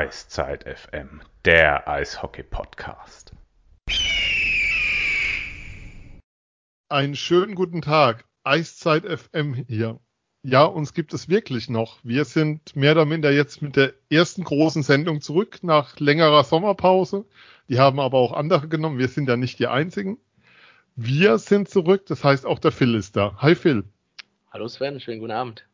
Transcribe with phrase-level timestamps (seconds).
[0.00, 3.34] Eiszeit FM, der Eishockey-Podcast.
[6.88, 8.24] Einen schönen guten Tag.
[8.42, 10.00] Eiszeit FM hier.
[10.42, 11.98] Ja, uns gibt es wirklich noch.
[12.02, 17.26] Wir sind mehr oder minder jetzt mit der ersten großen Sendung zurück nach längerer Sommerpause.
[17.68, 18.98] Die haben aber auch andere genommen.
[18.98, 20.16] Wir sind ja nicht die einzigen.
[20.96, 23.36] Wir sind zurück, das heißt auch der Phil ist da.
[23.36, 23.84] Hi Phil.
[24.50, 25.66] Hallo Sven, schönen guten Abend.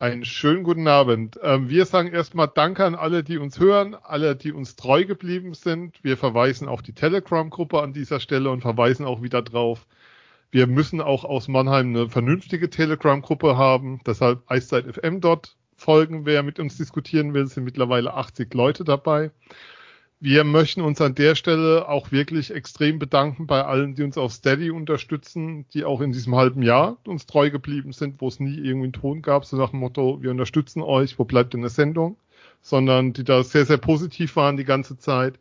[0.00, 1.38] Einen schönen guten Abend.
[1.42, 5.54] Ähm, wir sagen erstmal Danke an alle, die uns hören, alle, die uns treu geblieben
[5.54, 6.02] sind.
[6.02, 9.86] Wir verweisen auf die Telegram-Gruppe an dieser Stelle und verweisen auch wieder drauf.
[10.50, 14.00] Wir müssen auch aus Mannheim eine vernünftige Telegram-Gruppe haben.
[14.04, 16.26] Deshalb Eiszeit FM dort folgen.
[16.26, 19.30] Wer mit uns diskutieren will, sind mittlerweile 80 Leute dabei.
[20.26, 24.32] Wir möchten uns an der Stelle auch wirklich extrem bedanken bei allen, die uns auf
[24.32, 28.56] Steady unterstützen, die auch in diesem halben Jahr uns treu geblieben sind, wo es nie
[28.56, 31.68] irgendwie einen Ton gab, so nach dem Motto, wir unterstützen euch, wo bleibt denn eine
[31.68, 32.16] Sendung?
[32.62, 35.38] Sondern die da sehr, sehr positiv waren die ganze Zeit.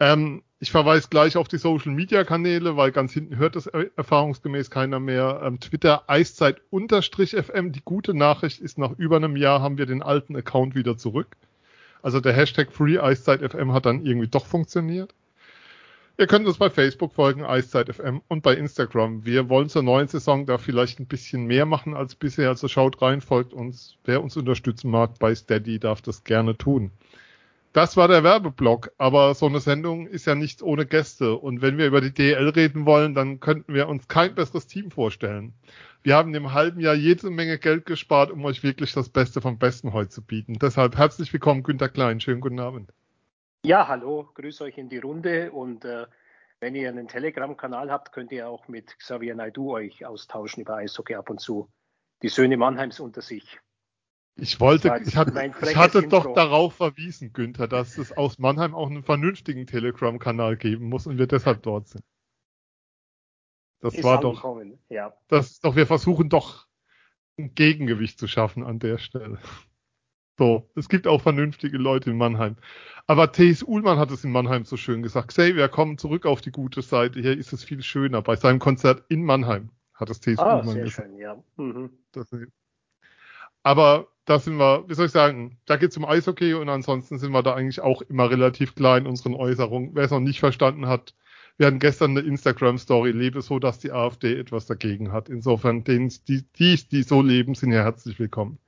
[0.00, 4.70] Ähm, ich verweise gleich auf die Social Media Kanäle, weil ganz hinten hört das erfahrungsgemäß
[4.70, 5.40] keiner mehr.
[5.44, 7.70] Ähm, Twitter Eiszeit-FM.
[7.70, 11.36] Die gute Nachricht ist, nach über einem Jahr haben wir den alten Account wieder zurück.
[12.06, 15.12] Also der Hashtag FreeEiszeitFM hat dann irgendwie doch funktioniert.
[16.16, 19.26] Ihr könnt uns bei Facebook folgen, EiszeitFM und bei Instagram.
[19.26, 22.50] Wir wollen zur neuen Saison da vielleicht ein bisschen mehr machen als bisher.
[22.50, 23.96] Also schaut rein, folgt uns.
[24.04, 26.92] Wer uns unterstützen mag bei Steady, darf das gerne tun.
[27.72, 31.34] Das war der Werbeblock, aber so eine Sendung ist ja nicht ohne Gäste.
[31.34, 34.92] Und wenn wir über die DL reden wollen, dann könnten wir uns kein besseres Team
[34.92, 35.54] vorstellen.
[36.06, 39.58] Wir haben im halben Jahr jede Menge Geld gespart, um euch wirklich das Beste vom
[39.58, 40.56] Besten heute zu bieten.
[40.60, 42.20] Deshalb herzlich willkommen, Günter Klein.
[42.20, 42.92] Schönen guten Abend.
[43.64, 46.06] Ja, hallo, grüße euch in die Runde und äh,
[46.60, 51.16] wenn ihr einen Telegram-Kanal habt, könnt ihr auch mit Xavier Naidu euch austauschen über Eishockey
[51.16, 51.68] ab und zu.
[52.22, 53.58] Die Söhne Mannheims unter sich.
[54.36, 58.88] Ich wollte, ich hatte, ich hatte doch darauf verwiesen, Günther, dass es aus Mannheim auch
[58.88, 62.04] einen vernünftigen Telegram-Kanal geben muss und wir deshalb dort sind.
[63.80, 64.44] Das ist war doch,
[64.88, 65.12] ja.
[65.28, 66.66] das ist doch, wir versuchen doch
[67.38, 69.38] ein Gegengewicht zu schaffen an der Stelle.
[70.38, 72.56] So, es gibt auch vernünftige Leute in Mannheim.
[73.06, 73.62] Aber T.S.
[73.62, 75.28] Uhlmann hat es in Mannheim so schön gesagt.
[75.28, 77.20] Xavier, komm zurück auf die gute Seite.
[77.20, 78.20] Hier ist es viel schöner.
[78.20, 80.38] Bei seinem Konzert in Mannheim hat es T.S.
[80.38, 81.08] Ah, Uhlmann sehr gesagt.
[81.08, 81.42] Schön, ja.
[81.56, 81.90] Mhm.
[83.62, 87.18] aber da sind wir, wie soll ich sagen, da geht es um Eishockey und ansonsten
[87.18, 89.94] sind wir da eigentlich auch immer relativ klein in unseren Äußerungen.
[89.94, 91.14] Wer es noch nicht verstanden hat,
[91.58, 95.28] wir hatten gestern eine Instagram-Story, lebe so, dass die AfD etwas dagegen hat.
[95.28, 98.58] Insofern, denen, die, die, die so leben, sind ja herzlich willkommen.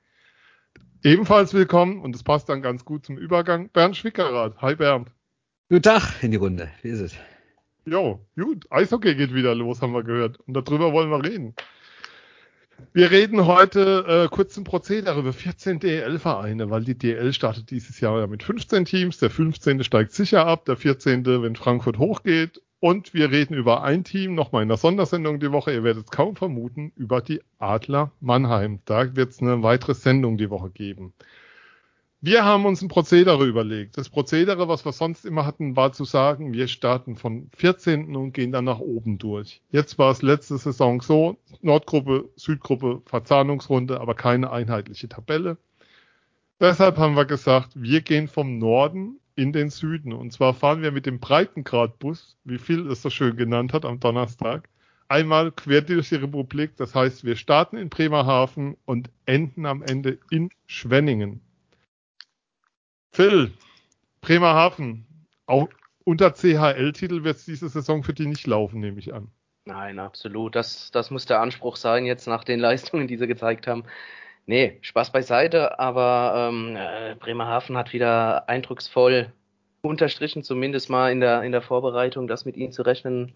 [1.04, 4.60] Ebenfalls willkommen, und das passt dann ganz gut zum Übergang, Bernd Schwickerath.
[4.62, 5.10] Hi Bernd.
[5.68, 6.70] Guten Tag in die Runde.
[6.82, 7.14] Wie ist es?
[7.84, 8.66] Jo, gut.
[8.70, 10.40] Eishockey geht wieder los, haben wir gehört.
[10.40, 11.54] Und darüber wollen wir reden.
[12.92, 18.00] Wir reden heute äh, kurz zum Prozedere über 14 DEL-Vereine, weil die DEL startet dieses
[18.00, 19.18] Jahr mit 15 Teams.
[19.18, 19.84] Der 15.
[19.84, 21.24] steigt sicher ab, der 14.
[21.26, 25.72] wenn Frankfurt hochgeht und wir reden über ein Team, nochmal in der Sondersendung die Woche,
[25.72, 28.80] ihr werdet es kaum vermuten, über die Adler Mannheim.
[28.84, 31.12] Da wird es eine weitere Sendung die Woche geben.
[32.20, 33.96] Wir haben uns ein Prozedere überlegt.
[33.96, 38.16] Das Prozedere, was wir sonst immer hatten, war zu sagen, wir starten von 14.
[38.16, 39.62] und gehen dann nach oben durch.
[39.70, 45.58] Jetzt war es letzte Saison so, Nordgruppe, Südgruppe, Verzahnungsrunde, aber keine einheitliche Tabelle.
[46.60, 50.12] Deshalb haben wir gesagt, wir gehen vom Norden in den Süden.
[50.12, 54.00] Und zwar fahren wir mit dem Breitengradbus, wie Phil es so schön genannt hat am
[54.00, 54.68] Donnerstag,
[55.06, 56.76] einmal quer durch die Republik.
[56.76, 61.40] Das heißt, wir starten in Bremerhaven und enden am Ende in Schwenningen.
[63.12, 63.52] Phil,
[64.20, 65.06] Bremerhaven,
[65.46, 65.68] auch
[66.02, 69.30] unter CHL-Titel wird es diese Saison für die nicht laufen, nehme ich an.
[69.66, 70.56] Nein, absolut.
[70.56, 73.84] Das, das muss der Anspruch sein, jetzt nach den Leistungen, die sie gezeigt haben.
[74.48, 79.30] Nee, Spaß beiseite, aber ähm, äh, Bremerhaven hat wieder eindrucksvoll
[79.82, 83.34] unterstrichen, zumindest mal in der, in der Vorbereitung, dass mit ihnen zu rechnen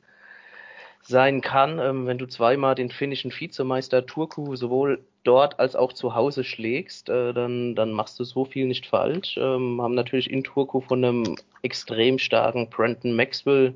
[1.03, 1.79] sein kann.
[1.79, 7.11] Ähm, wenn du zweimal den finnischen Vizemeister Turku sowohl dort als auch zu Hause schlägst,
[7.11, 9.37] äh, dann, dann machst du so viel nicht falsch.
[9.37, 13.75] Ähm, haben natürlich in Turku von einem extrem starken Brenton Maxwell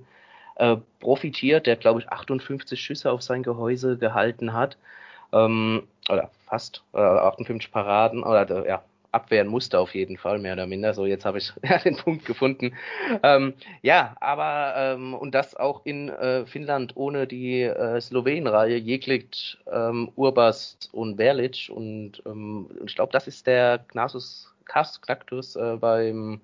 [0.54, 4.78] äh, profitiert, der glaube ich 58 Schüsse auf sein Gehäuse gehalten hat.
[5.44, 8.82] Ähm, oder fast, äh, 58 Paraden, oder ja,
[9.16, 10.94] abwehren musste auf jeden Fall, mehr oder minder.
[10.94, 12.74] So, jetzt habe ich ja, den Punkt gefunden.
[13.22, 19.58] Ähm, ja, aber ähm, und das auch in äh, Finnland ohne die äh, Slowenenreihe, Jeklic,
[19.72, 21.70] ähm, Urbas und Berlic.
[21.74, 26.40] Und ähm, ich glaube, das ist der Knasus Knactus äh, beim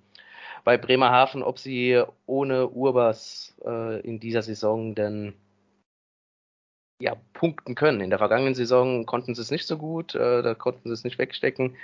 [0.65, 5.35] bei Bremerhaven, ob sie ohne Urbas äh, in dieser Saison denn
[7.03, 8.01] ja, punkten können.
[8.01, 11.05] In der vergangenen Saison konnten sie es nicht so gut, äh, da konnten sie es
[11.05, 11.77] nicht wegstecken.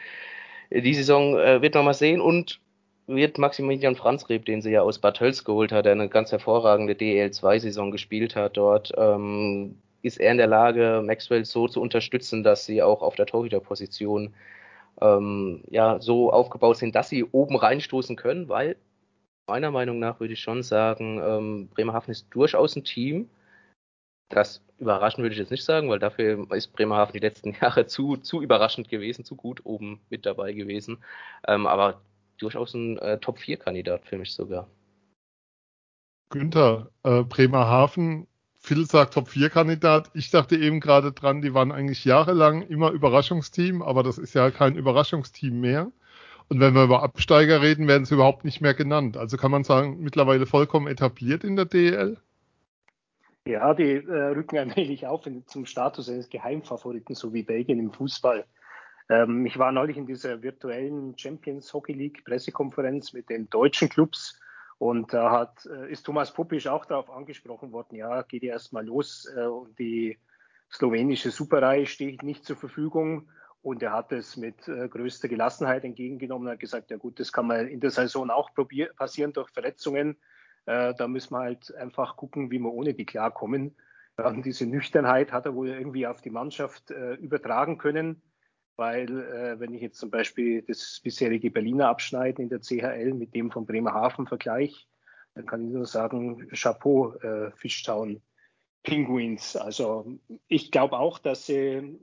[0.70, 2.61] Die Saison äh, wird man mal sehen und
[3.09, 6.93] wird Maximilian Franzreb, den sie ja aus Bad Tölz geholt hat, der eine ganz hervorragende
[6.93, 12.64] DEL2-Saison gespielt hat dort, ähm, ist er in der Lage, Maxwell so zu unterstützen, dass
[12.64, 14.35] sie auch auf der Torhüterposition
[15.00, 18.76] ähm, ja so aufgebaut sind, dass sie oben reinstoßen können, weil
[19.49, 23.29] meiner Meinung nach würde ich schon sagen, ähm, Bremerhaven ist durchaus ein Team.
[24.29, 28.17] Das überraschend würde ich jetzt nicht sagen, weil dafür ist Bremerhaven die letzten Jahre zu,
[28.17, 30.99] zu überraschend gewesen, zu gut oben mit dabei gewesen.
[31.47, 32.01] Ähm, aber
[32.39, 34.69] durchaus ein äh, Top-4-Kandidat für mich sogar.
[36.31, 38.27] Günther, äh, Bremerhaven,
[38.59, 40.11] Phil sagt Top-4-Kandidat.
[40.15, 44.51] Ich dachte eben gerade dran, die waren eigentlich jahrelang immer Überraschungsteam, aber das ist ja
[44.51, 45.91] kein Überraschungsteam mehr.
[46.49, 49.17] Und wenn wir über Absteiger reden, werden sie überhaupt nicht mehr genannt.
[49.17, 52.19] Also kann man sagen, mittlerweile vollkommen etabliert in der DEL?
[53.46, 57.93] Ja, die äh, rücken allmählich auf in, zum Status eines Geheimfavoriten, so wie Belgien im
[57.93, 58.44] Fußball.
[59.08, 64.38] Ähm, ich war neulich in dieser virtuellen Champions Hockey League Pressekonferenz mit den deutschen Clubs
[64.79, 68.87] und da hat, äh, ist Thomas Puppisch auch darauf angesprochen worden, ja, geht ja erstmal
[68.87, 70.19] los äh, und die
[70.70, 73.29] slowenische Superreihe steht nicht zur Verfügung.
[73.61, 77.32] Und er hat es mit äh, größter Gelassenheit entgegengenommen und hat gesagt, ja gut, das
[77.32, 78.50] kann man in der Saison auch
[78.96, 80.17] passieren durch Verletzungen.
[80.67, 83.77] Äh, da müssen wir halt einfach gucken, wie wir ohne die klarkommen.
[84.17, 88.21] Und diese Nüchternheit hat er wohl irgendwie auf die Mannschaft äh, übertragen können,
[88.77, 93.35] weil äh, wenn ich jetzt zum Beispiel das bisherige Berliner Abschneiden in der CHL mit
[93.35, 94.87] dem von Bremerhaven vergleiche,
[95.35, 98.21] dann kann ich nur sagen, Chapeau, äh, Fishtown
[98.83, 99.55] Penguins.
[99.55, 100.19] Also
[100.49, 102.01] ich glaube auch, dass sie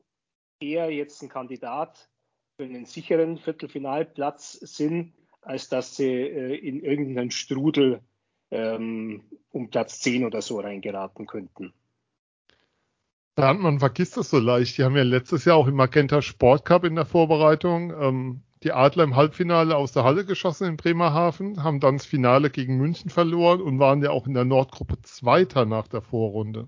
[0.62, 2.10] eher jetzt ein Kandidat
[2.58, 8.02] für einen sicheren Viertelfinalplatz sind, als dass sie äh, in irgendeinen Strudel
[8.52, 11.74] ähm, um Platz 10 oder so reingeraten könnten.
[13.38, 14.78] Man vergisst das so leicht.
[14.78, 18.72] Die haben ja letztes Jahr auch im Magenta Sport Cup in der Vorbereitung ähm, die
[18.72, 23.12] Adler im Halbfinale aus der Halle geschossen in Bremerhaven, haben dann das Finale gegen München
[23.12, 26.68] verloren und waren ja auch in der Nordgruppe Zweiter nach der Vorrunde.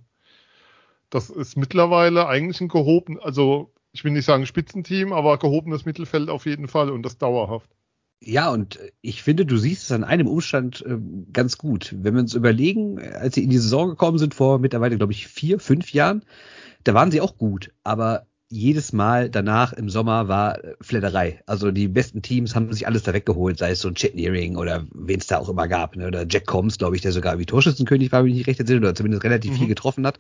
[1.10, 6.30] Das ist mittlerweile eigentlich ein gehoben, also ich will nicht sagen Spitzenteam, aber gehobenes Mittelfeld
[6.30, 7.72] auf jeden Fall und das dauerhaft.
[8.20, 10.98] Ja, und ich finde, du siehst es an einem Umstand äh,
[11.32, 11.96] ganz gut.
[12.00, 15.28] Wenn wir uns überlegen, als sie in die Saison gekommen sind, vor mittlerweile, glaube ich,
[15.28, 16.24] vier, fünf Jahren,
[16.84, 21.42] da waren sie auch gut, aber jedes Mal danach im Sommer war Fledderei.
[21.46, 24.56] Also die besten Teams haben sich alles da weggeholt, sei es so ein Chet Nearing
[24.56, 26.08] oder wen es da auch immer gab, ne?
[26.08, 28.80] oder Jack Combs, glaube ich, der sogar wie Torschützenkönig war, wenn ich nicht recht entsinne,
[28.80, 29.56] oder zumindest relativ mhm.
[29.58, 30.18] viel getroffen hat.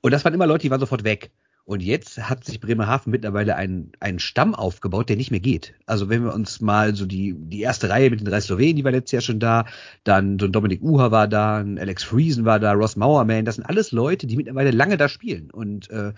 [0.00, 1.30] Und das waren immer Leute, die waren sofort weg.
[1.66, 5.74] Und jetzt hat sich Bremerhaven mittlerweile einen, einen Stamm aufgebaut, der nicht mehr geht.
[5.86, 8.84] Also wenn wir uns mal so die, die erste Reihe mit den drei Slowenen, die
[8.84, 9.64] war letztes Jahr schon da,
[10.04, 13.54] dann so ein Dominik Uha war da, ein Alex Friesen war da, Ross Mauerman, das
[13.54, 15.50] sind alles Leute, die mittlerweile lange da spielen.
[15.50, 16.12] Und äh,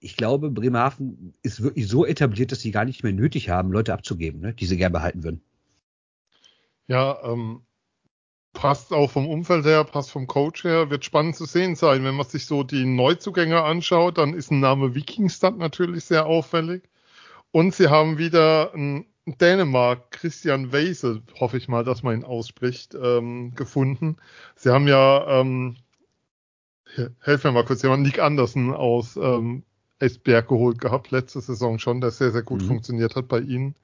[0.00, 3.92] ich glaube, Bremerhaven ist wirklich so etabliert, dass sie gar nicht mehr nötig haben, Leute
[3.92, 5.42] abzugeben, ne, die sie gerne behalten würden.
[6.88, 7.62] Ja, ähm,
[8.52, 12.04] passt auch vom Umfeld her, passt vom Coach her, wird spannend zu sehen sein.
[12.04, 16.82] Wenn man sich so die Neuzugänge anschaut, dann ist ein Name Wikingstad natürlich sehr auffällig.
[17.50, 22.94] Und sie haben wieder ein Dänemark, Christian Weise, hoffe ich mal, dass man ihn ausspricht,
[23.00, 24.16] ähm, gefunden.
[24.56, 25.76] Sie haben ja, ähm,
[27.20, 29.62] helfen mir mal kurz, sie haben Nick Andersen aus ähm,
[29.98, 32.66] Esberg geholt gehabt, letzte Saison schon, der sehr, sehr gut mhm.
[32.66, 33.76] funktioniert hat bei ihnen.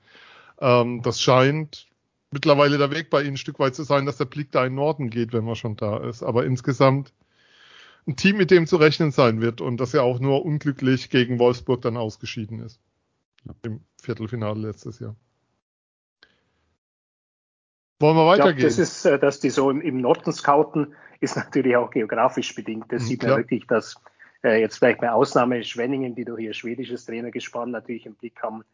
[0.60, 1.88] Ähm, das scheint
[2.30, 4.75] mittlerweile der Weg bei ihnen ein Stück weit zu sein, dass der Blick da in
[4.75, 6.23] Norden geht, wenn man schon da ist.
[6.23, 7.12] Aber insgesamt
[8.06, 11.38] ein Team, mit dem zu rechnen sein wird und das ja auch nur unglücklich gegen
[11.38, 12.80] Wolfsburg dann ausgeschieden ist.
[13.62, 15.14] Im Viertelfinale letztes Jahr.
[18.00, 18.56] Wollen wir weitergehen?
[18.56, 22.54] Ich glaub, das ist, äh, dass die so im, Norden scouten, ist natürlich auch geografisch
[22.54, 22.92] bedingt.
[22.92, 23.38] Das mhm, sieht man klar.
[23.38, 23.97] wirklich, dass
[24.44, 28.64] äh, jetzt vielleicht bei Ausnahme Schwenningen, die durch ihr schwedisches Trainergespann natürlich im Blick haben,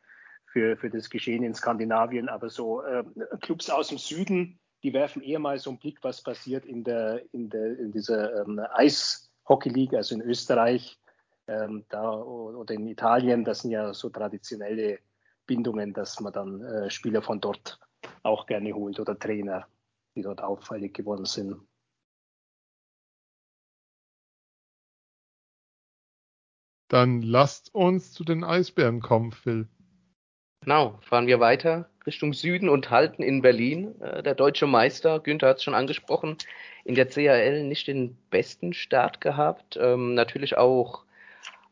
[0.54, 3.02] für, für das Geschehen in Skandinavien, aber so äh,
[3.40, 7.22] Clubs aus dem Süden, die werfen eher mal so einen Blick, was passiert in der
[7.32, 11.00] in der in dieser ähm, Eishockey League, also in Österreich,
[11.48, 13.44] ähm, da oder in Italien.
[13.44, 15.00] Das sind ja so traditionelle
[15.44, 17.80] Bindungen, dass man dann äh, Spieler von dort
[18.22, 19.66] auch gerne holt oder Trainer,
[20.14, 21.60] die dort auffällig geworden sind.
[26.86, 29.68] Dann lasst uns zu den Eisbären kommen, Phil.
[30.64, 34.00] Genau, fahren wir weiter Richtung Süden und halten in Berlin.
[34.00, 36.38] Äh, der deutsche Meister, Günther hat es schon angesprochen,
[36.84, 39.78] in der CHL nicht den besten Start gehabt.
[39.78, 41.04] Ähm, natürlich auch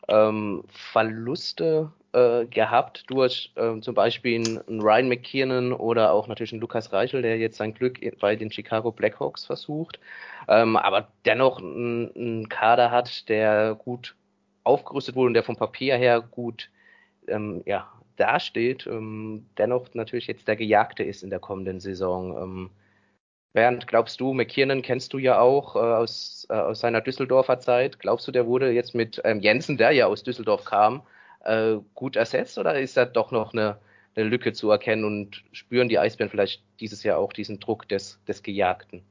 [0.08, 6.60] ähm, Verluste äh, gehabt durch äh, zum Beispiel einen Ryan McKiernan oder auch natürlich einen
[6.60, 10.00] Lukas Reichel, der jetzt sein Glück bei den Chicago Blackhawks versucht.
[10.48, 14.16] Ähm, aber dennoch einen Kader hat, der gut
[14.64, 16.68] aufgerüstet wurde und der vom Papier her gut
[17.26, 17.88] ähm, ja,
[18.22, 22.36] dasteht, ähm, dennoch natürlich jetzt der Gejagte ist in der kommenden Saison.
[22.36, 22.70] Ähm,
[23.52, 27.98] Bernd, glaubst du, McKiernan kennst du ja auch äh, aus, äh, aus seiner Düsseldorfer Zeit.
[27.98, 31.02] Glaubst du, der wurde jetzt mit ähm, Jensen, der ja aus Düsseldorf kam,
[31.44, 33.78] äh, gut ersetzt oder ist da doch noch eine,
[34.14, 38.20] eine Lücke zu erkennen und spüren die Eisbären vielleicht dieses Jahr auch diesen Druck des,
[38.26, 39.02] des Gejagten?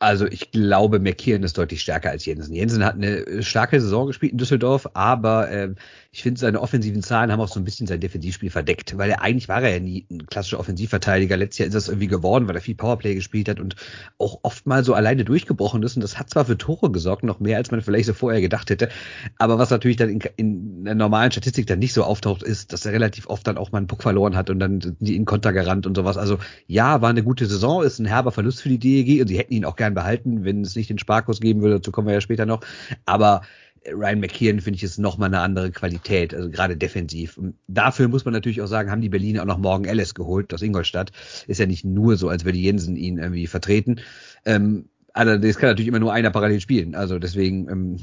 [0.00, 2.54] Also ich glaube, McKeon ist deutlich stärker als Jensen.
[2.54, 5.74] Jensen hat eine äh, starke Saison gespielt in Düsseldorf, aber äh,
[6.12, 9.22] ich finde, seine offensiven Zahlen haben auch so ein bisschen sein Defensivspiel verdeckt, weil er
[9.22, 11.36] eigentlich war er ja nie ein klassischer Offensivverteidiger.
[11.36, 13.76] Letztes Jahr ist das irgendwie geworden, weil er viel Powerplay gespielt hat und
[14.18, 15.96] auch oft mal so alleine durchgebrochen ist.
[15.96, 18.70] Und das hat zwar für Tore gesorgt, noch mehr, als man vielleicht so vorher gedacht
[18.70, 18.88] hätte.
[19.36, 22.86] Aber was natürlich dann in, in der normalen Statistik dann nicht so auftaucht, ist, dass
[22.86, 25.86] er relativ oft dann auch mal einen Puck verloren hat und dann in Konter gerannt
[25.86, 26.16] und sowas.
[26.16, 26.38] Also
[26.68, 29.52] ja, war eine gute Saison, ist ein herber Verlust für die DEG und sie hätten
[29.52, 31.76] ihn auch gern behalten, wenn es nicht den Sparkurs geben würde.
[31.76, 32.60] Dazu kommen wir ja später noch.
[33.06, 33.42] Aber
[33.86, 37.38] Ryan McKeon finde ich ist nochmal eine andere Qualität, also gerade defensiv.
[37.38, 40.52] Und dafür muss man natürlich auch sagen, haben die Berliner auch noch Morgan Ellis geholt
[40.52, 41.12] aus Ingolstadt.
[41.46, 44.00] Ist ja nicht nur so, als würde Jensen ihn irgendwie vertreten.
[44.44, 46.94] Ähm, allerdings kann natürlich immer nur einer parallel spielen.
[46.94, 47.96] Also deswegen, ähm,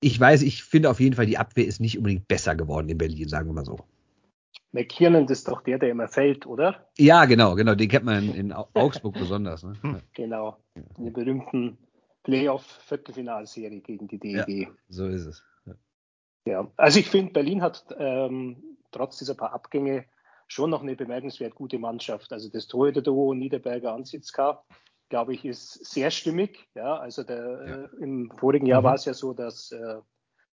[0.00, 2.98] ich weiß, ich finde auf jeden Fall, die Abwehr ist nicht unbedingt besser geworden in
[2.98, 3.80] Berlin, sagen wir mal so.
[4.76, 6.86] McKiernan ist doch der, der immer fällt, oder?
[6.98, 7.74] Ja, genau, genau.
[7.74, 9.62] Den kennt man in Augsburg besonders.
[9.62, 10.02] Ne?
[10.14, 10.58] Genau.
[10.74, 11.78] Den berühmten
[12.24, 14.48] Playoff-Viertelfinalserie gegen die DEG.
[14.48, 15.42] Ja, so ist es.
[15.64, 15.74] Ja,
[16.44, 16.70] ja.
[16.76, 20.04] also ich finde, Berlin hat ähm, trotz dieser paar Abgänge
[20.46, 22.30] schon noch eine bemerkenswert gute Mannschaft.
[22.32, 24.62] Also das Torhüter-Duo Niederberger Ansitzka,
[25.08, 26.68] glaube ich, ist sehr stimmig.
[26.74, 27.84] Ja, also der, ja.
[27.84, 28.86] Äh, im vorigen Jahr mhm.
[28.86, 30.00] war es ja so, dass äh,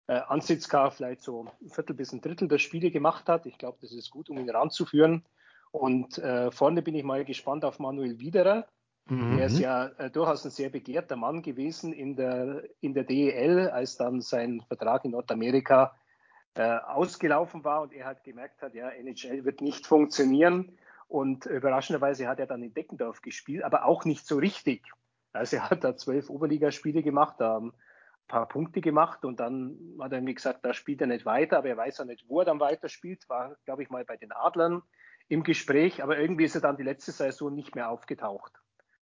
[0.08, 3.46] äh, Ansitzka vielleicht so ein Viertel bis ein Drittel der Spiele gemacht hat.
[3.46, 5.24] Ich glaube, das ist gut, um ihn ranzuführen.
[5.70, 8.66] Und äh, vorne bin ich mal gespannt auf Manuel Widerer.
[9.06, 9.38] Mhm.
[9.38, 13.68] Er ist ja äh, durchaus ein sehr begehrter Mann gewesen in der, in der DEL,
[13.68, 15.94] als dann sein Vertrag in Nordamerika
[16.54, 20.76] äh, ausgelaufen war und er hat gemerkt hat, ja, NHL wird nicht funktionieren.
[21.06, 24.86] Und überraschenderweise hat er dann in Deckendorf gespielt, aber auch nicht so richtig.
[25.32, 27.72] Also er hat da zwölf Oberligaspiele gemacht, da ein
[28.28, 31.68] paar Punkte gemacht und dann hat er mir gesagt, da spielt er nicht weiter, aber
[31.68, 33.28] er weiß ja nicht, wo er dann weiterspielt.
[33.28, 34.82] War, glaube ich, mal bei den Adlern
[35.28, 38.52] im Gespräch, aber irgendwie ist er dann die letzte Saison nicht mehr aufgetaucht.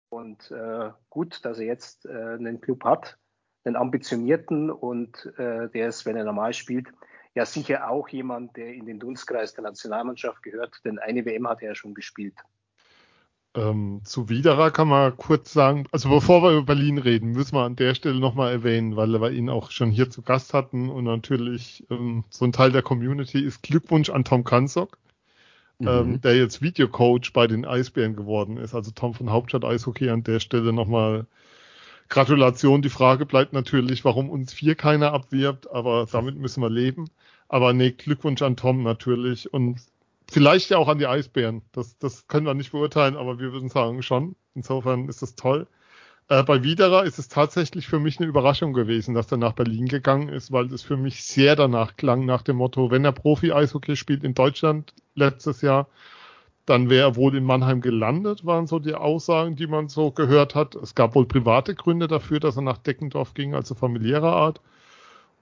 [0.08, 3.18] Und äh, gut, dass er jetzt äh, einen Club hat,
[3.64, 6.88] einen ambitionierten und äh, der ist, wenn er normal spielt,
[7.34, 11.62] ja sicher auch jemand, der in den Dunstkreis der Nationalmannschaft gehört, denn eine WM hat
[11.62, 12.34] er ja schon gespielt.
[13.54, 17.64] Ähm, zu Widerer kann man kurz sagen, also bevor wir über Berlin reden, müssen wir
[17.64, 21.04] an der Stelle nochmal erwähnen, weil wir ihn auch schon hier zu Gast hatten und
[21.04, 24.98] natürlich ähm, so ein Teil der Community ist Glückwunsch an Tom Kanzok
[25.80, 25.88] mhm.
[25.88, 28.74] ähm, der jetzt Videocoach bei den Eisbären geworden ist.
[28.74, 31.26] Also Tom von Hauptstadt Eishockey an der Stelle nochmal
[32.08, 32.82] Gratulation.
[32.82, 37.06] Die Frage bleibt natürlich, warum uns vier keiner abwirbt, aber damit müssen wir leben.
[37.48, 39.80] Aber nee, Glückwunsch an Tom natürlich und
[40.30, 41.62] vielleicht ja auch an die Eisbären.
[41.72, 44.36] Das, das können wir nicht beurteilen, aber wir würden sagen schon.
[44.54, 45.66] Insofern ist das toll.
[46.28, 49.86] Äh, bei Widerer ist es tatsächlich für mich eine Überraschung gewesen, dass er nach Berlin
[49.86, 53.96] gegangen ist, weil es für mich sehr danach klang, nach dem Motto, wenn er Profi-Eishockey
[53.96, 55.88] spielt in Deutschland letztes Jahr,
[56.66, 60.54] dann wäre er wohl in Mannheim gelandet, waren so die Aussagen, die man so gehört
[60.54, 60.76] hat.
[60.76, 64.60] Es gab wohl private Gründe dafür, dass er nach Deckendorf ging, also familiärer Art.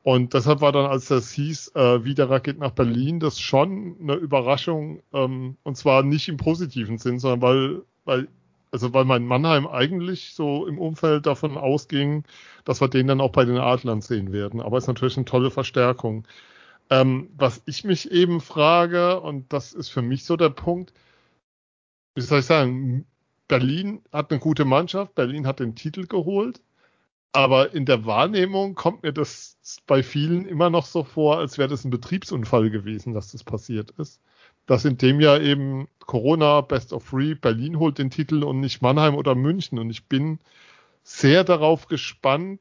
[0.02, 4.14] Und deshalb war dann, als das hieß, äh, Widerer geht nach Berlin, das schon eine
[4.14, 8.28] Überraschung, ähm, und zwar nicht im positiven Sinn, sondern weil, weil
[8.70, 12.24] also weil mein Mannheim eigentlich so im Umfeld davon ausging,
[12.64, 14.60] dass wir den dann auch bei den Adlern sehen werden.
[14.60, 16.26] Aber es ist natürlich eine tolle Verstärkung.
[16.90, 20.92] Ähm, was ich mich eben frage, und das ist für mich so der Punkt,
[22.14, 23.06] wie soll ich sagen,
[23.46, 26.60] Berlin hat eine gute Mannschaft, Berlin hat den Titel geholt,
[27.32, 31.68] aber in der Wahrnehmung kommt mir das bei vielen immer noch so vor, als wäre
[31.68, 34.20] das ein Betriebsunfall gewesen, dass das passiert ist
[34.68, 38.82] dass in dem Jahr eben Corona Best of Three Berlin holt den Titel und nicht
[38.82, 39.78] Mannheim oder München.
[39.78, 40.38] Und ich bin
[41.02, 42.60] sehr darauf gespannt,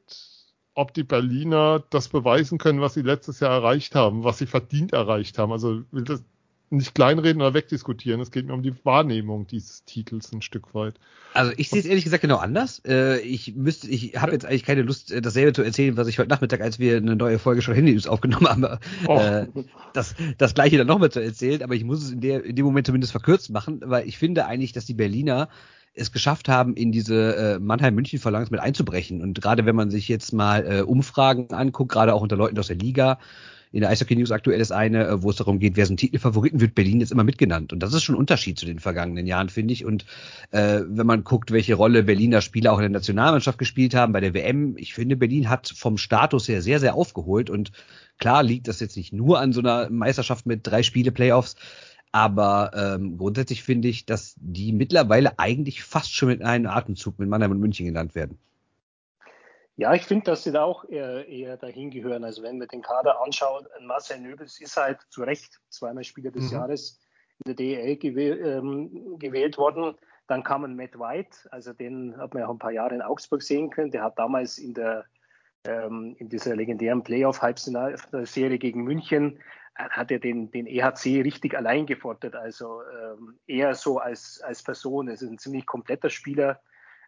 [0.74, 4.94] ob die Berliner das beweisen können, was sie letztes Jahr erreicht haben, was sie verdient
[4.94, 5.52] erreicht haben.
[5.52, 6.24] Also will das
[6.70, 8.20] nicht kleinreden oder wegdiskutieren.
[8.20, 10.96] Es geht mir um die Wahrnehmung dieses Titels ein Stück weit.
[11.34, 12.82] Also ich sehe es ehrlich gesagt genau anders.
[12.86, 16.20] Äh, ich müsste, ich habe jetzt eigentlich keine Lust, äh, dasselbe zu erzählen, was ich
[16.20, 19.18] heute Nachmittag, als wir eine neue Folge schon Handy aufgenommen haben, oh.
[19.18, 19.48] Äh,
[19.94, 21.64] das, das gleiche dann nochmal zu erzählen.
[21.64, 24.46] Aber ich muss es in, der, in dem Moment zumindest verkürzt machen, weil ich finde
[24.46, 25.50] eigentlich, dass die Berliner
[25.94, 29.22] es geschafft haben, in diese äh, Mannheim-München-Phalanx mit einzubrechen.
[29.22, 32.68] Und gerade wenn man sich jetzt mal äh, Umfragen anguckt, gerade auch unter Leuten aus
[32.68, 33.20] der Liga,
[33.78, 36.60] in der Eishockey News aktuell ist eine, äh, wo es darum geht, wer sind Titelfavoriten,
[36.60, 37.72] wird Berlin jetzt immer mitgenannt.
[37.72, 39.86] Und das ist schon ein Unterschied zu den vergangenen Jahren, finde ich.
[39.86, 40.04] Und
[40.50, 44.20] äh, wenn man guckt, welche Rolle Berliner Spieler auch in der Nationalmannschaft gespielt haben, bei
[44.20, 47.52] der WM, ich finde, Berlin hat vom Status her sehr, sehr aufgeholt.
[47.52, 47.72] Und
[48.18, 51.56] klar liegt das jetzt nicht nur an so einer Meisterschaft mit drei Spiele Playoffs,
[52.12, 57.30] Aber ähm, grundsätzlich finde ich, dass die mittlerweile eigentlich fast schon mit einem Atemzug mit
[57.30, 58.40] Mannheim und München genannt werden.
[59.80, 62.24] Ja, ich finde, dass sie da auch eher, eher dahin gehören.
[62.24, 66.52] Also wenn man den Kader anschaut, Marcel Nöbels ist halt zu Recht zweimal Spieler des
[66.52, 66.58] mhm.
[66.58, 67.00] Jahres
[67.46, 69.96] in der DEL gewäh ähm, gewählt worden.
[70.26, 73.04] Dann kam ein Matt White, also den hat man ja auch ein paar Jahre in
[73.04, 73.92] Augsburg sehen können.
[73.92, 75.06] Der hat damals in der
[75.64, 79.40] ähm, in dieser legendären Playoff-Halbserie gegen München
[79.76, 82.36] hat er den, den EHC richtig allein gefordert.
[82.36, 85.08] Also ähm, eher so als, als Person.
[85.08, 86.62] Es ist ein ziemlich kompletter Spieler,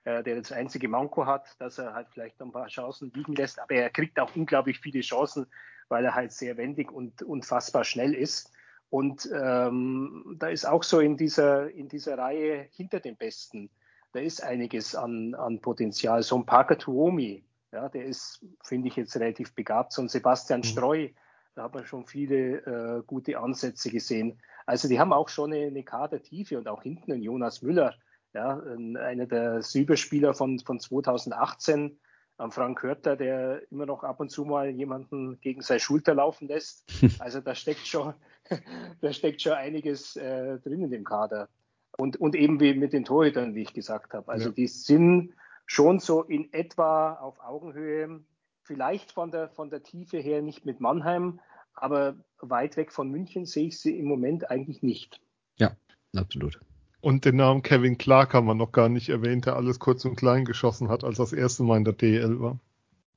[0.06, 3.60] äh, der das einzige Manko hat, dass er halt vielleicht ein paar Chancen liegen lässt.
[3.60, 5.48] Aber er kriegt auch unglaublich viele Chancen,
[5.90, 8.52] weil er halt sehr wendig und unfassbar schnell ist.
[8.90, 13.70] Und ähm, da ist auch so in dieser, in dieser Reihe hinter den Besten,
[14.14, 16.24] da ist einiges an, an Potenzial.
[16.24, 19.94] So ein Parker Tuomi, ja, der ist, finde ich, jetzt relativ begabt.
[19.94, 20.66] So ein Sebastian mhm.
[20.66, 21.10] Streu,
[21.56, 24.40] da hat man schon viele äh, gute Ansätze gesehen.
[24.66, 27.96] Also die haben auch schon eine, eine Kadertiefe und auch hinten ein Jonas Müller,
[28.34, 32.00] ja, einer der Silberspieler von, von 2018,
[32.40, 36.48] am Frank Hörter, der immer noch ab und zu mal jemanden gegen seine Schulter laufen
[36.48, 36.86] lässt.
[37.20, 38.14] Also da steckt schon,
[39.02, 41.50] da steckt schon einiges äh, drin in dem Kader.
[41.98, 44.32] Und, und eben wie mit den Torhütern, wie ich gesagt habe.
[44.32, 44.56] Also ja.
[44.56, 45.34] die sind
[45.66, 48.22] schon so in etwa auf Augenhöhe,
[48.64, 51.42] vielleicht von der, von der Tiefe her nicht mit Mannheim,
[51.74, 55.22] aber weit weg von München sehe ich sie im Moment eigentlich nicht.
[55.58, 55.76] Ja,
[56.16, 56.60] absolut.
[57.02, 60.16] Und den Namen Kevin Clark haben wir noch gar nicht erwähnt, der alles kurz und
[60.16, 62.60] klein geschossen hat, als das erste Mal in der DL war.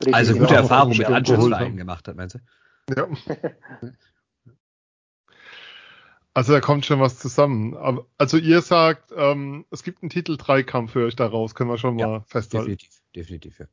[0.00, 2.38] Richtig, also gute Erfahrung mit Anschlussleinen gemacht hat, meinst du?
[2.96, 3.08] Ja.
[6.34, 7.76] Also da kommt schon was zusammen.
[8.16, 12.06] Also ihr sagt, ähm, es gibt einen Titel-3-Kampf für euch daraus, können wir schon ja,
[12.06, 12.70] mal festhalten.
[12.70, 13.66] Definitiv, definitiv, ja.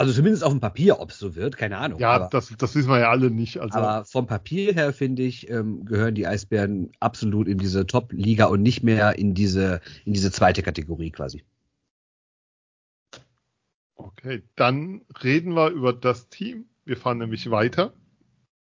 [0.00, 2.00] Also zumindest auf dem Papier, ob es so wird, keine Ahnung.
[2.00, 3.58] Ja, aber, das, das wissen wir ja alle nicht.
[3.60, 3.78] Also.
[3.78, 8.62] Aber vom Papier her, finde ich, ähm, gehören die Eisbären absolut in diese Top-Liga und
[8.62, 11.44] nicht mehr in diese, in diese zweite Kategorie quasi.
[13.94, 16.64] Okay, dann reden wir über das Team.
[16.86, 17.92] Wir fahren nämlich weiter.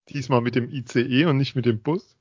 [0.09, 2.17] Diesmal mit dem ICE und nicht mit dem Bus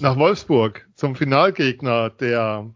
[0.00, 2.74] nach Wolfsburg zum Finalgegner der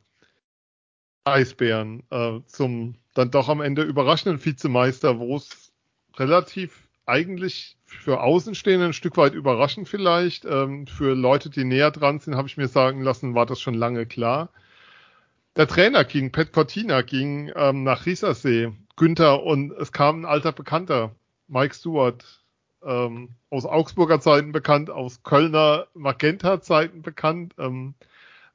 [1.33, 5.73] Eisbären, äh, zum dann doch am Ende überraschenden Vizemeister, wo es
[6.17, 10.45] relativ eigentlich für Außenstehende ein Stück weit überraschend vielleicht.
[10.45, 13.75] Ähm, für Leute, die näher dran sind, habe ich mir sagen lassen, war das schon
[13.75, 14.51] lange klar.
[15.57, 20.53] Der Trainer ging, Pet Cortina ging ähm, nach Riesersee, Günther und es kam ein alter
[20.53, 21.15] Bekannter,
[21.49, 22.25] Mike Stewart,
[22.85, 27.55] ähm, aus Augsburger Zeiten bekannt, aus Kölner Magenta-Zeiten bekannt.
[27.59, 27.95] Ähm,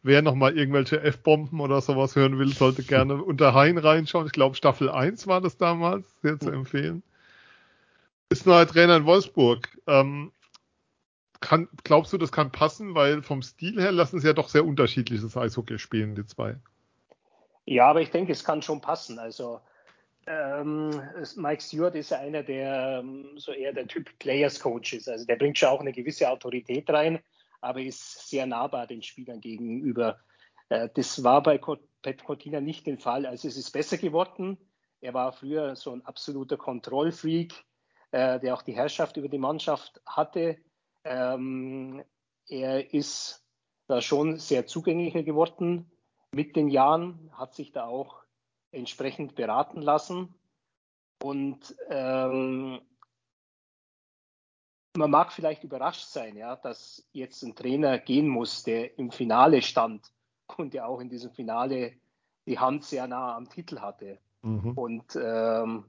[0.03, 4.27] wer nochmal irgendwelche F-Bomben oder sowas hören will, sollte gerne unter Hein reinschauen.
[4.27, 7.01] Ich glaube, Staffel 1 war das damals, sehr zu empfehlen.
[8.29, 9.69] Ist neuer Trainer in Wolfsburg.
[9.87, 10.31] Ähm,
[11.39, 12.95] kann, glaubst du, das kann passen?
[12.95, 16.55] Weil vom Stil her lassen sie ja doch sehr unterschiedliches Eishockey spielen, die zwei.
[17.65, 19.19] Ja, aber ich denke, es kann schon passen.
[19.19, 19.61] Also
[20.25, 21.01] ähm,
[21.35, 25.09] Mike Stewart ist ja einer, der ähm, so eher der Typ Players Coach ist.
[25.09, 27.19] Also der bringt schon auch eine gewisse Autorität rein,
[27.63, 30.19] aber ist sehr nahbar den Spielern gegenüber.
[30.69, 33.25] Äh, das war bei Pat Cortina nicht der Fall.
[33.25, 34.57] Also es ist besser geworden.
[35.01, 37.53] Er war früher so ein absoluter Kontrollfreak,
[38.11, 40.57] äh, der auch die Herrschaft über die Mannschaft hatte.
[41.03, 42.03] Ähm,
[42.47, 43.45] er ist
[43.87, 45.91] da schon sehr zugänglicher geworden
[46.31, 48.23] mit den Jahren, hat sich da auch
[48.71, 50.33] entsprechend beraten lassen.
[51.21, 52.81] Und ähm,
[54.97, 59.61] man mag vielleicht überrascht sein, ja, dass jetzt ein Trainer gehen muss, der im Finale
[59.61, 60.11] stand
[60.57, 61.93] und der auch in diesem Finale
[62.45, 64.19] die Hand sehr nah am Titel hatte.
[64.41, 64.71] Mhm.
[64.71, 65.85] Und ähm,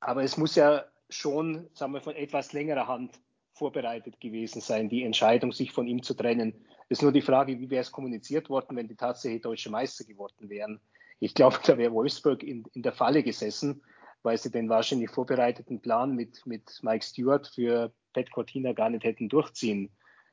[0.00, 3.20] aber es muss ja schon, sagen wir, von etwas längerer Hand
[3.52, 6.54] vorbereitet gewesen sein, die Entscheidung, sich von ihm zu trennen.
[6.88, 10.04] Es ist nur die Frage, wie wäre es kommuniziert worden, wenn die tatsächlich deutsche Meister
[10.04, 10.80] geworden wären.
[11.18, 13.82] Ich glaube, da wäre Wolfsburg in, in der Falle gesessen,
[14.22, 19.04] weil sie den wahrscheinlich vorbereiteten Plan mit, mit Mike Stewart für Pat Cortina gar nicht
[19.04, 19.90] hätten durchziehen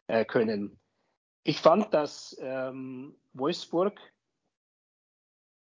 [0.08, 0.80] äh, können.
[1.43, 4.00] Ich fand, dass ähm, Wolfsburg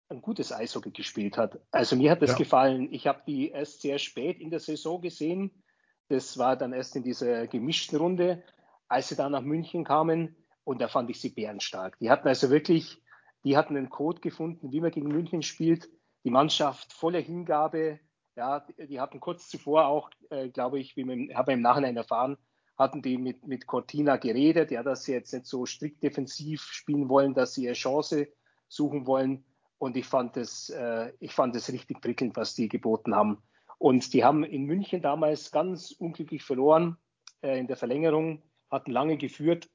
[0.08, 1.58] ein gutes Eishockey gespielt hat.
[1.70, 2.36] Also mir hat das ja.
[2.36, 2.92] gefallen.
[2.92, 5.62] Ich habe die erst sehr spät in der Saison gesehen.
[6.08, 8.42] Das war dann erst in dieser gemischten Runde,
[8.88, 10.36] als sie dann nach München kamen.
[10.62, 11.98] Und da fand ich sie bärenstark.
[11.98, 13.02] Die hatten also wirklich
[13.44, 15.88] die hatten einen Code gefunden, wie man gegen München spielt.
[16.24, 18.00] Die Mannschaft voller Hingabe.
[18.36, 22.36] Ja, die hatten kurz zuvor auch, äh, glaube ich, wie man habe im Nachhinein erfahren,
[22.76, 27.08] hatten die mit, mit Cortina geredet, ja, dass sie jetzt nicht so strikt defensiv spielen
[27.08, 28.26] wollen, dass sie ihre Chance
[28.68, 29.44] suchen wollen.
[29.78, 33.42] Und ich fand es, äh, ich fand es richtig prickelnd, was die geboten haben.
[33.78, 36.96] Und die haben in München damals ganz unglücklich verloren
[37.42, 39.68] äh, in der Verlängerung, hatten lange geführt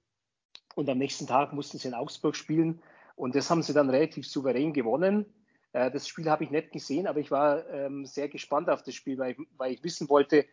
[0.75, 2.81] und am nächsten Tag mussten sie in Augsburg spielen
[3.15, 5.25] und das haben sie dann relativ souverän gewonnen.
[5.73, 8.95] Äh, das Spiel habe ich nicht gesehen, aber ich war ähm, sehr gespannt auf das
[8.95, 10.45] Spiel, weil, weil ich wissen wollte,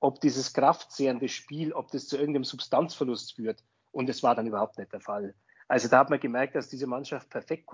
[0.00, 3.62] ob dieses kraftzehrende Spiel, ob das zu irgendeinem Substanzverlust führt.
[3.92, 5.34] Und das war dann überhaupt nicht der Fall.
[5.68, 7.66] Also da hat man gemerkt, dass diese Mannschaft perfekt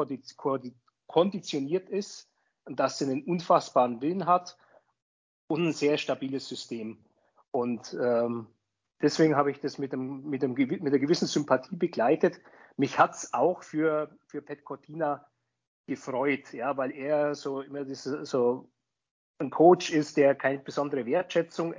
[1.07, 2.31] konditioniert ist
[2.65, 4.59] und dass sie einen unfassbaren Willen hat
[5.47, 6.99] und ein sehr stabiles System.
[7.51, 8.47] Und ähm,
[9.01, 12.41] deswegen habe ich das mit, dem, mit, dem, mit einer gewissen Sympathie begleitet.
[12.77, 15.27] Mich hat es auch für, für Pet Cortina
[15.89, 18.69] gefreut, ja, weil er so immer das, so
[19.39, 21.75] ein Coach ist, der keine besondere Wertschätzung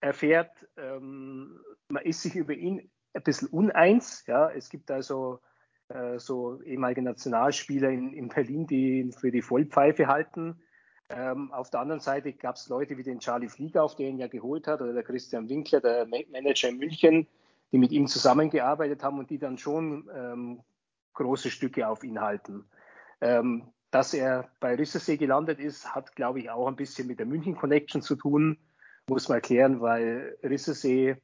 [0.00, 0.50] erfährt.
[0.76, 4.24] Ähm, man ist sich über ihn ein bisschen uneins.
[4.26, 4.50] Ja.
[4.50, 5.40] Es gibt also
[5.88, 10.60] äh, so ehemalige Nationalspieler in, in, Berlin, die ihn für die Vollpfeife halten.
[11.08, 14.18] Ähm, auf der anderen Seite gab es Leute wie den Charlie Flieger, auf den ihn
[14.18, 17.28] ja geholt hat, oder der Christian Winkler, der Manager in München,
[17.70, 20.62] die mit ihm zusammengearbeitet haben und die dann schon ähm,
[21.12, 22.64] große Stücke auf ihn halten.
[23.20, 27.26] Ähm, dass er bei Rissersee gelandet ist, hat, glaube ich, auch ein bisschen mit der
[27.26, 28.58] München Connection zu tun,
[29.08, 31.16] muss man erklären, weil Rissersee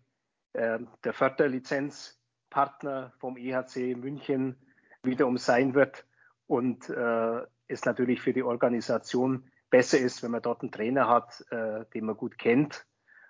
[0.53, 4.57] äh, der Förderlizenzpartner vom EHC München
[5.03, 6.05] wiederum sein wird
[6.47, 11.45] und äh, es natürlich für die Organisation besser ist, wenn man dort einen Trainer hat,
[11.51, 12.87] äh, den man gut kennt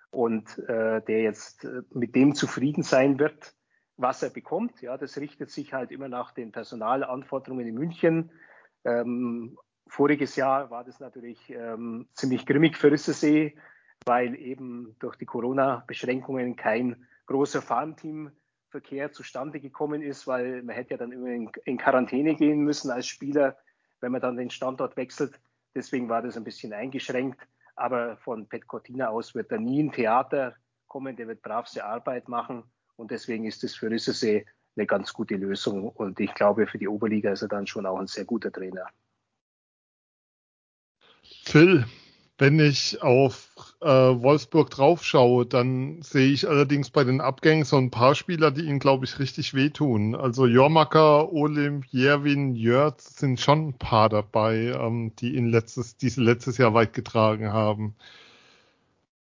[0.09, 3.55] und äh, der jetzt äh, mit dem zufrieden sein wird,
[3.97, 4.81] was er bekommt.
[4.81, 8.31] Ja, das richtet sich halt immer nach den Personalanforderungen in München.
[8.83, 13.55] Ähm, voriges Jahr war das natürlich ähm, ziemlich grimmig für Rissesee,
[14.05, 20.97] weil eben durch die Corona-Beschränkungen kein großer Farmteamverkehr zustande gekommen ist, weil man hätte ja
[20.97, 23.57] dann immer in, in Quarantäne gehen müssen als Spieler,
[23.99, 25.39] wenn man dann den Standort wechselt.
[25.75, 27.39] Deswegen war das ein bisschen eingeschränkt.
[27.75, 30.55] Aber von Pet Cortina aus wird da nie ein Theater
[30.87, 32.63] kommen, der wird bravste Arbeit machen.
[32.95, 35.89] Und deswegen ist es für Rissesee eine ganz gute Lösung.
[35.89, 38.87] Und ich glaube, für die Oberliga ist er dann schon auch ein sehr guter Trainer.
[41.43, 41.85] Phil,
[42.37, 47.91] wenn ich auf äh, Wolfsburg draufschaue, dann sehe ich allerdings bei den Abgängen so ein
[47.91, 50.15] paar Spieler, die ihnen, glaube ich, richtig wehtun.
[50.15, 56.21] Also Jormaka, Olim, Jerwin, Jörg sind schon ein paar dabei, ähm, die ihn letztes, diese
[56.21, 57.95] letztes Jahr weit getragen haben.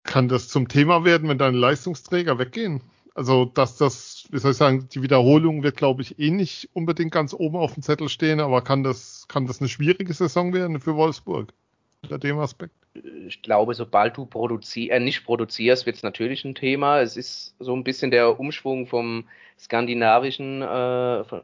[0.04, 2.82] Kann das zum Thema werden, wenn deine Leistungsträger weggehen?
[3.18, 7.12] Also, dass das, wie soll ich sagen, die Wiederholung wird, glaube ich, eh nicht unbedingt
[7.12, 10.80] ganz oben auf dem Zettel stehen, aber kann das, kann das eine schwierige Saison werden
[10.80, 11.52] für Wolfsburg?
[12.04, 12.76] Unter dem Aspekt?
[13.28, 17.02] ich glaube, sobald du produzier äh, nicht produzierst, wird es natürlich ein Thema.
[17.02, 19.26] Es ist so ein bisschen der Umschwung vom
[19.60, 21.42] skandinavischen, äh, von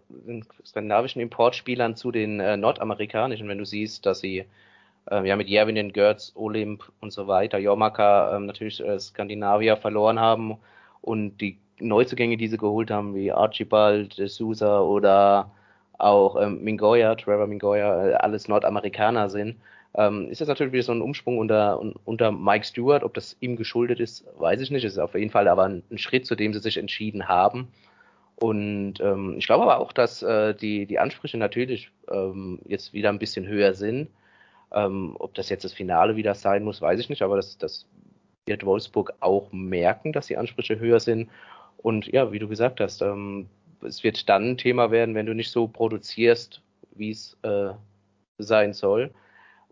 [0.66, 4.46] skandinavischen Importspielern zu den äh, nordamerikanischen, wenn du siehst, dass sie
[5.10, 10.20] äh, ja mit Järvinen, Götz, Olymp und so weiter, Jormaka äh, natürlich äh, Skandinavier verloren
[10.20, 10.58] haben
[11.02, 11.58] und die
[11.88, 15.52] Neuzugänge, die sie geholt haben, wie Archibald, Sousa oder
[15.98, 19.58] auch ähm, Mingoya, Trevor Mingoya, äh, alles Nordamerikaner sind
[19.96, 23.04] ähm, ist das natürlich wieder so ein Umschwung unter, unter Mike Stewart.
[23.04, 24.84] Ob das ihm geschuldet ist, weiß ich nicht.
[24.84, 27.68] Es ist auf jeden Fall aber ein, ein Schritt, zu dem sie sich entschieden haben.
[28.36, 33.10] Und ähm, ich glaube aber auch, dass äh, die, die Ansprüche natürlich ähm, jetzt wieder
[33.10, 34.10] ein bisschen höher sind.
[34.72, 37.86] Ähm, ob das jetzt das Finale wieder sein muss, weiß ich nicht, aber das, das
[38.48, 41.30] wird Wolfsburg auch merken, dass die Ansprüche höher sind.
[41.84, 43.48] Und ja, wie du gesagt hast, ähm,
[43.82, 46.62] es wird dann ein Thema werden, wenn du nicht so produzierst,
[46.96, 47.74] wie es äh,
[48.40, 49.12] sein soll.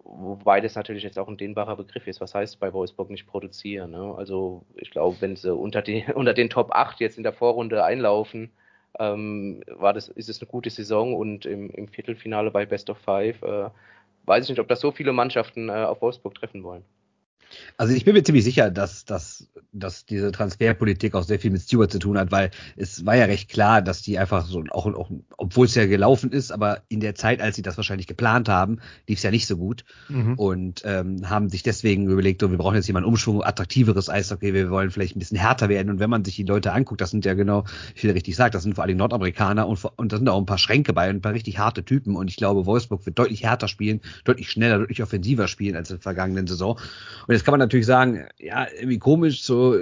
[0.03, 2.21] Wobei das natürlich jetzt auch ein dehnbarer Begriff ist.
[2.21, 3.91] Was heißt bei Wolfsburg nicht produzieren?
[3.91, 4.13] Ne?
[4.17, 7.83] Also ich glaube, wenn sie unter, die, unter den Top 8 jetzt in der Vorrunde
[7.83, 8.51] einlaufen,
[8.99, 12.97] ähm, war das, ist es eine gute Saison und im, im Viertelfinale bei Best of
[12.97, 13.69] Five äh,
[14.25, 16.83] weiß ich nicht, ob das so viele Mannschaften äh, auf Wolfsburg treffen wollen.
[17.77, 21.61] Also ich bin mir ziemlich sicher, dass, dass, dass diese Transferpolitik auch sehr viel mit
[21.61, 24.85] Stewart zu tun hat, weil es war ja recht klar, dass die einfach so, auch,
[24.87, 28.49] auch obwohl es ja gelaufen ist, aber in der Zeit, als sie das wahrscheinlich geplant
[28.49, 29.83] haben, lief es ja nicht so gut.
[30.09, 30.35] Mhm.
[30.35, 34.69] und ähm, haben sich deswegen überlegt, oh, wir brauchen jetzt einen Umschwung, attraktiveres Eishockey, wir
[34.69, 35.89] wollen vielleicht ein bisschen härter werden.
[35.89, 38.55] Und wenn man sich die Leute anguckt, das sind ja genau, wie viel richtig sagt,
[38.55, 41.17] das sind vor allem Nordamerikaner und, und da sind auch ein paar Schränke bei und
[41.17, 42.15] ein paar richtig harte Typen.
[42.15, 45.97] Und ich glaube, Wolfsburg wird deutlich härter spielen, deutlich schneller, deutlich offensiver spielen als in
[45.97, 46.79] der vergangenen Saison.
[47.27, 49.75] Und jetzt kann man natürlich sagen, ja, irgendwie komisch, so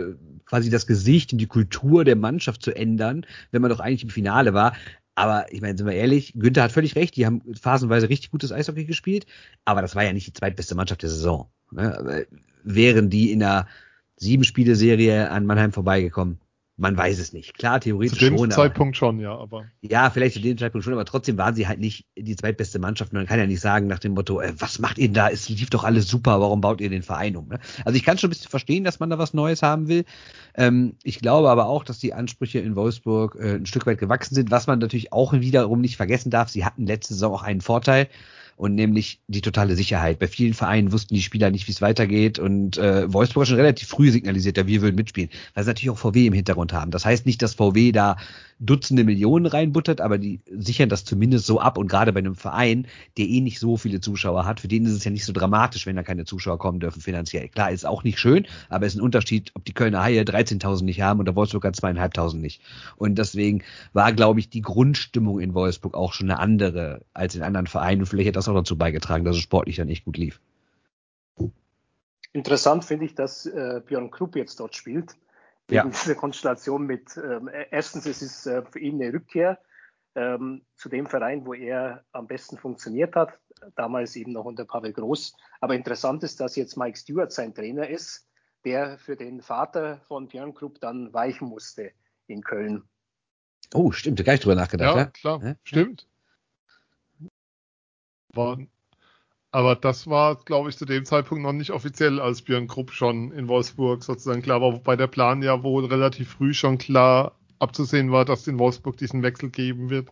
[0.45, 4.09] quasi das Gesicht und die Kultur der Mannschaft zu ändern, wenn man doch eigentlich im
[4.09, 4.75] Finale war.
[5.15, 8.53] Aber ich meine, sind wir ehrlich, Günther hat völlig recht, die haben phasenweise richtig gutes
[8.53, 9.25] Eishockey gespielt,
[9.65, 11.49] aber das war ja nicht die zweitbeste Mannschaft der Saison.
[11.71, 12.25] Ne?
[12.63, 13.67] Wären die in einer
[14.15, 16.39] sieben Spiele Serie an Mannheim vorbeigekommen,
[16.79, 17.57] man weiß es nicht.
[17.57, 18.51] Klar, theoretisch Zu dem schon.
[18.51, 19.65] Zeitpunkt schon, ja, aber.
[19.81, 23.11] Ja, vielleicht zu dem Zeitpunkt schon, aber trotzdem waren sie halt nicht die zweitbeste Mannschaft.
[23.11, 25.29] Man kann ja nicht sagen nach dem Motto, äh, was macht ihr denn da?
[25.29, 27.49] Es lief doch alles super, warum baut ihr den Verein um?
[27.49, 27.59] Ne?
[27.83, 30.05] Also ich kann schon ein bisschen verstehen, dass man da was Neues haben will.
[30.55, 34.35] Ähm, ich glaube aber auch, dass die Ansprüche in Wolfsburg äh, ein Stück weit gewachsen
[34.35, 36.49] sind, was man natürlich auch wiederum nicht vergessen darf.
[36.49, 38.07] Sie hatten letzte Saison auch einen Vorteil
[38.59, 40.19] und nämlich die totale Sicherheit.
[40.19, 43.55] Bei vielen Vereinen wussten die Spieler nicht, wie es weitergeht und äh, Wolfsburg hat schon
[43.55, 46.91] relativ früh signalisiert, ja, wir würden mitspielen, weil sie natürlich auch VW im Hintergrund haben.
[46.91, 48.17] Das heißt nicht, dass VW da
[48.59, 52.87] Dutzende Millionen reinbuttert, aber die sichern das zumindest so ab und gerade bei einem Verein,
[53.17, 55.85] der eh nicht so viele Zuschauer hat, für den ist es ja nicht so dramatisch,
[55.85, 57.47] wenn da keine Zuschauer kommen dürfen finanziell.
[57.47, 60.83] Klar, ist auch nicht schön, aber es ist ein Unterschied, ob die Kölner Haie 13.000
[60.83, 62.61] nicht haben und der Wolfsburger 2.500 nicht.
[62.97, 67.43] Und deswegen war, glaube ich, die Grundstimmung in Wolfsburg auch schon eine andere als in
[67.43, 70.39] anderen Vereinen vielleicht hat das auch dazu beigetragen, dass es sportlich dann echt gut lief.
[72.33, 75.15] Interessant finde ich, dass äh, Björn Krupp jetzt dort spielt
[75.69, 75.83] ja.
[75.83, 79.59] wegen dieser Konstellation mit, ähm, erstens, es ist äh, für ihn eine Rückkehr
[80.15, 83.39] ähm, zu dem Verein, wo er am besten funktioniert hat,
[83.75, 85.33] damals eben noch unter Pavel Groß.
[85.61, 88.27] Aber interessant ist, dass jetzt Mike Stewart sein Trainer ist,
[88.65, 91.91] der für den Vater von Björn Krupp dann weichen musste
[92.27, 92.83] in Köln.
[93.73, 94.95] Oh, stimmt, da gar nicht drüber nachgedacht.
[94.95, 95.55] Ja, Ja, klar, Ja?
[95.63, 96.07] stimmt.
[98.33, 98.59] War,
[99.51, 103.31] aber das war, glaube ich, zu dem Zeitpunkt noch nicht offiziell, als Björn Krupp schon
[103.31, 108.11] in Wolfsburg sozusagen klar war, wobei der Plan ja wohl relativ früh schon klar abzusehen
[108.11, 110.09] war, dass es in Wolfsburg diesen Wechsel geben wird,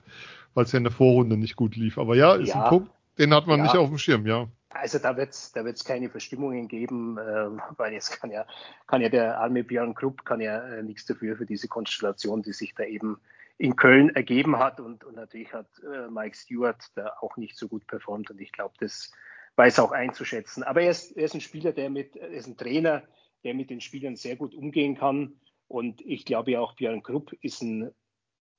[0.53, 1.97] weil es ja in der Vorrunde nicht gut lief.
[1.97, 2.63] Aber ja, ist Ja.
[2.63, 3.63] ein Punkt, den hat man Ja.
[3.65, 4.47] nicht auf dem Schirm, ja.
[4.69, 7.47] Also da wird es da wird's keine Verstimmungen geben, äh,
[7.77, 8.45] weil jetzt kann ja,
[8.85, 12.53] kann ja der arme Björn Krupp kann ja äh, nichts dafür für diese Konstellation, die
[12.53, 13.17] sich da eben
[13.57, 14.79] in Köln ergeben hat.
[14.79, 18.29] Und, und natürlich hat äh, Mike Stewart da auch nicht so gut performt.
[18.29, 19.11] Und ich glaube, das
[19.55, 20.63] weiß auch einzuschätzen.
[20.63, 23.03] Aber er ist, er ist ein Spieler, der mit, er ist ein Trainer,
[23.43, 25.39] der mit den Spielern sehr gut umgehen kann.
[25.67, 27.91] Und ich glaube ja auch, Björn Krupp ist ein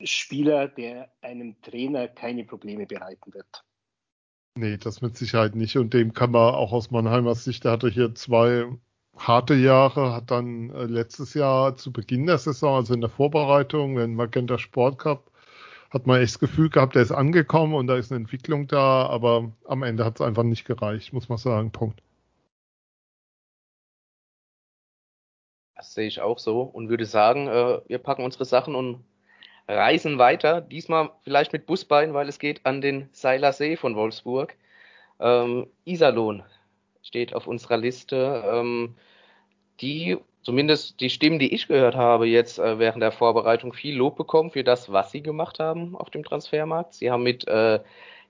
[0.02, 3.64] Spieler, der einem Trainer keine Probleme bereiten wird.
[4.56, 5.76] Nee, das mit Sicherheit nicht.
[5.76, 8.66] Und dem kann man auch aus Mannheimer Sicht, der hatte hier zwei
[9.18, 13.96] harte Jahre, hat dann äh, letztes Jahr zu Beginn der Saison, also in der Vorbereitung,
[13.96, 15.30] wenn Magenta Sport Cup,
[15.90, 19.06] hat man echt das Gefühl gehabt, der ist angekommen und da ist eine Entwicklung da,
[19.06, 21.72] aber am Ende hat es einfach nicht gereicht, muss man sagen.
[21.72, 22.02] Punkt.
[25.74, 29.04] Das sehe ich auch so und würde sagen, äh, wir packen unsere Sachen und
[29.68, 30.60] reisen weiter.
[30.60, 34.56] Diesmal vielleicht mit Busbein, weil es geht an den Seiler See von Wolfsburg.
[35.20, 36.42] Ähm, Iserlohn
[37.08, 38.44] steht auf unserer Liste.
[38.46, 38.94] Ähm,
[39.80, 44.16] die, zumindest die Stimmen, die ich gehört habe, jetzt äh, während der Vorbereitung viel Lob
[44.16, 46.94] bekommen für das, was sie gemacht haben auf dem Transfermarkt.
[46.94, 47.80] Sie haben mit äh,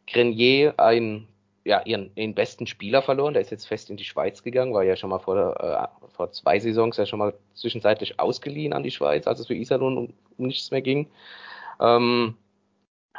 [0.07, 1.27] Grenier einen,
[1.65, 3.35] ja, ihren, ihren besten Spieler verloren.
[3.35, 6.31] Der ist jetzt fest in die Schweiz gegangen, war ja schon mal vor, äh, vor
[6.33, 10.15] zwei Saisons ja schon mal zwischenzeitlich ausgeliehen an die Schweiz, als es für Iserlohn um,
[10.39, 11.09] um nichts mehr ging.
[11.81, 12.37] Ähm,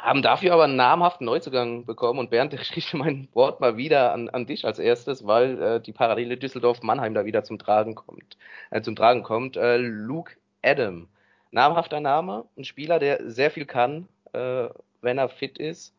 [0.02, 4.12] haben dafür aber einen namhaften Neuzugang bekommen und Bernd, ich richte mein Wort mal wieder
[4.12, 8.36] an, an dich als erstes, weil äh, die Parallele Düsseldorf-Mannheim da wieder zum Tragen kommt.
[8.70, 9.56] Äh, zum Tragen kommt.
[9.56, 11.08] Äh, Luke Adam,
[11.50, 14.68] namhafter Name, ein Spieler, der sehr viel kann, äh,
[15.02, 15.94] wenn er fit ist.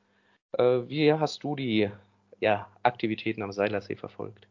[0.58, 1.90] Äh, wie hast du die
[2.40, 4.48] ja, Aktivitäten am Seilersee verfolgt?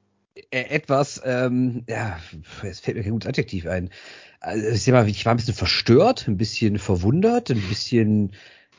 [0.50, 2.18] Äh, etwas, ähm, ja,
[2.62, 3.90] es fällt mir kein gutes Adjektiv ein.
[4.40, 8.32] Also, ich, mal, ich war ein bisschen verstört, ein bisschen verwundert, ein bisschen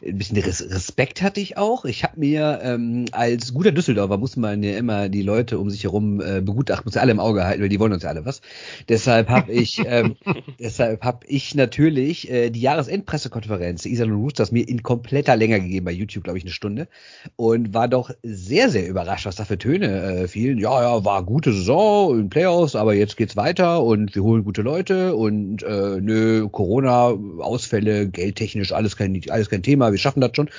[0.03, 1.85] ein bisschen Respekt hatte ich auch.
[1.85, 5.83] Ich habe mir ähm, als guter Düsseldorfer muss man ja immer die Leute um sich
[5.83, 8.25] herum äh, begutachten, muss ja alle im Auge halten, weil die wollen uns ja alle
[8.25, 8.41] was.
[8.89, 10.15] Deshalb habe ich, ähm,
[10.59, 15.85] deshalb habe ich natürlich äh, die Jahresendpressekonferenz der Iserlohn Roosters mir in kompletter Länge gegeben
[15.85, 16.87] bei YouTube, glaube ich, eine Stunde
[17.35, 20.57] und war doch sehr, sehr überrascht, was da für Töne äh, fielen.
[20.57, 24.63] Ja, ja, war gute Saison in Playoffs, aber jetzt geht's weiter und wir holen gute
[24.63, 30.31] Leute und äh, nö, Corona, Ausfälle, geldtechnisch, alles kein, alles kein Thema wir schaffen das
[30.35, 30.49] schon.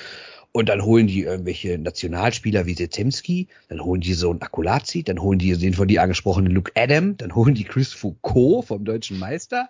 [0.55, 5.19] Und dann holen die irgendwelche Nationalspieler wie Zetemski, dann holen die so einen Akulazi, dann
[5.19, 9.17] holen die den von dir angesprochenen Luke Adam, dann holen die Chris Foucault vom deutschen
[9.17, 9.67] Meister.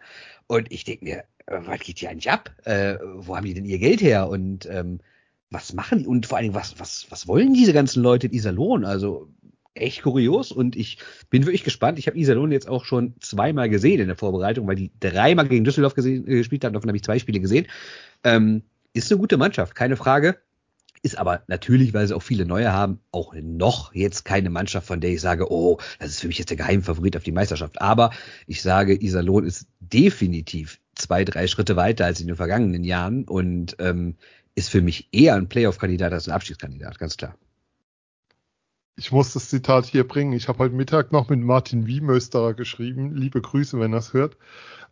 [0.47, 2.52] Und ich denke mir, äh, was geht hier eigentlich ab?
[2.65, 4.28] Äh, wo haben die denn ihr Geld her?
[4.28, 4.99] Und ähm,
[5.49, 6.08] was machen die?
[6.08, 8.84] Und vor allen Dingen, was, was, was wollen diese ganzen Leute in Iserlohn?
[8.84, 9.30] Also
[9.76, 10.97] echt kurios und ich
[11.30, 11.97] bin wirklich gespannt.
[11.97, 15.63] Ich habe Iserlohn jetzt auch schon zweimal gesehen in der Vorbereitung, weil die dreimal gegen
[15.63, 16.73] Düsseldorf gesehen, äh, gespielt haben.
[16.73, 17.67] Davon habe ich zwei Spiele gesehen.
[18.23, 20.38] Ähm, ist eine gute Mannschaft, keine Frage.
[21.01, 25.01] Ist aber natürlich, weil sie auch viele neue haben, auch noch jetzt keine Mannschaft, von
[25.01, 27.82] der ich sage, oh, das ist für mich jetzt der Geheimfavorit auf die Meisterschaft.
[27.82, 28.12] Aber
[28.47, 33.75] ich sage, Iserlohn ist definitiv zwei, drei Schritte weiter als in den vergangenen Jahren und
[33.79, 34.15] ähm,
[34.56, 37.36] ist für mich eher ein Playoff-Kandidat als ein Abstiegskandidat, ganz klar.
[38.95, 40.34] Ich muss das Zitat hier bringen.
[40.34, 43.15] Ich habe heute Mittag noch mit Martin Wiemösterer geschrieben.
[43.15, 44.38] Liebe Grüße, wenn es hört.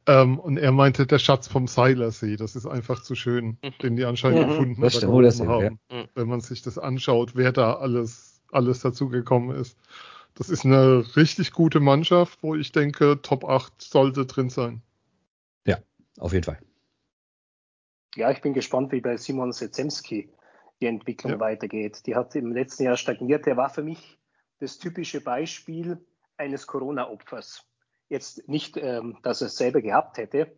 [0.07, 4.05] Ähm, und er meinte, der Schatz vom Seilersee, das ist einfach zu schön, den die
[4.05, 4.47] anscheinend Mhm.
[4.47, 5.79] gefunden Das stimmt, oh, das haben.
[5.89, 6.05] ja.
[6.15, 9.77] Wenn man sich das anschaut, wer da alles, alles dazugekommen ist.
[10.33, 14.81] Das ist eine richtig gute Mannschaft, wo ich denke, Top 8 sollte drin sein.
[16.19, 16.59] Auf jeden Fall.
[18.15, 20.29] Ja, ich bin gespannt, wie bei Simon Sezemski
[20.81, 21.39] die Entwicklung Ja.
[21.39, 22.05] weitergeht.
[22.05, 23.45] Die hat im letzten Jahr stagniert.
[23.45, 24.19] Der war für mich
[24.59, 26.05] das typische Beispiel
[26.37, 27.65] eines Corona-Opfers.
[28.11, 30.51] Jetzt nicht, ähm, dass er es selber gehabt hätte,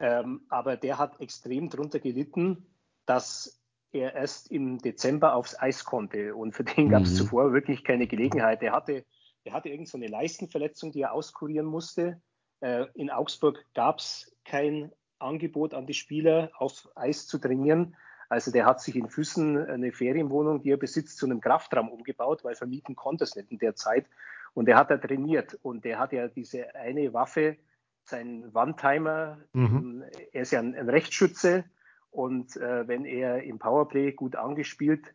[0.00, 2.66] ähm, aber der hat extrem darunter gelitten,
[3.06, 6.34] dass er erst im Dezember aufs Eis konnte.
[6.34, 7.14] Und für den gab es Mhm.
[7.14, 8.60] zuvor wirklich keine Gelegenheit.
[8.60, 9.04] Er hatte,
[9.44, 12.20] er hatte irgend so eine Leistenverletzung, die er auskurieren musste.
[12.60, 14.90] Äh, in Augsburg gab es kein
[15.20, 17.94] Angebot an die Spieler, auf Eis zu trainieren.
[18.28, 22.42] Also der hat sich in Füssen eine Ferienwohnung, die er besitzt, zu einem Kraftraum umgebaut,
[22.42, 24.06] weil vermieten konnte es nicht in der Zeit.
[24.56, 27.58] Und der hat da trainiert und der hat ja diese eine Waffe,
[28.04, 30.02] sein One-Timer, Mhm.
[30.32, 31.64] er ist ja ein, ein Rechtsschütze
[32.10, 35.12] und äh, wenn er im Powerplay gut angespielt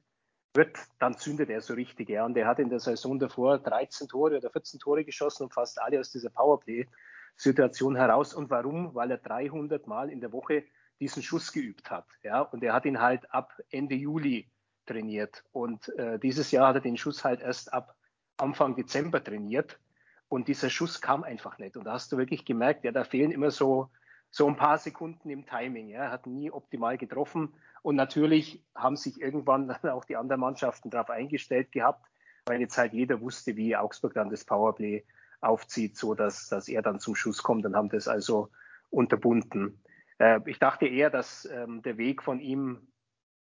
[0.53, 2.09] wird, dann zündet er so richtig.
[2.09, 2.23] Ja.
[2.23, 5.81] Und er hat in der Saison davor 13 Tore oder 14 Tore geschossen und fast
[5.81, 8.35] alle aus dieser Powerplay-Situation heraus.
[8.35, 8.93] Und warum?
[8.93, 10.65] Weil er 300 Mal in der Woche
[10.99, 12.05] diesen Schuss geübt hat.
[12.21, 12.41] Ja.
[12.41, 14.51] Und er hat ihn halt ab Ende Juli
[14.85, 15.43] trainiert.
[15.51, 17.95] Und äh, dieses Jahr hat er den Schuss halt erst ab
[18.41, 19.79] Anfang Dezember trainiert.
[20.27, 21.75] Und dieser Schuss kam einfach nicht.
[21.75, 23.89] Und da hast du wirklich gemerkt, ja, da fehlen immer so,
[24.29, 25.89] so ein paar Sekunden im Timing.
[25.89, 26.05] Ja.
[26.05, 27.53] Er hat nie optimal getroffen.
[27.81, 32.05] Und natürlich haben sich irgendwann dann auch die anderen Mannschaften darauf eingestellt gehabt,
[32.45, 35.03] weil jetzt halt jeder wusste, wie Augsburg dann das Powerplay
[35.41, 38.49] aufzieht, so dass, dass er dann zum Schuss kommt und haben das also
[38.89, 39.81] unterbunden.
[40.19, 42.87] Äh, ich dachte eher, dass ähm, der Weg von ihm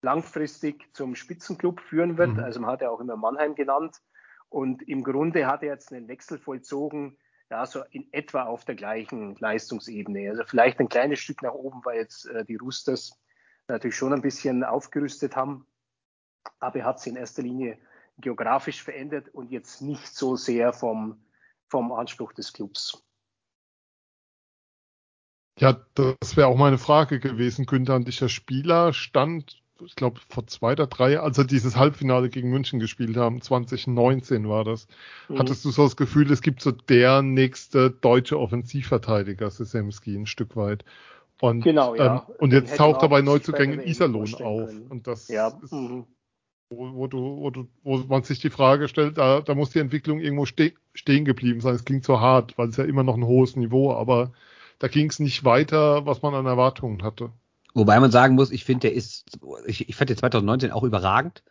[0.02, 2.34] langfristig zum Spitzenclub führen wird.
[2.34, 2.40] Mhm.
[2.40, 4.02] Also man hat ja auch immer Mannheim genannt.
[4.52, 7.18] Und im Grunde hat er jetzt einen Wechsel vollzogen,
[7.50, 10.30] ja, so in etwa auf der gleichen Leistungsebene.
[10.30, 13.18] Also vielleicht ein kleines Stück nach oben, weil jetzt äh, die Roosters
[13.70, 15.66] natürlich schon ein bisschen aufgerüstet haben.
[16.60, 17.78] Aber er hat sie in erster Linie
[18.18, 21.24] geografisch verändert und jetzt nicht so sehr vom,
[21.70, 23.02] vom Anspruch des Clubs.
[25.60, 30.20] Ja, das wäre auch meine Frage gewesen, Günther, an dich der Spieler stand, ich glaube,
[30.30, 34.88] vor zwei oder drei, als er dieses Halbfinale gegen München gespielt haben, 2019 war das.
[35.30, 35.40] Mhm.
[35.40, 40.56] Hattest du so das Gefühl, es gibt so der nächste deutsche Offensivverteidiger, Sesemski, ein Stück
[40.56, 40.86] weit.
[41.40, 42.26] Und, Genau, ja.
[42.28, 44.70] ähm, und jetzt taucht bei auch sich bei Neuzugängen der WM Iserlohn auf.
[44.70, 44.88] können.
[44.88, 46.06] Und das Ja, ist, mhm.
[46.70, 49.80] wo, wo, du, wo, du, wo man sich die Frage stellt, da, da muss die
[49.80, 51.74] Entwicklung irgendwo ste stehen geblieben sein.
[51.76, 54.32] Es klingt so hart, weil es ja immer noch ein hohes Niveau, aber
[54.80, 57.32] da ging es nicht weiter, was man an Erwartungen hatte.
[57.74, 59.26] Wobei man sagen muss, ich finde, der ist,
[59.66, 61.44] ich, ich fand den 2019 auch überragend.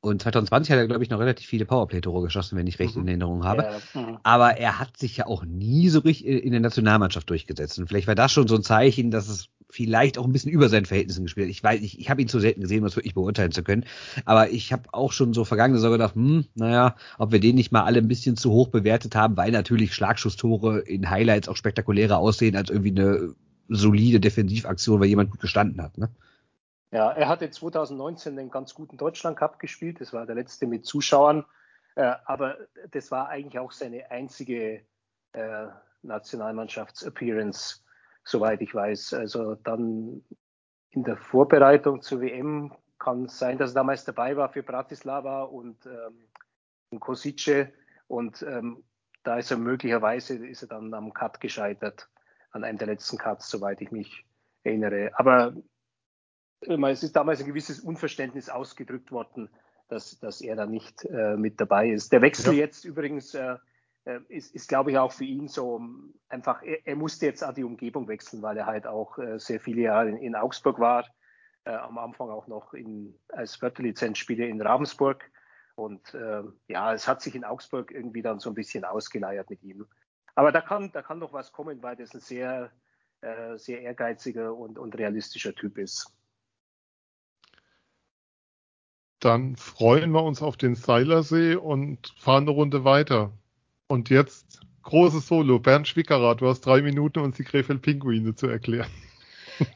[0.00, 3.02] Und 2020 hat er, glaube ich, noch relativ viele Powerplay-Tore geschossen, wenn ich recht Mhm.
[3.02, 3.66] in Erinnerung habe.
[3.94, 4.18] Ja, mhm.
[4.22, 7.78] Aber er hat sich ja auch nie so richtig in der Nationalmannschaft durchgesetzt.
[7.78, 10.68] Und vielleicht war das schon so ein Zeichen, dass es vielleicht auch ein bisschen über
[10.68, 11.50] seinen Verhältnissen gespielt hat.
[11.50, 13.84] Ich weiß, ich, ich habe ihn zu selten gesehen, um das wirklich beurteilen zu können.
[14.24, 17.72] Aber ich habe auch schon so vergangene Saison gedacht, hm, naja, ob wir den nicht
[17.72, 22.18] mal alle ein bisschen zu hoch bewertet haben, weil natürlich Schlagschusstore in Highlights auch spektakulärer
[22.18, 23.34] aussehen als irgendwie eine
[23.68, 25.98] solide Defensivaktion, weil jemand gut gestanden hat.
[25.98, 26.10] Ne?
[26.90, 30.00] Ja, er hatte 2019 einen ganz guten Deutschland Cup gespielt.
[30.00, 31.44] Das war der letzte mit Zuschauern.
[31.94, 32.56] Äh, aber
[32.90, 34.82] das war eigentlich auch seine einzige
[35.32, 35.66] äh,
[36.02, 37.82] Nationalmannschafts-Appearance,
[38.24, 39.14] soweit ich weiß.
[39.14, 40.22] Also dann
[40.90, 45.42] in der Vorbereitung zur WM kann es sein, dass er damals dabei war für Bratislava
[45.42, 47.72] und, ähm, Kosice.
[48.08, 48.84] Und ähm,
[49.22, 52.08] da ist er möglicherweise ist er dann am Cut gescheitert,
[52.56, 54.24] an einem der letzten Cuts, soweit ich mich
[54.64, 55.12] erinnere.
[55.14, 55.54] Aber
[56.60, 59.48] es ist damals ein gewisses Unverständnis ausgedrückt worden,
[59.88, 62.12] dass, dass er da nicht äh, mit dabei ist.
[62.12, 62.60] Der Wechsel Ja.
[62.60, 63.56] jetzt übrigens äh,
[64.04, 65.80] äh, ist, ist glaube ich, auch für ihn so
[66.28, 69.60] einfach, er, er musste jetzt auch die Umgebung wechseln, weil er halt auch äh, sehr
[69.60, 71.06] viele Jahre in, in Augsburg war,
[71.64, 75.30] äh, am Anfang auch noch in, als Viertellizenzspieler in Ravensburg.
[75.76, 79.62] Und äh, ja, es hat sich in Augsburg irgendwie dann so ein bisschen ausgeleiert mit
[79.62, 79.86] ihm.
[80.36, 82.70] Aber da kann, da kann doch was kommen, weil das ein sehr,
[83.22, 86.12] äh, sehr ehrgeiziger und, und realistischer Typ ist.
[89.18, 93.32] Dann freuen wir uns auf den Seilersee und fahren eine Runde weiter.
[93.88, 95.58] Und jetzt großes Solo.
[95.58, 98.90] Bernd Schwickerath, du hast drei Minuten, uns die Krefeld Pinguine zu erklären.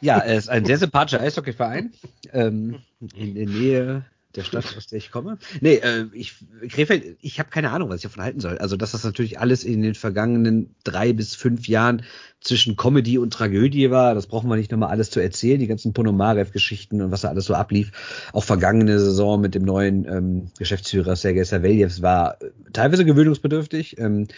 [0.03, 1.95] Ja, er ist ein sehr sympathischer Eishockeyverein
[2.33, 2.83] ähm,
[3.15, 4.05] in der Nähe
[4.37, 5.39] der Stadt, aus der ich komme.
[5.61, 6.35] Nee, äh, ich,
[6.69, 8.59] Krefeld, ich habe keine Ahnung, was ich davon halten soll.
[8.59, 12.03] Also, dass das natürlich alles in den vergangenen drei bis fünf Jahren
[12.41, 15.93] zwischen Comedy und Tragödie war, das brauchen wir nicht nochmal alles zu erzählen, die ganzen
[15.93, 17.91] Ponomarev-Geschichten und was da alles so ablief.
[18.33, 23.99] Auch vergangene Saison mit dem neuen ähm, Geschäftsführer Sergei Savelyev war äh, teilweise gewöhnungsbedürftig.
[23.99, 24.29] Ähm,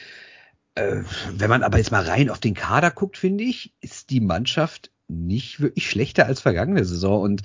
[0.75, 1.03] Äh,
[1.37, 4.91] wenn man aber jetzt mal rein auf den Kader guckt, finde ich, ist die Mannschaft
[5.07, 7.21] nicht wirklich schlechter als vergangene Saison.
[7.21, 7.43] Und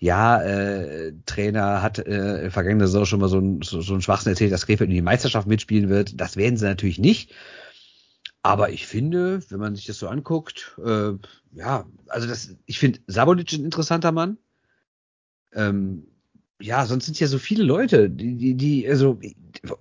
[0.00, 4.32] ja, äh, Trainer hat äh, vergangene Saison schon mal so ein, so, so ein Schwachsinn
[4.32, 6.18] erzählt, dass Krefeld in die Meisterschaft mitspielen wird.
[6.18, 7.34] Das werden sie natürlich nicht.
[8.42, 11.12] Aber ich finde, wenn man sich das so anguckt, äh,
[11.52, 14.38] ja, also das, ich finde Sabolic ein interessanter Mann.
[15.52, 16.06] Ähm,
[16.60, 19.18] ja, sonst sind ja so viele Leute, die, die, die, also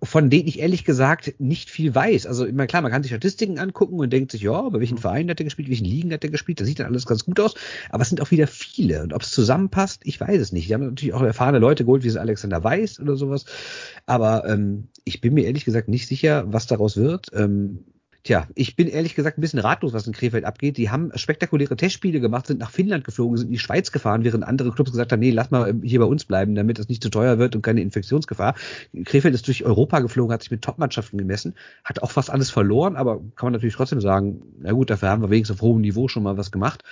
[0.01, 2.25] von denen ich ehrlich gesagt nicht viel weiß.
[2.25, 5.01] Also immer klar, man kann sich Statistiken angucken und denkt sich, ja, bei welchen mhm.
[5.01, 7.39] Vereinen hat er gespielt, welchen Ligen hat er gespielt, das sieht dann alles ganz gut
[7.39, 7.55] aus.
[7.89, 9.03] Aber es sind auch wieder viele.
[9.03, 10.69] Und ob es zusammenpasst, ich weiß es nicht.
[10.69, 13.45] Die haben natürlich auch erfahrene Leute geholt, wie es Alexander Weiß oder sowas.
[14.05, 17.27] Aber ähm, ich bin mir ehrlich gesagt nicht sicher, was daraus wird.
[17.33, 17.85] Ähm,
[18.23, 20.75] Tja, ich bin ehrlich gesagt ein bisschen ratlos, was in Krefeld abgeht.
[20.75, 24.43] Die haben spektakuläre Testspiele gemacht, sind nach Finnland geflogen, sind in die Schweiz gefahren, während
[24.43, 27.09] andere Clubs gesagt haben, nee, lass mal hier bei uns bleiben, damit es nicht zu
[27.09, 28.55] teuer wird und keine Infektionsgefahr.
[29.05, 31.55] Krefeld ist durch Europa geflogen, hat sich mit Topmannschaften gemessen,
[31.85, 35.21] hat auch fast alles verloren, aber kann man natürlich trotzdem sagen, na gut, dafür haben
[35.21, 36.83] wir wenigstens auf hohem Niveau schon mal was gemacht.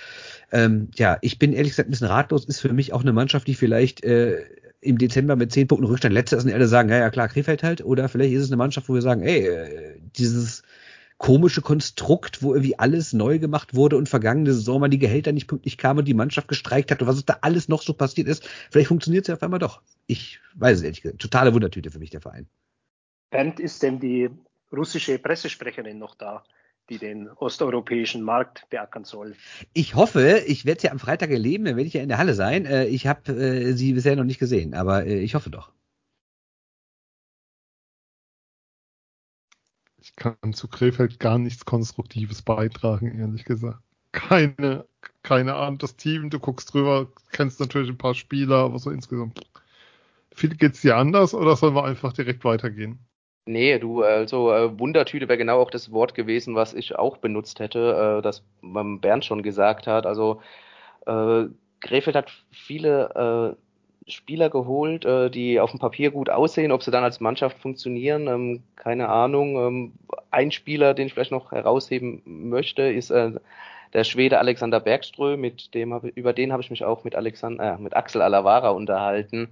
[0.50, 3.46] Ähm, ja, ich bin ehrlich gesagt ein bisschen ratlos, ist für mich auch eine Mannschaft,
[3.48, 4.44] die vielleicht äh,
[4.80, 7.62] im Dezember mit zehn Punkten Rückstand letzte ist und alle sagen, ja, ja klar, Krefeld
[7.62, 10.62] halt, oder vielleicht ist es eine Mannschaft, wo wir sagen, ey, äh, dieses
[11.18, 15.48] komische Konstrukt, wo irgendwie alles neu gemacht wurde und vergangene Saison mal die Gehälter nicht
[15.48, 18.48] pünktlich kamen und die Mannschaft gestreikt hat und was da alles noch so passiert ist.
[18.70, 19.82] Vielleicht funktioniert es ja auf einmal doch.
[20.06, 21.20] Ich weiß es ehrlich gesagt.
[21.20, 22.48] Totale Wundertüte für mich, der Verein.
[23.30, 24.30] Bernd, ist denn die
[24.72, 26.44] russische Pressesprecherin noch da?
[26.90, 29.34] die den osteuropäischen Markt beackern soll.
[29.74, 32.32] Ich hoffe, ich werde sie am Freitag erleben, dann werde ich ja in der Halle
[32.32, 32.64] sein.
[32.64, 35.70] Äh, ich habe äh, sie bisher noch nicht gesehen, aber äh, ich hoffe doch.
[40.18, 43.78] Kann zu Krefeld gar nichts Konstruktives beitragen, ehrlich gesagt.
[44.12, 44.84] Keine,
[45.22, 49.40] keine Ahnung, das Team, du guckst drüber, kennst natürlich ein paar Spieler, aber so insgesamt.
[50.34, 52.98] Viel geht's dir anders oder sollen wir einfach direkt weitergehen?
[53.46, 57.60] Nee, du, also äh, Wundertüte wäre genau auch das Wort gewesen, was ich auch benutzt
[57.60, 60.04] hätte, äh, das Bernd schon gesagt hat.
[60.04, 60.42] Also
[61.06, 61.44] äh,
[61.80, 66.90] Krefeld hat viele äh, Spieler geholt, äh, die auf dem Papier gut aussehen, ob sie
[66.90, 69.56] dann als Mannschaft funktionieren, ähm, keine Ahnung.
[69.56, 69.92] Ähm,
[70.30, 73.32] ein Spieler, den ich vielleicht noch herausheben möchte, ist äh,
[73.92, 77.74] der Schwede Alexander Bergström, mit dem hab, über den habe ich mich auch mit Alexander,
[77.74, 79.48] äh, mit Axel Alavara unterhalten.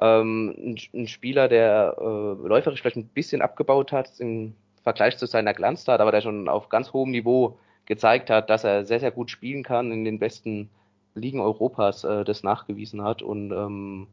[0.00, 5.26] Ähm, ein, ein, Spieler, der äh, läuferisch vielleicht ein bisschen abgebaut hat im Vergleich zu
[5.26, 9.10] seiner Glanztat, aber der schon auf ganz hohem Niveau gezeigt hat, dass er sehr, sehr
[9.10, 10.70] gut spielen kann in den besten
[11.14, 13.20] Ligen Europas äh, das nachgewiesen hat.
[13.20, 14.06] Und ähm,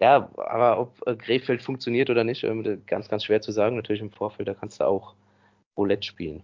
[0.00, 3.76] ja, aber ob äh, Krefeld funktioniert oder nicht, äh, ganz, ganz schwer zu sagen.
[3.76, 5.14] Natürlich im Vorfeld, da kannst du auch
[5.76, 6.42] Roulette spielen.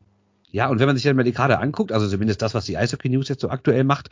[0.50, 2.76] Ja, und wenn man sich dann mal die Karte anguckt, also zumindest das, was die
[2.76, 4.10] Eishockey News jetzt so aktuell macht,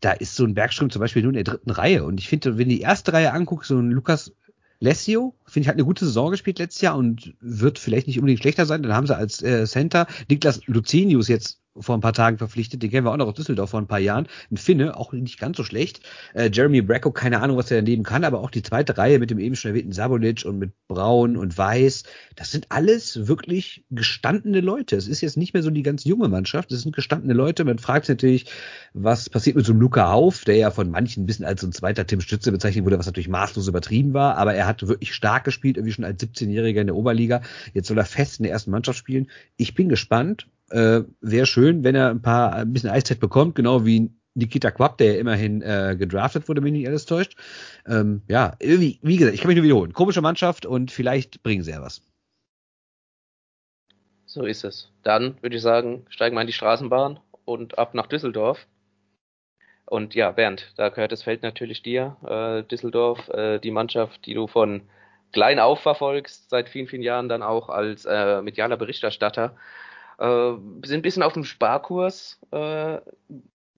[0.00, 2.04] da ist so ein Bergström zum Beispiel nur in der dritten Reihe.
[2.04, 4.32] Und ich finde, wenn die erste Reihe anguckst, so ein Lukas
[4.78, 8.40] Lessio, finde ich, hat eine gute Saison gespielt letztes Jahr und wird vielleicht nicht unbedingt
[8.40, 8.82] schlechter sein.
[8.82, 12.82] Dann haben sie als äh, Center Niklas Lucinius jetzt vor ein paar Tagen verpflichtet.
[12.82, 14.26] Den kennen wir auch noch aus Düsseldorf vor ein paar Jahren.
[14.50, 16.00] Ein Finne, auch nicht ganz so schlecht.
[16.34, 19.30] Äh, Jeremy Bracco, keine Ahnung, was er daneben kann, aber auch die zweite Reihe mit
[19.30, 22.04] dem eben schon erwähnten Sabolic und mit Braun und Weiß.
[22.36, 24.96] Das sind alles wirklich gestandene Leute.
[24.96, 26.70] Es ist jetzt nicht mehr so die ganz junge Mannschaft.
[26.72, 27.64] Das sind gestandene Leute.
[27.64, 28.46] Man fragt sich natürlich,
[28.92, 31.66] was passiert mit so einem Luca Hauf, der ja von manchen ein bisschen als so
[31.66, 34.36] ein zweiter Tim Stütze bezeichnet wurde, was natürlich maßlos übertrieben war.
[34.36, 37.42] Aber er hat wirklich stark gespielt, irgendwie schon als 17-Jähriger in der Oberliga.
[37.74, 39.30] Jetzt soll er fest in der ersten Mannschaft spielen.
[39.56, 43.84] Ich bin gespannt äh, wäre schön, wenn er ein paar ein bisschen Eiszeit bekommt, genau
[43.84, 47.36] wie Nikita Quapp, der ja immerhin äh, gedraftet wurde, wenn mich nicht alles täuscht.
[47.86, 49.92] Ähm, ja, irgendwie, wie gesagt, ich kann mich nur wiederholen.
[49.92, 52.02] Komische Mannschaft und vielleicht bringen sie ja was.
[54.24, 54.90] So ist es.
[55.02, 58.66] Dann würde ich sagen, steigen wir in die Straßenbahn und ab nach Düsseldorf.
[59.84, 62.16] Und ja, Bernd, da gehört das Feld natürlich dir.
[62.24, 64.80] Äh, Düsseldorf, äh, die Mannschaft, die du von
[65.32, 69.56] klein auf verfolgst, seit vielen, vielen Jahren dann auch als äh, medialer Berichterstatter.
[70.18, 70.52] Äh,
[70.84, 72.98] sind ein bisschen auf dem Sparkurs äh,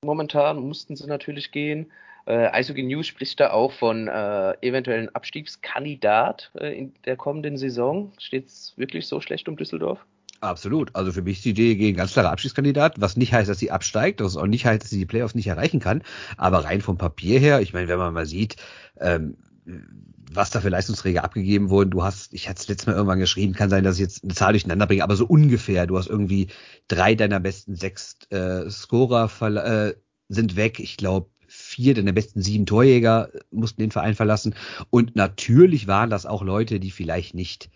[0.03, 1.91] momentan, mussten sie natürlich gehen.
[2.27, 8.13] Äh, Eishockey News spricht da auch von äh, eventuellen Abstiegskandidat äh, in der kommenden Saison.
[8.19, 10.05] Steht es wirklich so schlecht um Düsseldorf?
[10.41, 10.95] Absolut.
[10.95, 13.71] Also für mich ist die DEG ein ganz klarer Abstiegskandidat, was nicht heißt, dass sie
[13.71, 16.03] absteigt, was auch nicht heißt, dass sie die Playoffs nicht erreichen kann.
[16.37, 18.57] Aber rein vom Papier her, ich meine, wenn man mal sieht,
[19.01, 19.37] ähm,
[19.67, 21.91] was da für Leistungsträger abgegeben wurden.
[21.91, 24.35] Du hast, ich hatte es letztes Mal irgendwann geschrieben, kann sein, dass ich jetzt eine
[24.35, 25.87] Zahl durcheinander bringe, aber so ungefähr.
[25.87, 26.49] Du hast irgendwie
[26.89, 29.95] drei deiner besten sechs äh, Scorer äh,
[30.29, 30.81] sind weg.
[30.81, 34.55] Ich glaube, vier deiner besten sieben Torjäger mussten den Verein verlassen.
[34.91, 37.71] Und natürlich waren das auch Leute, die vielleicht nicht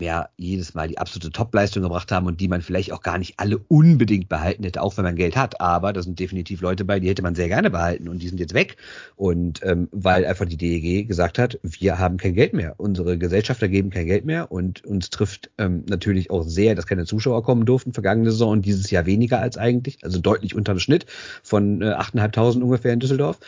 [0.00, 3.34] ja jedes Mal die absolute Topleistung gebracht haben und die man vielleicht auch gar nicht
[3.38, 5.60] alle unbedingt behalten hätte, auch wenn man Geld hat.
[5.60, 8.38] Aber da sind definitiv Leute bei, die hätte man sehr gerne behalten und die sind
[8.38, 8.76] jetzt weg.
[9.16, 12.74] Und ähm, weil einfach die DEG gesagt hat, wir haben kein Geld mehr.
[12.76, 17.06] Unsere Gesellschafter geben kein Geld mehr und uns trifft ähm, natürlich auch sehr, dass keine
[17.06, 20.80] Zuschauer kommen durften vergangene Saison und dieses Jahr weniger als eigentlich, also deutlich unter dem
[20.80, 21.06] Schnitt
[21.42, 23.38] von äh, 8.500 ungefähr in Düsseldorf.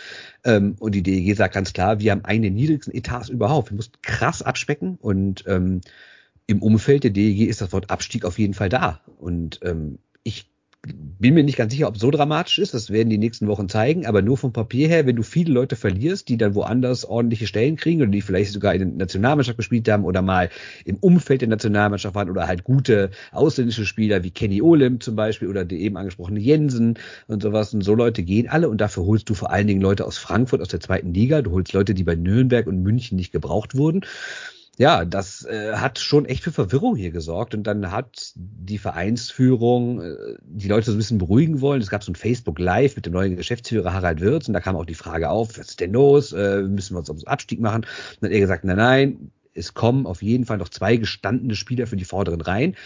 [0.45, 3.71] Ähm, und die DEG sagt ganz klar, wir haben einen der niedrigsten Etats überhaupt.
[3.71, 5.83] Wir mussten krass abspecken und ähm,
[6.49, 9.01] im Umfeld der DEG ist das Wort Abstieg auf jeden Fall da.
[9.19, 10.51] Und ähm, ich
[10.83, 12.73] bin mir nicht ganz sicher, ob es so dramatisch ist.
[12.73, 14.07] Das werden die nächsten Wochen zeigen.
[14.07, 17.77] Aber nur vom Papier her, wenn du viele Leute verlierst, die dann woanders ordentliche Stellen
[17.77, 20.49] kriegen oder die vielleicht sogar in der Nationalmannschaft gespielt haben oder mal
[20.87, 25.49] im Umfeld der Nationalmannschaft waren oder halt gute ausländische Spieler wie Kenny Olim zum Beispiel
[25.49, 26.95] oder der eben angesprochene Jensen
[27.27, 27.75] und sowas.
[27.75, 30.63] Und so Leute gehen alle und dafür holst du vor allen Dingen Leute aus Frankfurt,
[30.63, 31.43] aus der zweiten Liga.
[31.43, 34.03] Du holst Leute, die bei Nürnberg und München nicht gebraucht wurden
[34.79, 40.01] ja, das äh, hat schon echt für Verwirrung hier gesorgt und dann hat die Vereinsführung
[40.01, 41.83] äh, die Leute so ein bisschen beruhigen wollen.
[41.83, 44.77] Es gab so ein Facebook Live mit dem neuen Geschäftsführer Harald Wirz und da kam
[44.77, 46.33] auch die Frage auf, was ist denn los?
[46.33, 47.83] Äh, müssen wir uns aufs Abstieg machen?
[47.83, 51.57] Und dann hat er gesagt, nein, nein, es kommen auf jeden Fall noch zwei gestandene
[51.57, 52.77] Spieler für die vorderen Reihen.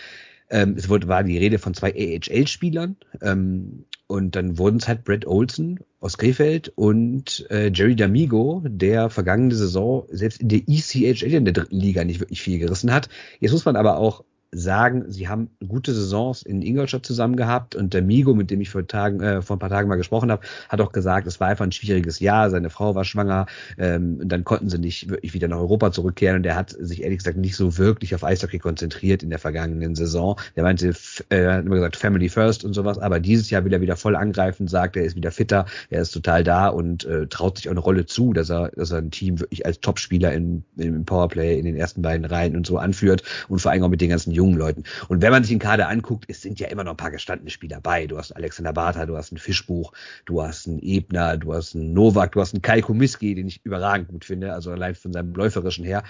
[0.49, 2.97] Ähm, es wurde, war die Rede von zwei AHL-Spielern.
[3.21, 9.09] Ähm, und dann wurden es halt Brett Olsen aus Krefeld und äh, Jerry D'Amigo, der
[9.11, 13.09] vergangene Saison selbst in der ECHL in der dritten Liga nicht wirklich viel gerissen hat.
[13.41, 14.25] Jetzt muss man aber auch
[14.55, 18.69] sagen, sie haben gute Saisons in Ingolstadt zusammen gehabt und der Migo, mit dem ich
[18.69, 21.49] vor, Tagen, äh, vor ein paar Tagen mal gesprochen habe, hat auch gesagt, es war
[21.49, 23.47] einfach ein schwieriges Jahr, seine Frau war schwanger,
[23.79, 27.03] ähm, und dann konnten sie nicht wirklich wieder nach Europa zurückkehren und er hat sich
[27.03, 30.39] ehrlich gesagt nicht so wirklich auf Eishockey konzentriert in der vergangenen Saison.
[30.55, 30.93] Der meinte,
[31.31, 34.17] äh, hat immer gesagt, Family First und sowas, aber dieses Jahr will er wieder voll
[34.17, 37.73] angreifen, sagt, er ist wieder fitter, er ist total da und äh, traut sich auch
[37.73, 41.59] eine Rolle zu, dass er, dass er ein Team wirklich als Topspieler in, im Powerplay
[41.59, 44.33] in den ersten beiden Reihen und so anführt und vor allem auch mit den ganzen
[44.43, 44.83] jungen Leuten.
[45.09, 47.51] Und wenn man sich den Kader anguckt, es sind ja immer noch ein paar gestandene
[47.51, 48.07] Spieler bei.
[48.07, 49.93] Du hast Alexander Bartha, du hast einen Fischbuch,
[50.25, 53.65] du hast einen Ebner, du hast einen Novak, du hast einen Kai Komiski, den ich
[53.65, 56.03] überragend gut finde, also allein von seinem läuferischen her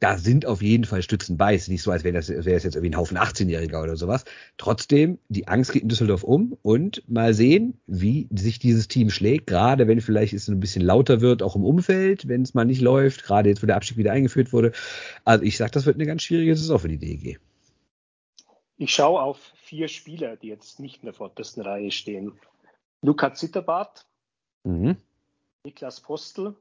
[0.00, 1.54] da sind auf jeden Fall Stützen bei.
[1.54, 3.96] Es ist nicht so, als wäre das, wäre es jetzt irgendwie ein Haufen 18-Jähriger oder
[3.96, 4.24] sowas.
[4.56, 9.46] Trotzdem, die Angst geht in Düsseldorf um und mal sehen, wie sich dieses Team schlägt,
[9.46, 12.80] gerade wenn vielleicht es ein bisschen lauter wird, auch im Umfeld, wenn es mal nicht
[12.80, 14.72] läuft, gerade jetzt, wo der Abstieg wieder eingeführt wurde.
[15.24, 17.38] Also ich sag, das wird eine ganz schwierige Saison für die DEG.
[18.80, 22.32] Ich schaue auf vier Spieler, die jetzt nicht in der vordersten Reihe stehen.
[23.02, 24.06] Luca Zitterbart,
[24.64, 24.96] mhm.
[25.64, 26.56] Niklas Postel,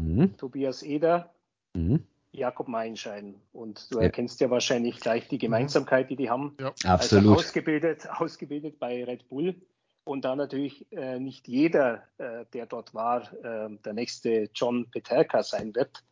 [0.00, 0.36] mhm.
[0.36, 1.32] Tobias Eder,
[1.74, 2.04] mhm.
[2.32, 3.40] Jakob Meinschein.
[3.52, 4.06] Und du ja.
[4.06, 6.56] erkennst ja wahrscheinlich gleich die Gemeinsamkeit, die die haben.
[6.58, 6.70] Ja.
[6.70, 7.24] Also Absolut.
[7.26, 9.54] Also ausgebildet, ausgebildet bei Red Bull.
[10.02, 15.44] Und da natürlich äh, nicht jeder, äh, der dort war, äh, der nächste John Peterka
[15.44, 16.02] sein wird,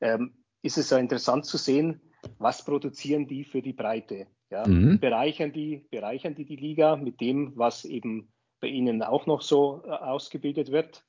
[0.00, 0.32] ähm,
[0.62, 2.00] ist es ja interessant zu sehen,
[2.38, 4.28] was produzieren die für die Breite.
[4.52, 4.66] Ja?
[4.66, 5.00] Mhm.
[5.00, 8.30] Bereichern, die, bereichern die die Liga mit dem, was eben
[8.60, 11.04] bei ihnen auch noch so äh, ausgebildet wird.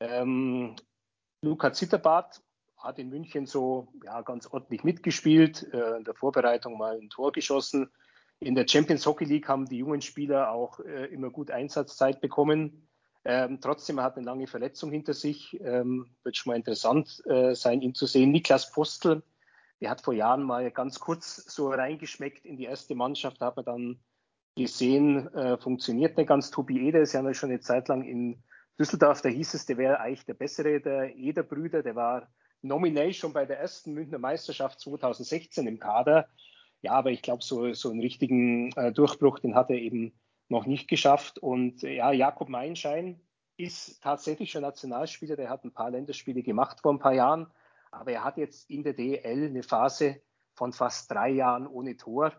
[0.00, 0.76] Ähm,
[1.42, 2.42] Luca Zitterbart
[2.78, 7.32] hat in München so ja, ganz ordentlich mitgespielt, äh, in der Vorbereitung mal ein Tor
[7.32, 7.90] geschossen.
[8.40, 12.88] In der Champions Hockey League haben die jungen Spieler auch äh, immer gut Einsatzzeit bekommen.
[13.26, 15.58] Ähm, trotzdem, er hat eine lange Verletzung hinter sich.
[15.60, 18.30] Ähm, wird schon mal interessant äh, sein, ihn zu sehen.
[18.30, 19.22] Niklas Postel,
[19.80, 23.56] der hat vor Jahren mal ganz kurz so reingeschmeckt in die erste Mannschaft, da hat
[23.56, 24.00] man dann
[24.56, 26.50] gesehen, äh, funktioniert nicht ganz.
[26.50, 28.42] Tobi Eder ist ja schon eine Zeit lang in
[28.78, 32.28] Düsseldorf, da hieß es, der wäre eigentlich der bessere der Eder-Brüder, der war
[32.62, 36.28] nominell schon bei der ersten Münchner Meisterschaft 2016 im Kader.
[36.82, 40.12] Ja, aber ich glaube, so, so einen richtigen äh, Durchbruch, den hat er eben
[40.48, 41.38] noch nicht geschafft.
[41.38, 43.20] Und äh, ja, Jakob Meinschein
[43.56, 47.46] ist tatsächlich schon Nationalspieler, der hat ein paar Länderspiele gemacht vor ein paar Jahren
[47.96, 50.20] aber er hat jetzt in der DL eine Phase
[50.54, 52.32] von fast drei Jahren ohne Tor.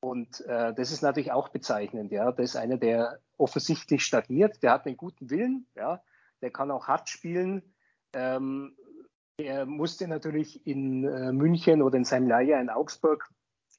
[0.00, 2.10] Und äh, das ist natürlich auch bezeichnend.
[2.10, 4.62] Ja, das ist einer, der offensichtlich stagniert.
[4.62, 5.66] Der hat einen guten Willen.
[5.74, 6.02] Ja,
[6.40, 7.74] der kann auch hart spielen.
[8.14, 8.76] Ähm,
[9.36, 13.28] er musste natürlich in äh, München oder in seinem Leihjahr in Augsburg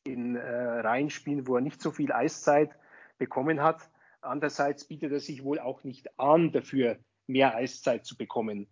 [0.04, 2.72] in äh, Reihen spielen, wo er nicht so viel Eiszeit
[3.18, 3.90] bekommen hat.
[4.22, 8.68] Andererseits bietet er sich wohl auch nicht an, dafür mehr Eiszeit zu bekommen.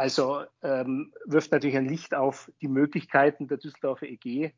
[0.00, 4.52] Also ähm, wirft natürlich ein Licht auf die Möglichkeiten der Düsseldorfer EG,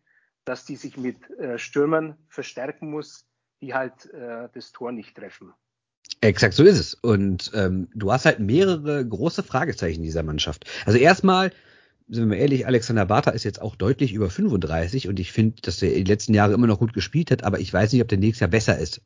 [0.44, 3.26] dass die sich mit äh, Stürmern verstärken muss,
[3.60, 5.52] die halt äh, das Tor nicht treffen.
[6.20, 6.94] Exakt so ist es.
[6.94, 10.70] Und ähm, du hast halt mehrere große Fragezeichen dieser Mannschaft.
[10.86, 11.50] Also erstmal,
[12.06, 15.60] sind wir mal ehrlich, Alexander Bartha ist jetzt auch deutlich über 35 und ich finde,
[15.62, 18.06] dass er die letzten Jahre immer noch gut gespielt hat, aber ich weiß nicht, ob
[18.06, 19.02] der nächstes Jahr besser ist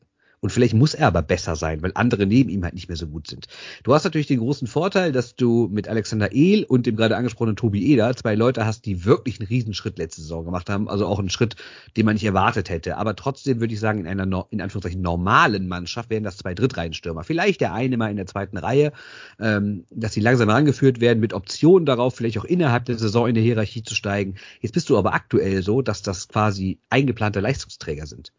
[0.46, 3.08] Und vielleicht muss er aber besser sein, weil andere neben ihm halt nicht mehr so
[3.08, 3.48] gut sind.
[3.82, 7.56] Du hast natürlich den großen Vorteil, dass du mit Alexander Ehl und dem gerade angesprochenen
[7.56, 10.88] Tobi Eder zwei Leute hast, die wirklich einen Riesenschritt letzte Saison gemacht haben.
[10.88, 11.56] Also auch einen Schritt,
[11.96, 12.96] den man nicht erwartet hätte.
[12.96, 17.24] Aber trotzdem würde ich sagen, in einer, in Anführungszeichen, normalen Mannschaft wären das zwei Drittreihenstürmer.
[17.24, 18.92] Vielleicht der eine mal in der zweiten Reihe,
[19.40, 23.34] ähm, dass sie langsam herangeführt werden mit Optionen darauf, vielleicht auch innerhalb der Saison in
[23.34, 24.36] der Hierarchie zu steigen.
[24.60, 28.32] Jetzt bist du aber aktuell so, dass das quasi eingeplante Leistungsträger sind.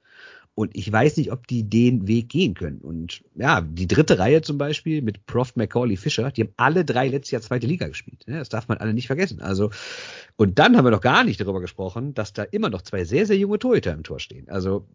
[0.57, 2.79] Und ich weiß nicht, ob die den Weg gehen können.
[2.79, 7.09] Und ja, die dritte Reihe zum Beispiel mit Prof, McCauley, Fischer, die haben alle drei
[7.09, 8.23] letztes Jahr zweite Liga gespielt.
[8.25, 9.39] Das darf man alle nicht vergessen.
[9.39, 9.69] Also,
[10.35, 13.27] und dann haben wir noch gar nicht darüber gesprochen, dass da immer noch zwei sehr,
[13.27, 14.49] sehr junge Torhüter im Tor stehen.
[14.49, 14.87] Also,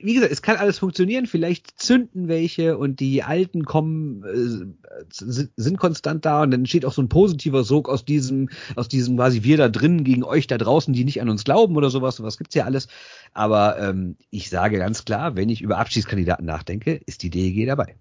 [0.00, 1.26] wie gesagt, es kann alles funktionieren.
[1.26, 6.92] Vielleicht zünden welche und die Alten kommen, äh, sind konstant da und dann entsteht auch
[6.92, 10.58] so ein positiver Sog aus diesem, aus diesem quasi wir da drin gegen euch da
[10.58, 12.16] draußen, die nicht an uns glauben oder sowas.
[12.16, 12.88] Sowas gibt's ja alles.
[13.32, 17.96] Aber ähm, ich sage ganz klar, wenn ich über Abschiedskandidaten nachdenke, ist die DEG dabei.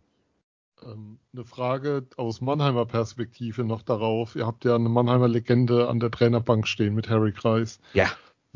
[0.84, 4.36] Ähm, eine Frage aus Mannheimer Perspektive noch darauf.
[4.36, 7.80] Ihr habt ja eine Mannheimer Legende an der Trainerbank stehen mit Harry Kreis.
[7.94, 8.08] Ja.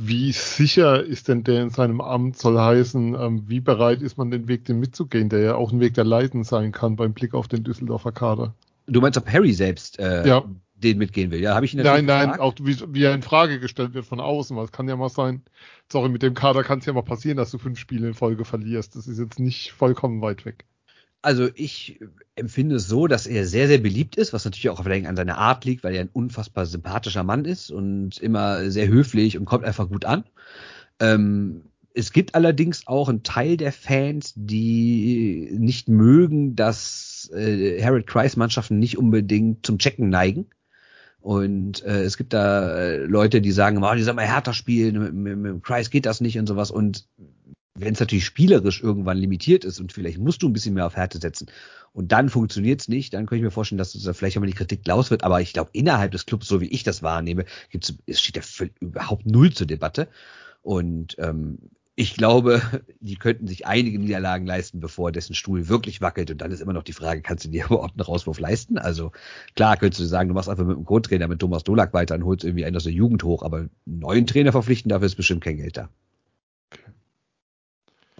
[0.03, 4.31] Wie sicher ist denn der in seinem Amt, soll heißen, ähm, wie bereit ist man
[4.31, 7.35] den Weg den mitzugehen, der ja auch ein Weg der Leiden sein kann beim Blick
[7.35, 8.55] auf den Düsseldorfer Kader?
[8.87, 10.43] Du meinst, ob Harry selbst äh, ja.
[10.73, 11.39] den mitgehen will?
[11.39, 12.39] Ja, habe ich ihn Nein, nein, gefragt?
[12.39, 15.09] auch wie, wie er in Frage gestellt wird von außen, weil es kann ja mal
[15.09, 15.43] sein,
[15.91, 18.43] sorry, mit dem Kader kann es ja mal passieren, dass du fünf Spiele in Folge
[18.43, 18.95] verlierst.
[18.95, 20.65] Das ist jetzt nicht vollkommen weit weg.
[21.21, 21.99] Also ich
[22.35, 25.37] empfinde es so, dass er sehr, sehr beliebt ist, was natürlich auch vielleicht an seiner
[25.37, 29.63] Art liegt, weil er ein unfassbar sympathischer Mann ist und immer sehr höflich und kommt
[29.63, 30.23] einfach gut an.
[30.99, 31.63] Ähm,
[31.93, 38.37] es gibt allerdings auch einen Teil der Fans, die nicht mögen, dass äh, Harold Kreis
[38.37, 40.47] Mannschaften nicht unbedingt zum Checken neigen.
[41.19, 44.99] Und äh, es gibt da äh, Leute, die sagen, oh, die sollen mal härter spielen,
[44.99, 46.71] mit, mit, mit Kreis geht das nicht und sowas.
[46.71, 47.07] Und
[47.73, 50.95] wenn es natürlich spielerisch irgendwann limitiert ist und vielleicht musst du ein bisschen mehr auf
[50.95, 51.47] Härte setzen
[51.93, 54.47] und dann funktioniert es nicht, dann könnte ich mir vorstellen, dass da vielleicht auch mal
[54.47, 55.23] die Kritik laus wird.
[55.23, 58.67] Aber ich glaube, innerhalb des Clubs, so wie ich das wahrnehme, gibt's, es steht ja
[58.79, 60.07] überhaupt null zur Debatte.
[60.61, 61.57] Und ähm,
[61.95, 62.61] ich glaube,
[63.01, 66.31] die könnten sich einige Niederlagen leisten, bevor dessen Stuhl wirklich wackelt.
[66.31, 68.77] Und dann ist immer noch die Frage, kannst du dir überhaupt einen Rauswurf leisten?
[68.77, 69.11] Also
[69.55, 72.23] klar, könntest du sagen, du machst einfach mit dem Co-Trainer, mit Thomas Dolak weiter und
[72.23, 75.43] holst irgendwie einen aus der Jugend hoch, aber einen neuen Trainer verpflichten, dafür ist bestimmt
[75.43, 75.89] kein Geld da.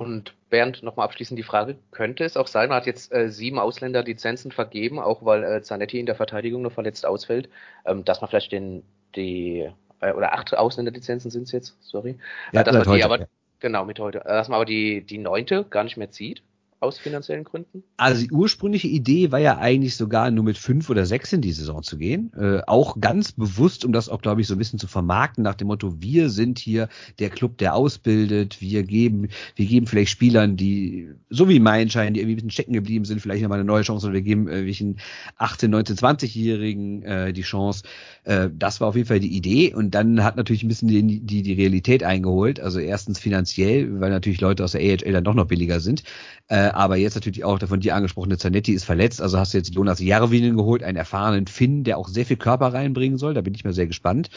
[0.01, 3.59] Und Bernd, nochmal abschließend die Frage, könnte es auch sein, man hat jetzt äh, sieben
[3.59, 7.49] Ausländerlizenzen vergeben, auch weil äh, Zanetti in der Verteidigung noch verletzt ausfällt,
[7.85, 8.81] ähm, dass man vielleicht den,
[9.15, 12.17] die, äh, oder acht Ausländerlizenzen sind es jetzt, sorry,
[12.51, 13.25] ja, äh, dass man die heute, aber, ja.
[13.59, 16.41] genau, mit heute, äh, dass man aber die, die neunte gar nicht mehr zieht?
[16.81, 17.83] Aus finanziellen Gründen?
[17.97, 21.51] Also die ursprüngliche Idee war ja eigentlich sogar nur mit fünf oder sechs in die
[21.51, 22.31] Saison zu gehen.
[22.35, 25.53] Äh, auch ganz bewusst, um das auch, glaube ich, so ein bisschen zu vermarkten, nach
[25.53, 30.57] dem Motto, wir sind hier der Club, der ausbildet, wir geben, wir geben vielleicht Spielern,
[30.57, 33.83] die, so wie Meilenschein, die irgendwie ein bisschen stecken geblieben sind, vielleicht nochmal eine neue
[33.83, 34.99] Chance oder wir geben äh, welchen
[35.37, 37.83] 18, 19, 20-Jährigen äh, die Chance.
[38.23, 41.19] Äh, das war auf jeden Fall die Idee und dann hat natürlich ein bisschen die,
[41.19, 42.59] die, die Realität eingeholt.
[42.59, 46.01] Also erstens finanziell, weil natürlich Leute aus der AHL dann doch noch billiger sind.
[46.47, 49.57] Äh, aber jetzt natürlich auch der von dir angesprochene Zanetti ist verletzt, also hast du
[49.57, 53.41] jetzt Jonas Jarwinen geholt, einen erfahrenen Finn, der auch sehr viel Körper reinbringen soll, da
[53.41, 54.29] bin ich mal sehr gespannt.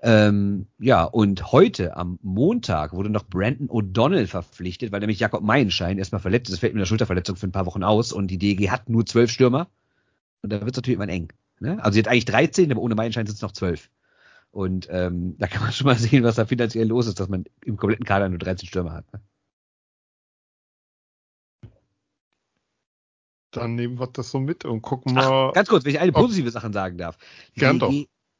[0.00, 5.98] Ähm, ja, und heute am Montag wurde noch Brandon O'Donnell verpflichtet, weil nämlich Jakob Meilenschein
[5.98, 8.70] erstmal verletzt ist, fällt mit einer Schulterverletzung für ein paar Wochen aus und die DG
[8.70, 9.68] hat nur zwölf Stürmer
[10.42, 11.32] und da wird es natürlich immer eng.
[11.60, 11.82] Ne?
[11.82, 13.90] Also jetzt eigentlich 13, aber ohne Meilenschein sind es noch zwölf.
[14.50, 17.44] Und ähm, da kann man schon mal sehen, was da finanziell los ist, dass man
[17.64, 19.12] im kompletten Kader nur 13 Stürmer hat.
[19.12, 19.20] Ne?
[23.56, 25.48] Dann nehmen wir das so mit und gucken mal.
[25.50, 27.18] Ach, ganz kurz, wenn ich eine positive Sache sagen darf.
[27.54, 27.92] Gern doch.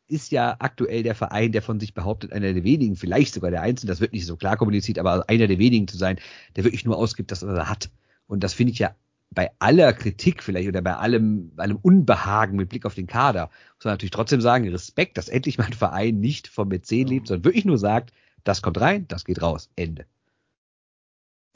[0.09, 3.63] ist ja aktuell der Verein, der von sich behauptet, einer der wenigen, vielleicht sogar der
[3.63, 6.19] Einzige, das wird nicht so klar kommuniziert, aber einer der wenigen zu sein,
[6.55, 7.91] der wirklich nur ausgibt, dass er hat.
[8.27, 8.95] Und das finde ich ja
[9.31, 13.85] bei aller Kritik vielleicht oder bei allem, allem Unbehagen mit Blick auf den Kader, muss
[13.85, 17.45] man natürlich trotzdem sagen, Respekt, dass endlich mal ein Verein nicht vom Mäzen lebt, sondern
[17.45, 18.13] wirklich nur sagt,
[18.45, 20.07] das kommt rein, das geht raus, Ende.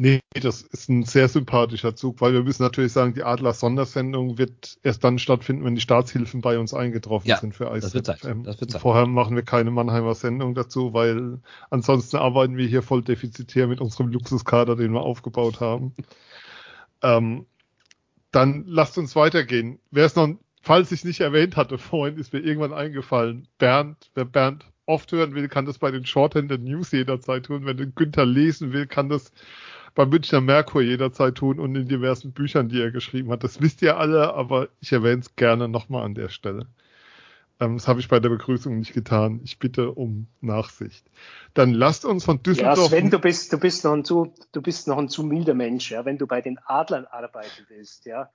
[0.01, 4.79] Nee, das ist ein sehr sympathischer Zug, weil wir müssen natürlich sagen, die Adler-Sondersendung wird
[4.83, 7.81] erst dann stattfinden, wenn die Staatshilfen bei uns eingetroffen ja, sind für ICFM.
[7.81, 8.09] Das wird
[8.47, 13.03] Das wird Vorher machen wir keine Mannheimer Sendung dazu, weil ansonsten arbeiten wir hier voll
[13.03, 15.95] defizitär mit unserem Luxuskader, den wir aufgebaut haben.
[17.03, 17.47] ähm,
[18.33, 19.81] dann lasst uns weitergehen.
[19.91, 20.29] Wer es noch,
[20.63, 23.49] falls ich es nicht erwähnt hatte vorhin, ist mir irgendwann eingefallen.
[23.59, 27.67] Bernd, wer Bernd oft hören will, kann das bei den Shorthand News jederzeit tun.
[27.67, 29.33] Wenn Günther lesen will, kann das
[29.95, 33.45] beim Münchner Merkur jederzeit tun und in diversen Büchern, die er geschrieben hat.
[33.45, 36.67] Das wisst ihr alle, aber ich erwähne es gerne nochmal an der Stelle.
[37.61, 39.41] Ähm, das habe ich bei der Begrüßung nicht getan.
[39.45, 41.07] Ich bitte um Nachsicht.
[41.55, 42.79] Dann lasst uns von Düsseldorf.
[42.79, 45.55] Ja, Sven, du bist, du bist noch ein zu, du bist noch ein zu milder
[45.55, 46.05] Mensch, ja.
[46.05, 48.31] Wenn du bei den Adlern arbeiten willst, ja,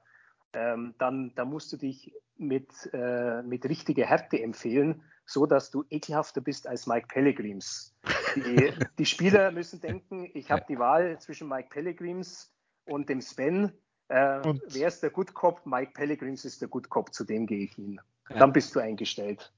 [0.53, 5.84] ähm, dann, dann musst du dich mit, äh, mit richtiger Härte empfehlen, so dass du
[5.89, 7.95] ekelhafter bist als Mike Pellegrims.
[8.36, 12.51] Die, die Spieler müssen denken, ich habe die Wahl zwischen Mike Pellegrims
[12.86, 13.71] und dem Sven.
[14.07, 15.65] Äh, wer ist der Good Cop?
[15.65, 17.99] Mike Pellegrims ist der Good Cop, zu dem gehe ich hin.
[18.30, 18.38] Ja.
[18.38, 19.51] Dann bist du eingestellt.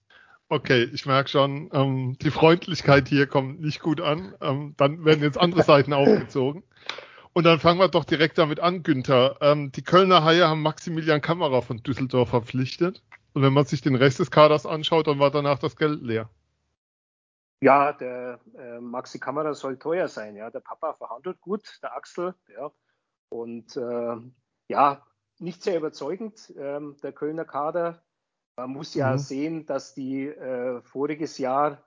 [0.50, 4.34] Okay, ich merke schon, ähm, die Freundlichkeit hier kommt nicht gut an.
[4.40, 6.64] Ähm, dann werden jetzt andere Seiten aufgezogen.
[7.34, 9.38] Und dann fangen wir doch direkt damit an, Günther.
[9.42, 13.04] Ähm, die Kölner Haie haben Maximilian Kamera von Düsseldorf verpflichtet.
[13.34, 16.30] Und wenn man sich den Rest des Kaders anschaut, dann war danach das Geld leer.
[17.62, 20.36] Ja, der äh, Maxi Kamera soll teuer sein.
[20.36, 22.36] Ja, der Papa verhandelt gut, der Axel.
[22.56, 22.72] Ja,
[23.30, 24.16] und äh,
[24.68, 25.06] ja,
[25.40, 26.54] nicht sehr überzeugend.
[26.58, 28.04] Ähm, der Kölner Kader
[28.58, 29.18] man muss ja mhm.
[29.20, 31.84] sehen, dass die äh, voriges Jahr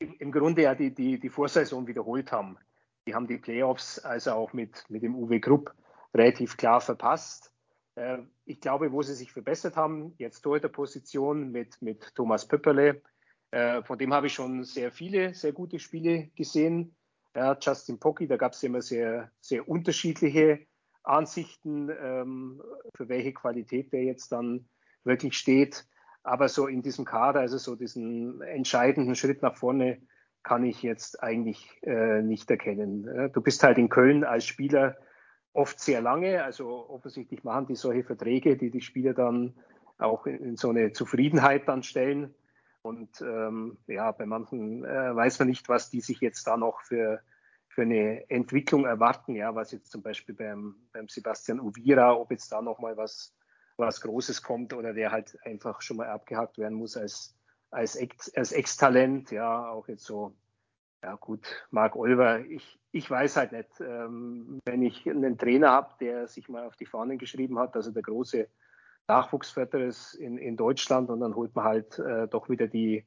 [0.00, 2.58] im, im, Grunde ja die, die, die Vorsaison wiederholt haben.
[3.06, 5.72] Die haben die Playoffs also auch mit, mit dem Uwe Grupp
[6.12, 7.52] relativ klar verpasst.
[7.96, 13.02] Äh, ich glaube, wo sie sich verbessert haben, jetzt Torhüterposition mit, mit Thomas Pöpperle,
[13.50, 16.94] äh, von dem habe ich schon sehr viele, sehr gute Spiele gesehen.
[17.34, 20.66] Ja, Justin Pocky, da gab es immer sehr, sehr unterschiedliche
[21.02, 22.62] Ansichten, ähm,
[22.94, 24.68] für welche Qualität der jetzt dann
[25.04, 25.86] wirklich steht.
[26.22, 30.02] Aber so in diesem Kader, also so diesen entscheidenden Schritt nach vorne,
[30.42, 33.30] kann ich jetzt eigentlich äh, nicht erkennen.
[33.32, 34.96] Du bist halt in Köln als Spieler
[35.56, 39.54] oft sehr lange, also offensichtlich machen die solche Verträge, die die Spieler dann
[39.98, 42.34] auch in, so eine Zufriedenheit dann stellen.
[42.82, 46.80] Und ähm, ja, bei manchen äh, weiß man nicht, was die sich jetzt da noch
[46.82, 47.20] für,
[47.68, 49.34] für eine Entwicklung erwarten.
[49.34, 53.36] Ja, was jetzt zum Beispiel beim, beim Sebastian Uvira, ob jetzt da nochmal was
[53.76, 57.36] was Großes kommt oder der halt einfach schon mal abgehakt werden muss als,
[57.70, 59.30] als, Ex, als Ex-Talent.
[59.30, 60.34] Ja, auch jetzt so,
[61.02, 65.94] ja gut, Marc Olver, ich, ich weiß halt nicht, ähm, wenn ich einen Trainer habe,
[66.00, 68.48] der sich mal auf die Fahnen geschrieben hat, also der große
[69.08, 73.04] Nachwuchsförderer ist in, in Deutschland und dann holt man halt äh, doch wieder die,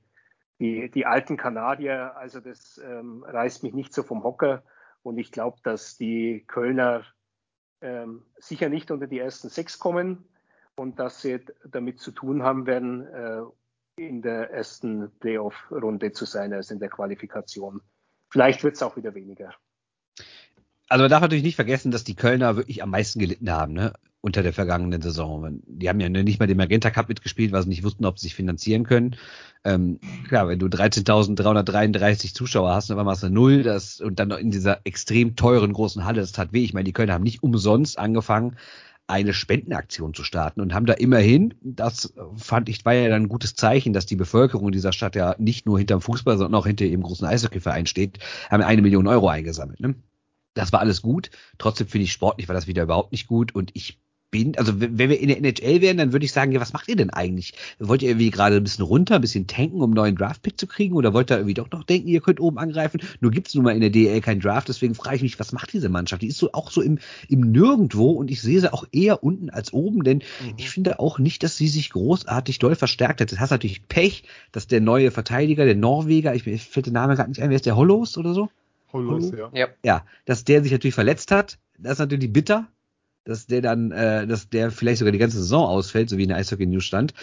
[0.59, 2.15] die, die alten Kanadier.
[2.15, 4.63] Also das ähm, reißt mich nicht so vom Hocker
[5.03, 7.03] und ich glaube, dass die Kölner
[7.81, 10.25] ähm, sicher nicht unter die ersten sechs kommen
[10.75, 13.41] und dass sie damit zu tun haben werden, äh,
[14.07, 17.81] in der ersten Playoff-Runde zu sein, als in der Qualifikation.
[18.29, 19.53] Vielleicht wird es auch wieder weniger.
[20.87, 23.93] Also man darf natürlich nicht vergessen, dass die Kölner wirklich am meisten gelitten haben, ne?
[24.21, 25.61] Unter der vergangenen Saison.
[25.65, 28.23] Die haben ja nicht mal den Magenta Cup mitgespielt, weil sie nicht wussten, ob sie
[28.23, 29.15] sich finanzieren können.
[29.63, 34.37] Ähm, klar, wenn du 13.333 Zuschauer hast, dann es eine Null, das, und dann noch
[34.37, 36.65] in dieser extrem teuren großen Halle, das tat weh.
[36.65, 38.57] Ich meine, die Kölner haben nicht umsonst angefangen,
[39.09, 43.29] eine Spendenaktion zu starten und haben da immerhin, das fand ich, war ja dann ein
[43.29, 46.85] gutes Zeichen, dass die Bevölkerung dieser Stadt ja nicht nur hinterm Fußball, sondern auch hinter
[46.85, 49.79] ihrem großen Eishockeyverein steht, haben eine Million Euro eingesammelt.
[49.79, 49.95] Ne?
[50.53, 51.31] Das war alles gut.
[51.57, 53.99] Trotzdem finde ich sportlich war das wieder überhaupt nicht gut und ich
[54.31, 56.87] bin, also wenn wir in der NHL wären, dann würde ich sagen, ja, was macht
[56.87, 57.53] ihr denn eigentlich?
[57.79, 60.67] Wollt ihr irgendwie gerade ein bisschen runter, ein bisschen tanken, um einen neuen Draftpick zu
[60.67, 60.95] kriegen?
[60.95, 63.01] Oder wollt ihr irgendwie doch noch denken, ihr könnt oben angreifen?
[63.19, 65.73] Nur gibt's nun mal in der DL keinen Draft, deswegen frage ich mich, was macht
[65.73, 66.21] diese Mannschaft?
[66.21, 69.49] Die ist so auch so im, im Nirgendwo und ich sehe sie auch eher unten
[69.49, 70.53] als oben, denn mhm.
[70.57, 73.31] ich finde auch nicht, dass sie sich großartig doll verstärkt hat.
[73.31, 77.15] Das hast natürlich Pech, dass der neue Verteidiger, der Norweger, ich, ich fällt der Name
[77.15, 78.49] gerade nicht ein, wer ist der Hollows oder so?
[78.91, 79.67] Hollows, ja.
[79.83, 82.67] Ja, dass der sich natürlich verletzt hat, das ist natürlich bitter
[83.29, 86.29] dass der dann, äh, dass der vielleicht sogar die ganze Saison ausfällt, so wie in
[86.29, 87.13] der Eishockey News stand.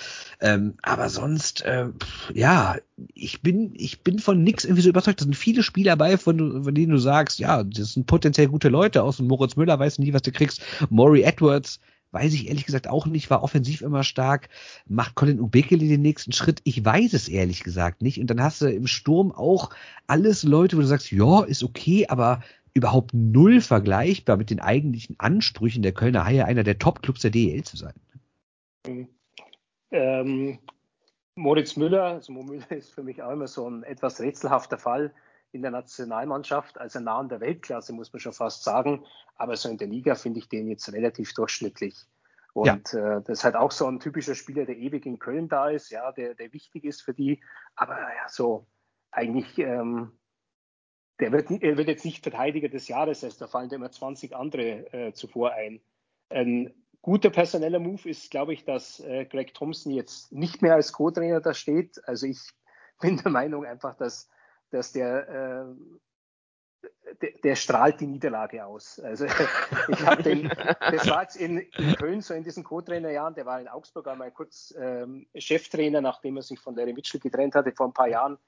[0.41, 1.89] Ähm, aber sonst, äh,
[2.33, 2.77] ja,
[3.15, 5.21] ich bin, ich bin von nix irgendwie so überzeugt.
[5.21, 8.69] Da sind viele Spieler bei, von, von denen du sagst, ja, das sind potenziell gute
[8.69, 9.19] Leute aus.
[9.21, 10.63] Und Moritz Müller weiß nie, was du kriegst.
[10.91, 11.81] Maury Edwards,
[12.13, 14.49] weiß ich ehrlich gesagt auch nicht, war offensiv immer stark.
[14.87, 16.61] Macht Colin Ubekele den nächsten Schritt?
[16.65, 18.21] Ich weiß es ehrlich gesagt nicht.
[18.21, 19.71] Und dann hast du im Sturm auch
[20.07, 22.43] alles Leute, wo du sagst, ja, ist okay, aber
[22.77, 27.65] überhaupt null vergleichbar mit den eigentlichen Ansprüchen der Kölner Haie, einer der Top-Clubs der DEL
[27.65, 27.95] zu sein.
[29.91, 30.59] Ähm,
[31.35, 35.13] Moritz Müller, also Mo Müller ist für mich auch immer so ein etwas rätselhafter Fall
[35.53, 39.05] in der Nationalmannschaft, also nah an der Weltklasse, muss man schon fast sagen.
[39.37, 41.97] Aber so in der Liga finde ich den jetzt relativ durchschnittlich.
[42.53, 43.17] Und ja.
[43.17, 45.91] äh, das ist halt auch so ein typischer Spieler, der ewig in Köln da ist,
[45.91, 47.41] ja, der, der wichtig ist für die.
[47.75, 48.67] Aber ja, so
[49.11, 50.13] eigentlich ähm,
[51.21, 54.93] der wird, er wird jetzt nicht Verteidiger des Jahres, heißt, da fallen immer 20 andere
[54.93, 55.81] äh, zuvor ein.
[56.29, 60.93] Ein guter personeller Move ist, glaube ich, dass äh, Greg Thompson jetzt nicht mehr als
[60.93, 62.01] Co-Trainer da steht.
[62.07, 62.41] Also ich
[63.01, 64.29] bin der Meinung einfach, dass,
[64.71, 65.77] dass der
[67.23, 68.99] der, der, strahlt die Niederlage aus.
[69.01, 69.27] Also
[69.89, 73.61] ich habe den, das war jetzt in, in, Köln so in diesen Co-Trainerjahren, der war
[73.61, 77.87] in Augsburg einmal kurz ähm, Cheftrainer, nachdem er sich von Larry Mitchell getrennt hatte vor
[77.87, 78.39] ein paar Jahren.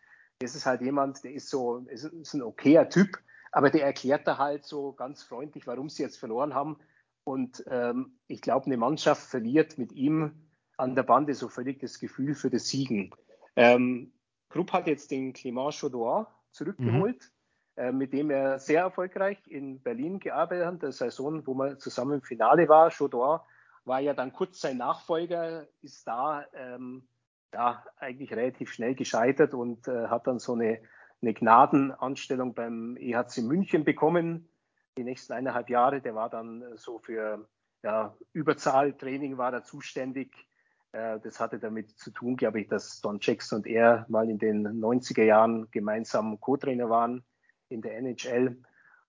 [0.41, 3.19] Das ist halt jemand, der ist so, ist, ist ein okayer Typ,
[3.51, 6.79] aber der erklärt da halt so ganz freundlich, warum sie jetzt verloren haben.
[7.25, 11.99] Und ähm, ich glaube, eine Mannschaft verliert mit ihm an der Bande so völlig das
[11.99, 13.15] Gefühl für das Siegen.
[13.57, 14.13] Ähm,
[14.49, 17.21] Krupp hat jetzt den Clément Chaudoin zurückgeholt.
[17.23, 17.39] Mhm
[17.79, 22.15] äh, mit dem er sehr erfolgreich in Berlin gearbeitet hat, der Saison, wo man zusammen
[22.15, 22.91] im Finale war.
[22.91, 23.47] Chaudor
[23.85, 27.07] war ja dann kurz sein Nachfolger, ist da ähm,
[27.53, 30.81] ja, eigentlich relativ schnell gescheitert und äh, hat dann so eine,
[31.23, 34.49] eine Gnadenanstellung beim EHC München bekommen.
[34.97, 37.49] Die nächsten eineinhalb Jahre, der war dann so für
[37.83, 40.49] ja, Überzahltraining war er zuständig.
[40.93, 44.39] Äh, das hatte damit zu tun, glaube ich, dass Don Jackson und er mal in
[44.39, 47.25] den 90er Jahren gemeinsam Co-Trainer waren
[47.69, 48.61] in der NHL.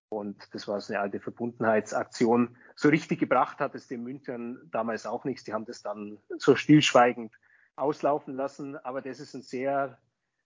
[0.09, 2.57] Und das war so eine alte Verbundenheitsaktion.
[2.75, 5.43] So richtig gebracht hat es den Münchnern damals auch nichts.
[5.43, 7.31] Die haben das dann so stillschweigend
[7.79, 8.77] auslaufen lassen.
[8.77, 9.99] Aber das ist ein sehr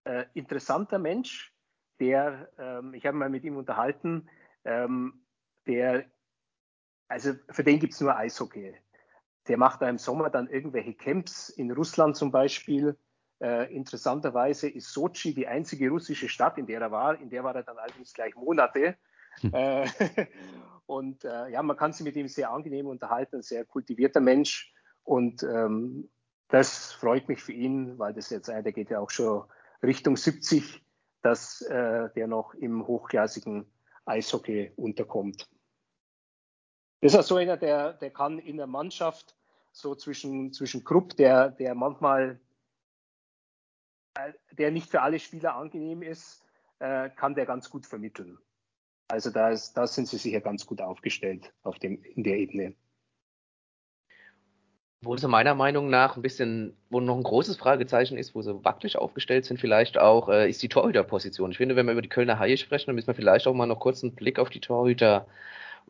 [0.06, 1.54] äh, interessanter Mensch,
[2.00, 4.30] der, ähm, ich habe mal mit ihm unterhalten,
[4.66, 5.26] ähm,
[5.68, 6.06] der,
[7.08, 8.76] also für den gibt es nur Eishockey.
[9.48, 12.98] Der macht da im Sommer dann irgendwelche Camps in Russland zum Beispiel
[13.44, 17.20] äh, interessanterweise ist Sochi die einzige russische Stadt, in der er war.
[17.20, 18.96] In der war er dann allerdings gleich Monate.
[19.42, 19.52] Hm.
[19.54, 19.88] Äh,
[20.86, 24.74] und äh, ja, man kann sich mit ihm sehr angenehm unterhalten, ein sehr kultivierter Mensch.
[25.04, 26.10] Und ähm,
[26.50, 29.44] das freut mich für ihn, weil das jetzt einer, der geht ja auch schon
[29.82, 30.84] Richtung 70,
[31.22, 33.66] dass äh, der noch im hochklassigen
[34.06, 35.50] Eishockey unterkommt.
[37.02, 39.36] Das ist also einer, der, der kann in der Mannschaft
[39.72, 42.40] so zwischen, zwischen Krupp, der, der manchmal
[44.52, 46.44] der nicht für alle Spieler angenehm ist,
[46.80, 48.38] äh, kann der ganz gut vermitteln.
[49.08, 52.76] Also da, ist, da sind sie sicher ganz gut aufgestellt auf dem, in der Ebene.
[55.04, 58.64] Wo sie meiner Meinung nach ein bisschen, wo noch ein großes Fragezeichen ist, wo sie
[58.64, 61.52] wackelig aufgestellt sind, vielleicht auch, äh, ist die Torhüterposition.
[61.52, 63.66] Ich finde, wenn wir über die Kölner Haie sprechen, dann müssen wir vielleicht auch mal
[63.66, 65.28] noch kurz einen Blick auf die Torhüter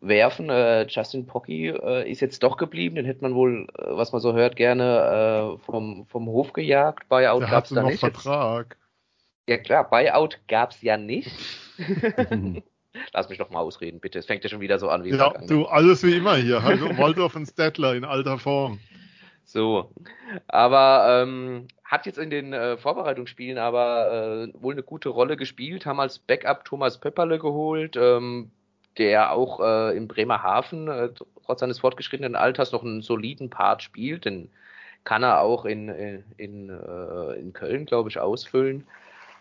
[0.01, 0.49] werfen.
[0.49, 2.95] Äh, Justin Pocky äh, ist jetzt doch geblieben.
[2.95, 7.07] Den hätte man wohl, äh, was man so hört, gerne äh, vom, vom Hof gejagt.
[7.09, 7.99] Buyout gab es da nicht.
[7.99, 8.78] Vertrag.
[9.47, 11.32] Ja klar, Buyout gab es ja nicht.
[13.14, 14.20] Lass mich doch mal ausreden, bitte.
[14.20, 16.61] Es fängt ja schon wieder so an wie Ja, du, alles wie immer hier.
[16.61, 18.80] Hallo, Waldorf und Stettler in alter Form.
[19.54, 19.91] So.
[20.47, 25.86] Aber ähm, hat jetzt in den äh, Vorbereitungsspielen aber äh, wohl eine gute Rolle gespielt,
[25.86, 27.95] haben als Backup Thomas Pepperle geholt.
[27.95, 28.51] Ähm,
[28.97, 31.10] der auch äh, in Bremerhaven äh,
[31.45, 34.26] trotz seines fortgeschrittenen Alters noch einen soliden Part spielt.
[34.26, 34.49] Den
[35.04, 38.86] kann er auch in, äh, in, äh, in Köln, glaube ich, ausfüllen.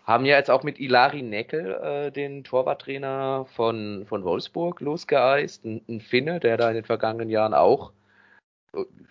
[0.05, 5.63] Haben ja jetzt auch mit Ilari Neckel äh, den Torwarttrainer von, von Wolfsburg losgeeist.
[5.65, 7.91] Ein, ein Finne, der da in den vergangenen Jahren auch,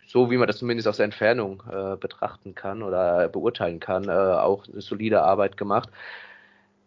[0.06, 4.12] so wie man das zumindest aus der Entfernung äh, betrachten kann oder beurteilen kann, äh,
[4.12, 5.88] auch eine solide Arbeit gemacht.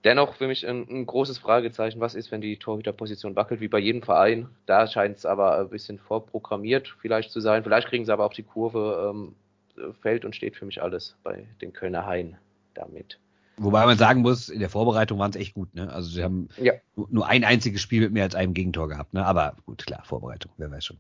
[0.03, 3.80] Dennoch für mich ein, ein, großes Fragezeichen, was ist, wenn die Torhüterposition wackelt, wie bei
[3.80, 4.49] jedem Verein.
[4.67, 7.63] Da scheint es aber ein bisschen vorprogrammiert vielleicht zu sein.
[7.63, 9.09] Vielleicht kriegen sie aber auch die Kurve.
[9.09, 9.34] Ähm,
[10.01, 12.38] fällt und steht für mich alles bei den Kölner Haien
[12.73, 13.19] damit.
[13.57, 15.73] Wobei man sagen muss, in der Vorbereitung waren es echt gut.
[15.76, 15.91] Ne?
[15.91, 16.73] Also sie haben ja.
[16.95, 19.13] nur ein einziges Spiel mit mehr als einem Gegentor gehabt.
[19.13, 19.26] Ne?
[19.26, 20.97] Aber gut, klar, Vorbereitung, wer weiß schon.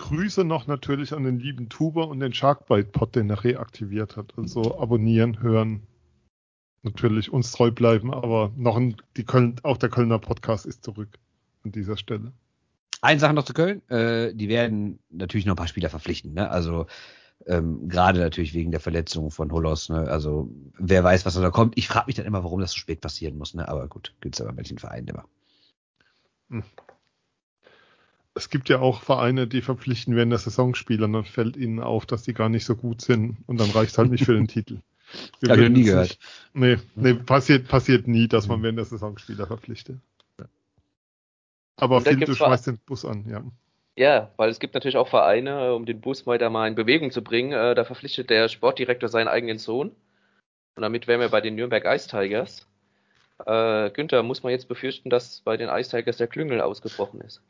[0.00, 4.32] Grüße noch natürlich an den lieben Tuber und den Sharkbite-Pod, den er reaktiviert hat.
[4.36, 5.82] Also abonnieren, hören,
[6.82, 11.18] natürlich uns treu bleiben, aber noch ein, die Köln, auch der Kölner Podcast ist zurück
[11.64, 12.32] an dieser Stelle.
[13.02, 16.50] Eine Sache noch zu Köln, äh, die werden natürlich noch ein paar Spieler verpflichten, ne?
[16.50, 16.86] Also
[17.46, 20.08] ähm, gerade natürlich wegen der Verletzung von Holos, ne?
[20.08, 21.76] Also wer weiß, was da kommt.
[21.78, 23.68] Ich frage mich dann immer, warum das so spät passieren muss, ne?
[23.68, 25.24] Aber gut, gibt's aber bei manchen Vereinen immer.
[26.50, 26.64] Hm.
[28.34, 32.22] Es gibt ja auch Vereine, die verpflichten während der Saisonspieler, dann fällt ihnen auf, dass
[32.22, 34.78] die gar nicht so gut sind und dann reicht halt nicht für den Titel.
[35.40, 36.18] Wir Habe ich nie gehört.
[36.54, 39.98] Nee, nee, passiert, passiert nie, dass man während der Saison Spieler verpflichtet.
[41.80, 43.42] Aber Phil, du schmeißt den Bus an, ja.
[43.96, 47.22] Ja, weil es gibt natürlich auch Vereine, um den Bus weiter mal in Bewegung zu
[47.22, 47.52] bringen.
[47.52, 49.88] Äh, da verpflichtet der Sportdirektor seinen eigenen Sohn.
[50.76, 52.66] Und damit wären wir bei den Nürnberg Ice Tigers.
[53.44, 57.42] Äh, Günther, muss man jetzt befürchten, dass bei den Ice Tigers der Klüngel ausgebrochen ist?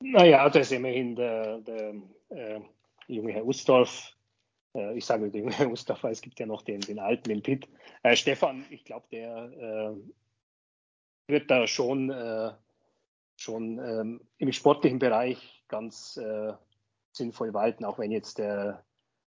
[0.00, 1.94] Naja, da ist immerhin der, der
[2.28, 2.60] äh,
[3.08, 4.14] junge Herr Ustorf
[4.74, 7.68] äh, ich sage den Mustafa, es gibt ja noch den, den alten, den Pitt.
[8.02, 9.96] Äh, Stefan, ich glaube, der äh,
[11.32, 12.52] wird da schon, äh,
[13.36, 16.52] schon ähm, im sportlichen Bereich ganz äh,
[17.12, 18.84] sinnvoll walten, auch wenn jetzt der,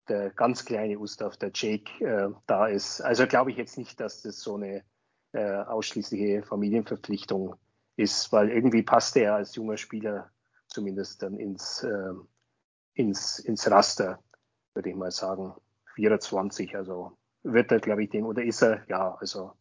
[0.07, 3.01] der ganz kleine Gustav, der Jake, äh, da ist.
[3.01, 4.83] Also glaube ich jetzt nicht, dass das so eine
[5.33, 7.55] ausschließliche Familienverpflichtung
[7.95, 10.29] ist, weil irgendwie passte er als junger Spieler
[10.71, 12.13] zumindest dann ins, äh,
[12.93, 14.19] ins, ins Raster,
[14.73, 15.53] würde ich mal sagen.
[15.95, 19.51] 24, also wird er, glaube ich, den, oder ist er, ja, also,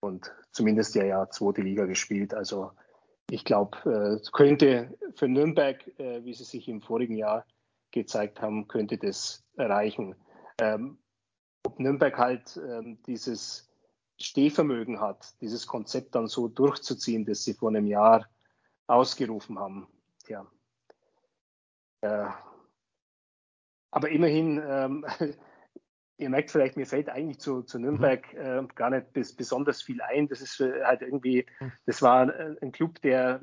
[0.00, 2.72] und zumindest ja, ja, zweite Liga gespielt, also
[3.30, 3.78] ich glaube,
[4.20, 7.46] äh, könnte für Nürnberg, äh, wie sie sich im vorigen Jahr
[7.90, 10.14] gezeigt haben, könnte das erreichen.
[10.60, 10.98] Ähm,
[11.64, 13.70] ob Nürnberg halt ähm, dieses
[14.20, 18.28] Stehvermögen hat, dieses Konzept dann so durchzuziehen, das sie vor einem Jahr
[18.86, 19.86] ausgerufen haben.
[20.32, 20.46] Tja.
[22.00, 22.30] Äh,
[23.90, 25.04] aber immerhin, ähm,
[26.16, 30.00] ihr merkt vielleicht, mir fällt eigentlich zu, zu Nürnberg äh, gar nicht bis, besonders viel
[30.00, 30.28] ein.
[30.28, 31.44] Das ist halt irgendwie,
[31.84, 33.42] das war ein Club, der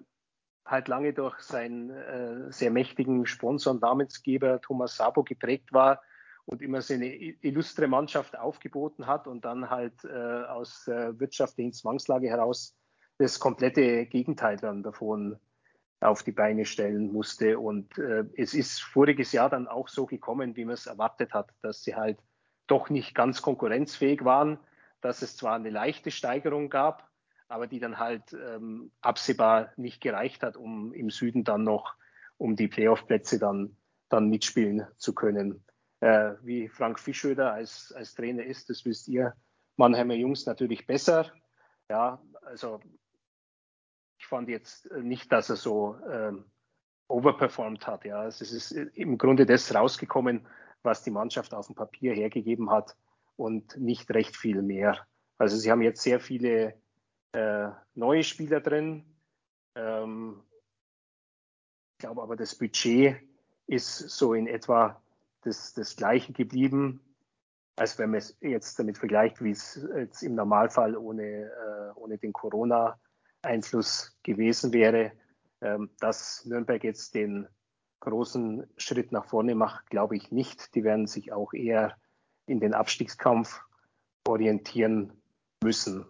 [0.65, 6.01] halt lange durch seinen äh, sehr mächtigen Sponsor und Namensgeber Thomas Sabo geprägt war
[6.45, 12.29] und immer seine illustre Mannschaft aufgeboten hat und dann halt äh, aus äh, wirtschaftlichen Zwangslage
[12.29, 12.75] heraus
[13.19, 15.39] das komplette Gegenteil dann davon
[16.01, 17.59] auf die Beine stellen musste.
[17.59, 21.49] Und äh, es ist voriges Jahr dann auch so gekommen, wie man es erwartet hat,
[21.61, 22.19] dass sie halt
[22.67, 24.59] doch nicht ganz konkurrenzfähig waren,
[25.01, 27.09] dass es zwar eine leichte Steigerung gab,
[27.47, 31.95] aber die dann halt ähm, absehbar nicht gereicht hat, um im Süden dann noch
[32.37, 33.75] um die Playoff-Plätze dann,
[34.07, 35.63] dann mitspielen zu können.
[35.99, 39.33] Äh, wie Frank Fischöder als, als Trainer ist, das wisst ihr
[39.75, 41.31] Mannheimer Jungs natürlich besser.
[41.89, 42.79] Ja, also
[44.19, 46.45] ich fand jetzt nicht, dass er so ähm,
[47.07, 48.05] overperformed hat.
[48.05, 50.45] Ja, es ist im Grunde das rausgekommen,
[50.83, 52.95] was die Mannschaft auf dem Papier hergegeben hat
[53.37, 55.07] und nicht recht viel mehr.
[55.37, 56.75] Also sie haben jetzt sehr viele
[57.31, 59.05] äh, neue Spieler drin.
[59.75, 60.43] Ähm,
[61.93, 63.21] ich glaube aber, das Budget
[63.67, 65.01] ist so in etwa
[65.41, 66.99] das, das gleiche geblieben,
[67.77, 72.17] als wenn man es jetzt damit vergleicht, wie es jetzt im Normalfall ohne, äh, ohne
[72.17, 72.33] den
[73.41, 75.11] Corona-Einfluss gewesen wäre.
[75.61, 77.47] Ähm, dass Nürnberg jetzt den
[77.99, 80.73] großen Schritt nach vorne macht, glaube ich nicht.
[80.73, 81.97] Die werden sich auch eher
[82.45, 83.59] in den Abstiegskampf
[84.25, 85.11] orientieren
[85.61, 86.05] müssen.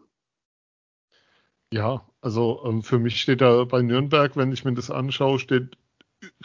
[1.73, 5.77] Ja, also ähm, für mich steht da bei Nürnberg, wenn ich mir das anschaue, steht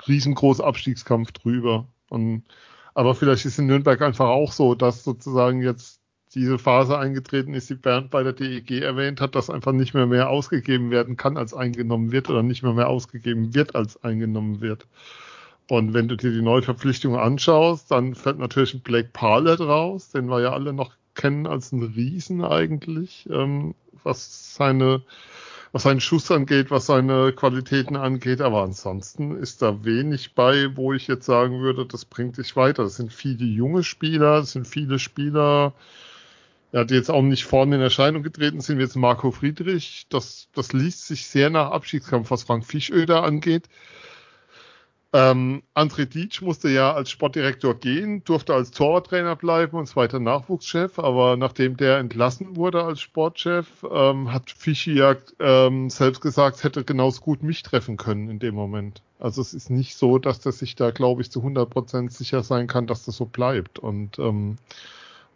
[0.07, 1.89] riesengroßer Abstiegskampf drüber.
[2.09, 2.45] Und,
[2.95, 6.01] aber vielleicht ist in Nürnberg einfach auch so, dass sozusagen jetzt
[6.35, 10.07] diese Phase eingetreten ist, die Bernd bei der DEG erwähnt hat, dass einfach nicht mehr
[10.07, 14.61] mehr ausgegeben werden kann, als eingenommen wird oder nicht mehr mehr ausgegeben wird, als eingenommen
[14.61, 14.87] wird.
[15.69, 20.27] Und wenn du dir die Neuverpflichtungen anschaust, dann fällt natürlich ein Blake Parlett raus, den
[20.27, 25.03] wir ja alle noch kennen als einen Riesen eigentlich, ähm, was seine
[25.75, 28.41] was seinen Schuss angeht, was seine Qualitäten angeht.
[28.41, 32.85] Aber ansonsten ist da wenig bei, wo ich jetzt sagen würde, das bringt dich weiter.
[32.85, 35.73] Das sind viele junge Spieler, das sind viele Spieler,
[36.75, 40.07] ja, die jetzt auch nicht vorne in Erscheinung getreten sind, wie jetzt Marco Friedrich.
[40.09, 43.69] Das, das liest sich sehr nach Abschiedskampf, was Frank Fischöder angeht.
[45.13, 50.99] Ähm, André Dietsch musste ja als Sportdirektor gehen, durfte als Torwarttrainer bleiben und zweiter Nachwuchschef,
[50.99, 56.83] aber nachdem der entlassen wurde als Sportchef, ähm, hat Fischi ja ähm, selbst gesagt, hätte
[56.83, 59.01] genauso gut mich treffen können in dem Moment.
[59.21, 62.43] Also es ist nicht so, dass der sich da, glaube ich, zu 100 Prozent sicher
[62.43, 63.79] sein kann, dass das so bleibt.
[63.79, 64.57] Und ähm,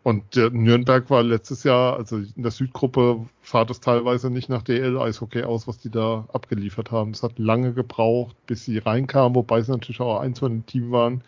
[0.08, 4.62] und der Nürnberg war letztes Jahr, also in der Südgruppe, fahrt es teilweise nicht nach
[4.62, 7.10] DL-Eishockey aus, was die da abgeliefert haben.
[7.10, 10.92] Es hat lange gebraucht, bis sie reinkamen, wobei sie natürlich auch eins von dem Team
[10.92, 11.22] waren,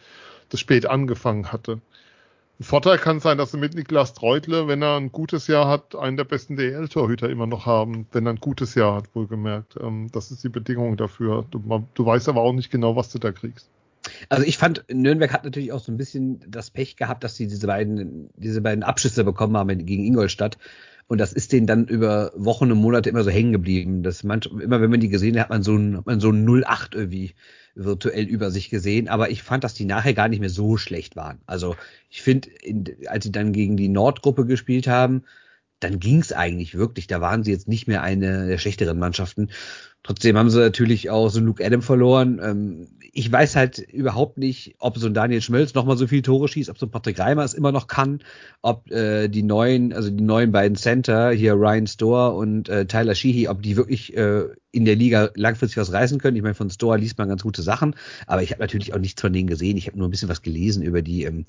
[0.49, 1.83] das spät angefangen hatte.
[2.59, 5.95] Ein Vorteil kann sein, dass sie mit Niklas Treutle, wenn er ein gutes Jahr hat,
[5.95, 9.77] einen der besten DL-Torhüter immer noch haben, wenn er ein gutes Jahr hat, wohlgemerkt.
[9.79, 11.45] Ähm, das ist die Bedingung dafür.
[11.51, 13.69] Du, du weißt aber auch nicht genau, was du da kriegst.
[14.29, 17.47] Also ich fand, Nürnberg hat natürlich auch so ein bisschen das Pech gehabt, dass sie
[17.47, 20.59] diese beiden, diese beiden Abschüsse bekommen haben gegen Ingolstadt.
[21.11, 24.05] Und das ist denen dann über Wochen und Monate immer so hängen geblieben.
[24.05, 26.31] Das manch, immer wenn man die gesehen hat, hat man so ein, hat man so
[26.31, 27.35] ein 08 irgendwie
[27.75, 29.09] virtuell über sich gesehen.
[29.09, 31.41] Aber ich fand, dass die nachher gar nicht mehr so schlecht waren.
[31.47, 31.75] Also
[32.11, 32.51] ich finde,
[33.09, 35.25] als sie dann gegen die Nordgruppe gespielt haben,
[35.81, 37.09] dann ging's eigentlich wirklich.
[37.09, 39.51] Da waren sie jetzt nicht mehr eine der schlechteren Mannschaften.
[40.03, 42.41] Trotzdem haben sie natürlich auch so Luke Adam verloren.
[42.43, 46.49] Ähm, ich weiß halt überhaupt nicht, ob so ein Daniel Schmölz nochmal so viele Tore
[46.49, 48.23] schießt, ob so ein Patrick Reimer es immer noch kann,
[48.63, 53.15] ob äh, die neuen, also die neuen beiden Center, hier Ryan Store und äh, Tyler
[53.15, 56.37] Sheehy, ob die wirklich äh, in der Liga langfristig was reißen können.
[56.37, 57.95] Ich meine, von Store liest man ganz gute Sachen,
[58.27, 59.77] aber ich habe natürlich auch nichts von denen gesehen.
[59.77, 61.25] Ich habe nur ein bisschen was gelesen über die.
[61.25, 61.47] Ähm,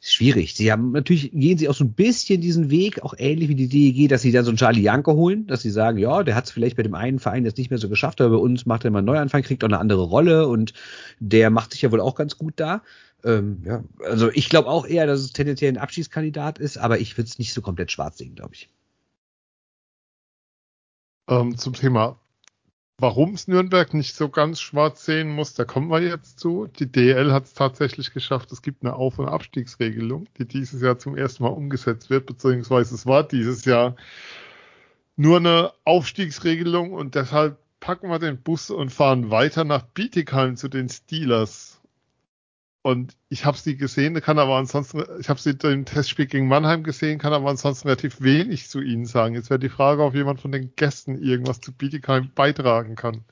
[0.00, 0.54] schwierig.
[0.54, 3.68] Sie haben natürlich, gehen sie auch so ein bisschen diesen Weg, auch ähnlich wie die
[3.68, 6.44] DEG, dass sie dann so einen Charlie Janke holen, dass sie sagen, ja, der hat
[6.44, 8.84] es vielleicht bei dem einen Verein jetzt nicht mehr so geschafft, aber bei uns macht
[8.84, 10.72] er mal einen Neuanfang, kriegt auch eine andere Rolle und
[11.18, 12.82] der macht sich ja wohl auch ganz gut da.
[13.24, 17.16] Ähm, ja, also ich glaube auch eher, dass es tendenziell ein Abschiedskandidat ist, aber ich
[17.16, 18.68] würde es nicht so komplett schwarz sehen, glaube ich.
[21.28, 22.20] Ähm, zum Thema
[22.98, 26.66] Warum es Nürnberg nicht so ganz schwarz sehen muss, da kommen wir jetzt zu.
[26.66, 28.50] Die DL hat es tatsächlich geschafft.
[28.52, 32.94] Es gibt eine Auf- und Abstiegsregelung, die dieses Jahr zum ersten Mal umgesetzt wird, beziehungsweise
[32.94, 33.96] es war dieses Jahr
[35.16, 40.68] nur eine Aufstiegsregelung und deshalb packen wir den Bus und fahren weiter nach Bietigheim zu
[40.68, 41.75] den Steelers.
[42.86, 46.84] Und ich habe sie gesehen, kann aber ansonsten, ich habe sie im Testspiel gegen Mannheim
[46.84, 49.34] gesehen, kann aber ansonsten relativ wenig zu ihnen sagen.
[49.34, 53.24] Jetzt wäre die Frage, ob jemand von den Gästen irgendwas zu Bietigheim beitragen kann.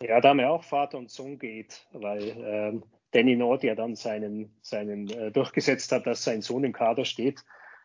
[0.00, 2.82] Ja, da mir auch Vater und Sohn geht, weil ähm,
[3.12, 7.44] Danny Nord ja dann seinen, seinen äh, durchgesetzt hat, dass sein Sohn im Kader steht.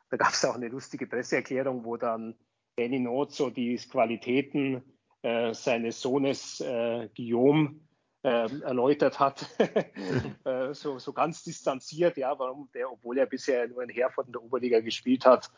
[0.09, 2.34] Da gab es auch eine lustige Presseerklärung, wo dann
[2.76, 4.82] Danny Nord so die Qualitäten
[5.22, 7.76] äh, seines Sohnes äh, Guillaume
[8.24, 9.46] äh, erläutert hat,
[10.46, 14.34] äh, so, so ganz distanziert, ja, warum der, obwohl er bisher nur in Herford in
[14.34, 15.52] der Oberliga gespielt hat,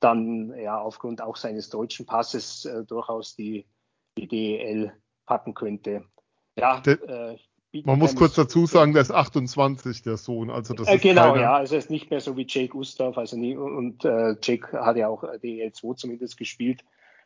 [0.00, 3.66] dann ja aufgrund auch seines deutschen Passes äh, durchaus die,
[4.16, 4.92] die DEL
[5.26, 6.04] packen könnte.
[6.56, 7.38] Ja, der, äh,
[7.84, 10.50] man muss kurz dazu sagen, der ist 28, der Sohn.
[10.50, 11.42] Also das äh, ist genau, keine...
[11.42, 14.96] ja, also ist nicht mehr so wie Jake Gustav, also nie, und äh, Jake hat
[14.96, 16.84] ja auch DEL 2 zumindest gespielt.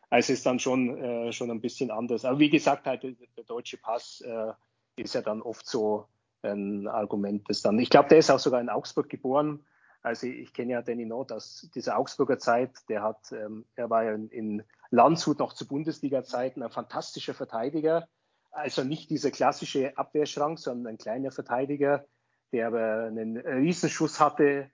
[0.09, 2.23] Also ist dann schon, äh, schon ein bisschen anders.
[2.23, 4.53] Aber wie gesagt, halt der, deutsche Pass äh,
[4.97, 6.07] ist ja dann oft so
[6.41, 9.65] ein Argument, das dann, ich glaube, der ist auch sogar in Augsburg geboren.
[10.01, 12.71] Also ich kenne ja Danny Not aus dieser Augsburger Zeit.
[12.89, 18.07] Der hat, ähm, er war ja in, in Landshut noch zu Bundesliga-Zeiten ein fantastischer Verteidiger.
[18.51, 22.05] Also nicht dieser klassische Abwehrschrank, sondern ein kleiner Verteidiger,
[22.51, 24.69] der aber einen Riesenschuss hatte,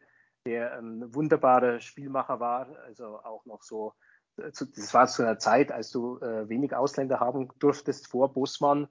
[0.46, 2.68] der ein wunderbarer Spielmacher war.
[2.86, 3.94] Also auch noch so,
[4.36, 8.88] das war zu einer Zeit, als du äh, wenig Ausländer haben durftest vor Bosmann.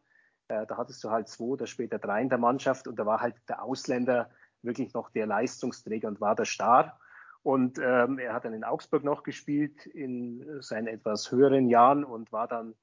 [0.53, 3.21] Äh, da hattest du halt zwei oder später drei in der Mannschaft und da war
[3.21, 4.31] halt der Ausländer
[4.63, 6.99] wirklich noch der Leistungsträger und war der Star.
[7.43, 12.31] Und ähm, er hat dann in Augsburg noch gespielt in seinen etwas höheren Jahren und
[12.33, 12.75] war dann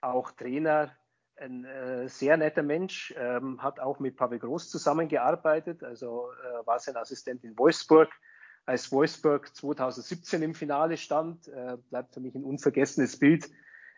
[0.00, 0.90] auch Trainer.
[1.36, 6.78] Ein äh, sehr netter Mensch, ähm, hat auch mit Pavel Groß zusammengearbeitet, also äh, war
[6.78, 8.10] sein Assistent in Wolfsburg.
[8.66, 13.48] Als Wolfsburg 2017 im Finale stand, äh, bleibt für mich ein unvergessenes Bild,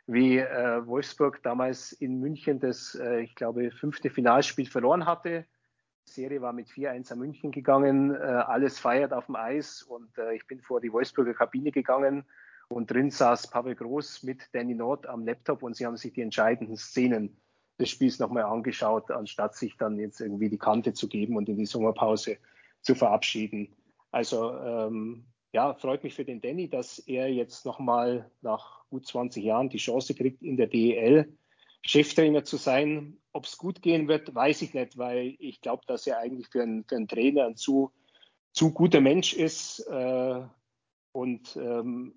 [0.06, 5.46] wie äh, Wolfsburg damals in München das, äh, ich glaube, fünfte Finalspiel verloren hatte.
[6.06, 10.18] Die Serie war mit 4-1 an München gegangen, äh, alles feiert auf dem Eis und
[10.18, 12.24] äh, ich bin vor die Wolfsburger Kabine gegangen
[12.68, 16.22] und drin saß Pavel Groß mit Danny Nord am Laptop und sie haben sich die
[16.22, 17.36] entscheidenden Szenen
[17.80, 21.56] des Spiels nochmal angeschaut, anstatt sich dann jetzt irgendwie die Kante zu geben und in
[21.56, 22.36] die Sommerpause
[22.82, 23.74] zu verabschieden.
[24.10, 25.24] Also ähm,
[25.54, 29.78] ja, freut mich für den Danny, dass er jetzt nochmal nach gut 20 Jahren die
[29.78, 31.32] Chance kriegt, in der DEL
[31.82, 33.18] Cheftrainer zu sein.
[33.32, 36.62] Ob es gut gehen wird, weiß ich nicht, weil ich glaube, dass er eigentlich für
[36.62, 37.92] einen, für einen Trainer ein zu,
[38.52, 39.78] zu guter Mensch ist.
[39.86, 40.42] Äh,
[41.12, 42.16] und ähm,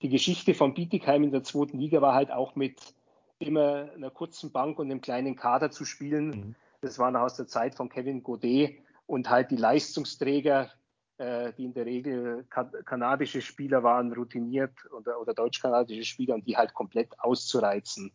[0.00, 2.94] die Geschichte von Bietigheim in der zweiten Liga war halt auch mit
[3.38, 6.28] immer einer kurzen Bank und einem kleinen Kader zu spielen.
[6.28, 6.54] Mhm.
[6.80, 10.70] Das war noch aus der Zeit von Kevin Godet und halt die Leistungsträger
[11.18, 16.74] die in der Regel kanadische Spieler waren, routiniert oder, oder deutsch-kanadische Spieler und die halt
[16.74, 18.12] komplett auszureizen.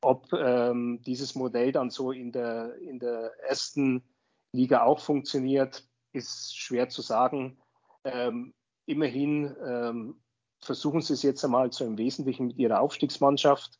[0.00, 4.02] Ob ähm, dieses Modell dann so in der, in der ersten
[4.52, 7.58] Liga auch funktioniert, ist schwer zu sagen.
[8.04, 8.54] Ähm,
[8.86, 10.20] immerhin ähm,
[10.60, 13.78] versuchen sie es jetzt einmal so im Wesentlichen mit ihrer Aufstiegsmannschaft,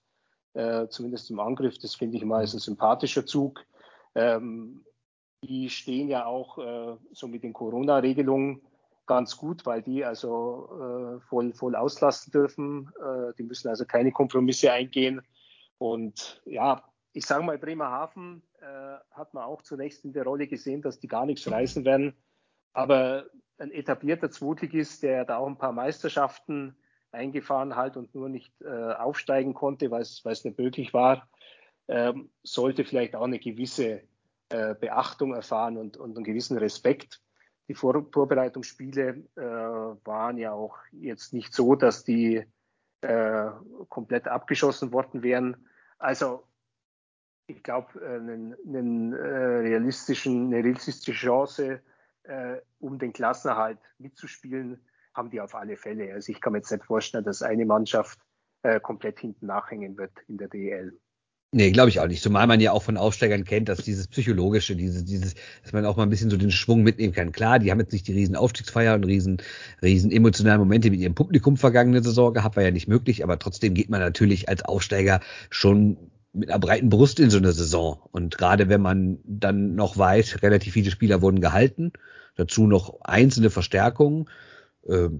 [0.54, 1.78] äh, zumindest im Angriff.
[1.78, 3.64] Das finde ich mal ist ein sympathischer Zug.
[4.14, 4.84] Ähm,
[5.42, 8.62] die stehen ja auch äh, so mit den Corona-Regelungen
[9.06, 10.68] ganz gut, weil die also
[11.16, 12.92] äh, voll, voll auslasten dürfen.
[13.00, 15.22] Äh, die müssen also keine Kompromisse eingehen.
[15.78, 20.82] Und ja, ich sage mal, Bremerhaven äh, hat man auch zunächst in der Rolle gesehen,
[20.82, 22.14] dass die gar nichts reißen werden.
[22.72, 23.26] Aber
[23.58, 26.76] ein etablierter Zweitligist, der da auch ein paar Meisterschaften
[27.10, 31.28] eingefahren hat und nur nicht äh, aufsteigen konnte, weil es nicht möglich war,
[31.88, 34.02] ähm, sollte vielleicht auch eine gewisse
[34.50, 37.20] äh, Beachtung erfahren und, und einen gewissen Respekt.
[37.68, 42.44] Die Vor Vorbereitungsspiele äh, waren ja auch jetzt nicht so, dass die
[43.02, 43.50] äh,
[43.88, 45.68] komplett abgeschossen worden wären.
[45.98, 46.44] Also
[47.46, 51.80] ich glaube, einen, einen äh, realistischen, eine realistische Chance,
[52.24, 54.84] äh, um den Klassenerhalt mitzuspielen,
[55.14, 56.12] haben die auf alle Fälle.
[56.12, 58.18] Also ich kann mir jetzt nicht vorstellen, dass eine Mannschaft
[58.62, 60.98] äh, komplett hinten nachhängen wird in der DL.
[61.50, 62.22] Nee, glaube ich auch nicht.
[62.22, 65.96] Zumal man ja auch von Aufsteigern kennt, dass dieses psychologische, dieses, dieses, dass man auch
[65.96, 67.32] mal ein bisschen so den Schwung mitnehmen kann.
[67.32, 69.38] Klar, die haben jetzt nicht die riesen Aufstiegsfeier und riesen,
[69.80, 73.72] riesen emotionalen Momente mit ihrem Publikum vergangene Saison gehabt, war ja nicht möglich, aber trotzdem
[73.72, 75.96] geht man natürlich als Aufsteiger schon
[76.34, 77.98] mit einer breiten Brust in so eine Saison.
[78.12, 81.92] Und gerade wenn man dann noch weiß, relativ viele Spieler wurden gehalten,
[82.36, 84.28] dazu noch einzelne Verstärkungen,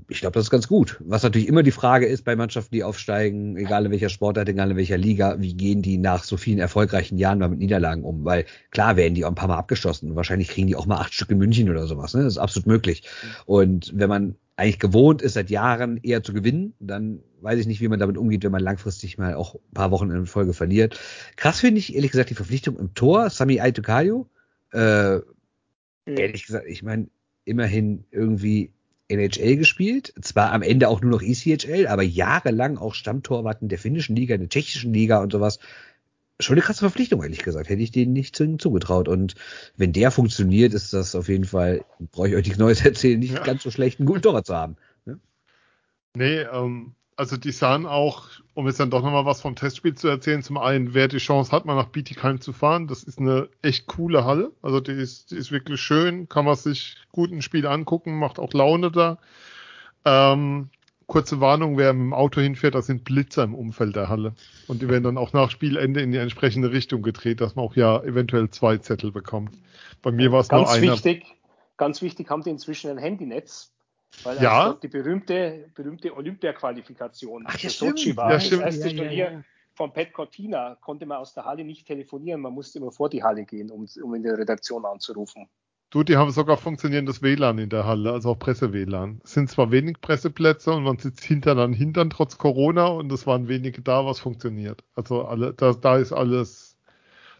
[0.08, 0.96] ich glaube, das ist ganz gut.
[1.00, 4.70] Was natürlich immer die Frage ist bei Mannschaften, die aufsteigen, egal in welcher Sportart, egal
[4.70, 8.24] in welcher Liga, wie gehen die nach so vielen erfolgreichen Jahren mal mit Niederlagen um?
[8.24, 10.16] Weil klar werden die auch ein paar Mal abgeschossen.
[10.16, 12.14] Wahrscheinlich kriegen die auch mal acht Stück in München oder sowas.
[12.14, 12.22] Ne?
[12.22, 13.02] Das ist absolut möglich.
[13.44, 17.82] Und wenn man eigentlich gewohnt ist, seit Jahren eher zu gewinnen, dann weiß ich nicht,
[17.82, 20.98] wie man damit umgeht, wenn man langfristig mal auch ein paar Wochen in Folge verliert.
[21.36, 24.30] Krass finde ich, ehrlich gesagt, die Verpflichtung im Tor, Sami Aitukayo,
[24.72, 25.20] äh,
[26.06, 27.08] ehrlich gesagt, ich meine,
[27.44, 28.72] immerhin irgendwie
[29.08, 34.14] NHL gespielt, zwar am Ende auch nur noch ECHL, aber jahrelang auch Stammtorwarten der finnischen
[34.16, 35.58] Liga, der tschechischen Liga und sowas.
[36.40, 37.68] Schon eine krasse Verpflichtung, ehrlich gesagt.
[37.68, 39.08] Hätte ich denen nicht zugetraut.
[39.08, 39.34] Und
[39.76, 43.34] wenn der funktioniert, ist das auf jeden Fall, brauche ich euch nichts Neues erzählen, nicht
[43.34, 43.42] ja.
[43.42, 44.76] ganz so schlecht, einen guten Torwart zu haben.
[45.04, 45.18] Ne?
[46.14, 50.06] Nee, ähm, also die sahen auch, um jetzt dann doch nochmal was vom Testspiel zu
[50.06, 53.48] erzählen, zum einen, wer die Chance hat, mal nach Bietigheim zu fahren, das ist eine
[53.60, 54.52] echt coole Halle.
[54.62, 58.38] Also die ist, die ist wirklich schön, kann man sich gut ein Spiel angucken, macht
[58.38, 59.18] auch Laune da.
[60.04, 60.68] Ähm,
[61.08, 64.34] kurze Warnung, wer mit dem Auto hinfährt, da sind Blitzer im Umfeld der Halle.
[64.68, 67.74] Und die werden dann auch nach Spielende in die entsprechende Richtung gedreht, dass man auch
[67.74, 69.50] ja eventuell zwei Zettel bekommt.
[70.02, 70.86] Bei mir war es nur einer.
[70.86, 71.24] Ganz wichtig,
[71.76, 73.72] ganz wichtig, haben die inzwischen ein Handynetz
[74.24, 74.64] weil ja.
[74.64, 78.30] also die berühmte, berühmte Olympia-Qualifikation Ach, ja, Sochi war.
[78.30, 79.42] Ja, das erste Ja, ja, Turnier ja.
[79.74, 83.22] von Pat Cortina konnte man aus der Halle nicht telefonieren, man musste immer vor die
[83.22, 85.48] Halle gehen, um, um in der Redaktion anzurufen.
[85.90, 89.22] Du, die haben sogar funktionierendes WLAN in der Halle, also auch Presse-WLAN.
[89.24, 93.26] Es sind zwar wenig Presseplätze und man sitzt hinter an Hintern trotz Corona und es
[93.26, 94.84] waren wenige da, was funktioniert.
[94.94, 96.76] Also alle, da, da ist alles,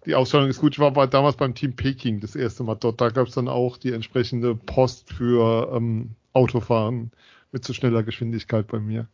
[0.06, 0.72] die Ausstellung ist gut.
[0.72, 3.02] Ich war bei, damals beim Team Peking das erste Mal dort.
[3.02, 7.10] Da gab es dann auch die entsprechende Post für ähm, Autofahren
[7.52, 9.09] mit zu schneller Geschwindigkeit bei mir.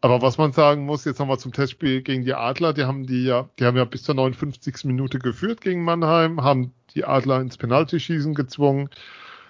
[0.00, 3.24] Aber was man sagen muss, jetzt nochmal zum Testspiel gegen die Adler, die haben die
[3.24, 4.84] ja, die haben ja bis zur 59.
[4.84, 8.90] Minute geführt gegen Mannheim, haben die Adler ins Penaltyschießen gezwungen.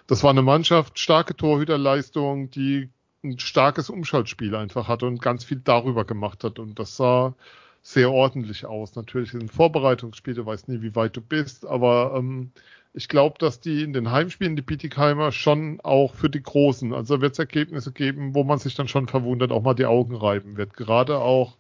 [0.07, 2.91] Das war eine Mannschaft, starke Torhüterleistung, die
[3.25, 6.61] ein starkes Umschaltspiel einfach hatte und ganz viel darüber gemacht hat.
[6.61, 7.35] Und das sah
[7.83, 8.95] sehr ordentlich aus.
[8.95, 12.53] Natürlich in Vorbereitungsspiel, du weißt nie, wie weit du bist, aber ähm,
[12.97, 17.21] ich glaube, dass die in den Heimspielen, die Bietigheimer, schon auch für die Großen, also
[17.21, 20.57] wird es Ergebnisse geben, wo man sich dann schon verwundert, auch mal die Augen reiben
[20.57, 20.73] wird.
[20.75, 21.59] Gerade auch,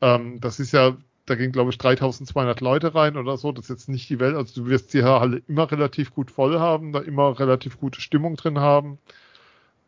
[0.00, 3.70] ähm, das ist ja, da gehen glaube ich 3200 Leute rein oder so, das ist
[3.70, 7.00] jetzt nicht die Welt, also du wirst die Halle immer relativ gut voll haben, da
[7.00, 8.98] immer relativ gute Stimmung drin haben.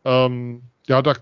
[0.03, 1.13] Ähm, ja, da,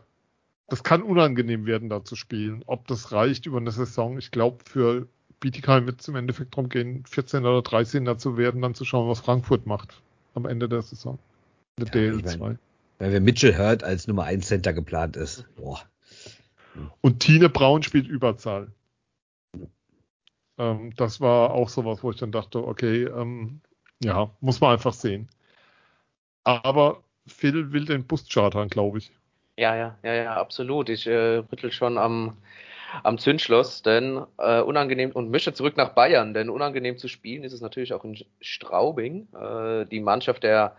[0.67, 2.63] das kann unangenehm werden, da zu spielen.
[2.65, 5.07] Ob das reicht über eine Saison, ich glaube, für
[5.43, 9.09] Bietigheim wird es im Endeffekt darum gehen, 14 oder 13er zu werden, dann zu schauen,
[9.09, 10.01] was Frankfurt macht
[10.35, 11.19] am Ende der Saison.
[11.77, 12.37] Der ja, DL2.
[12.37, 12.59] Mein,
[12.99, 15.45] weil wer Mitchell hört, als Nummer 1 Center geplant ist.
[15.57, 15.81] Boah.
[17.01, 18.71] Und Tine Braun spielt Überzahl.
[20.57, 23.59] Ähm, das war auch sowas, wo ich dann dachte, okay, ähm,
[24.01, 25.27] ja, muss man einfach sehen.
[26.45, 29.11] Aber Phil will den Bus chartern, glaube ich.
[29.57, 30.87] Ja, ja, ja, ja, absolut.
[30.87, 32.37] Ich äh, rüttel schon am
[33.01, 37.53] am Zündschloss, denn äh, unangenehm und möchte zurück nach Bayern, denn unangenehm zu spielen ist
[37.53, 39.27] es natürlich auch in Straubing.
[39.33, 40.75] Äh, die Mannschaft der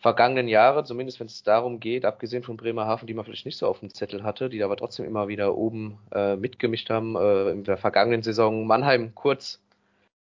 [0.00, 3.66] vergangenen Jahre, zumindest wenn es darum geht, abgesehen von Bremerhaven, die man vielleicht nicht so
[3.66, 7.64] auf dem Zettel hatte, die aber trotzdem immer wieder oben äh, mitgemischt haben, äh, in
[7.64, 9.62] der vergangenen Saison Mannheim kurz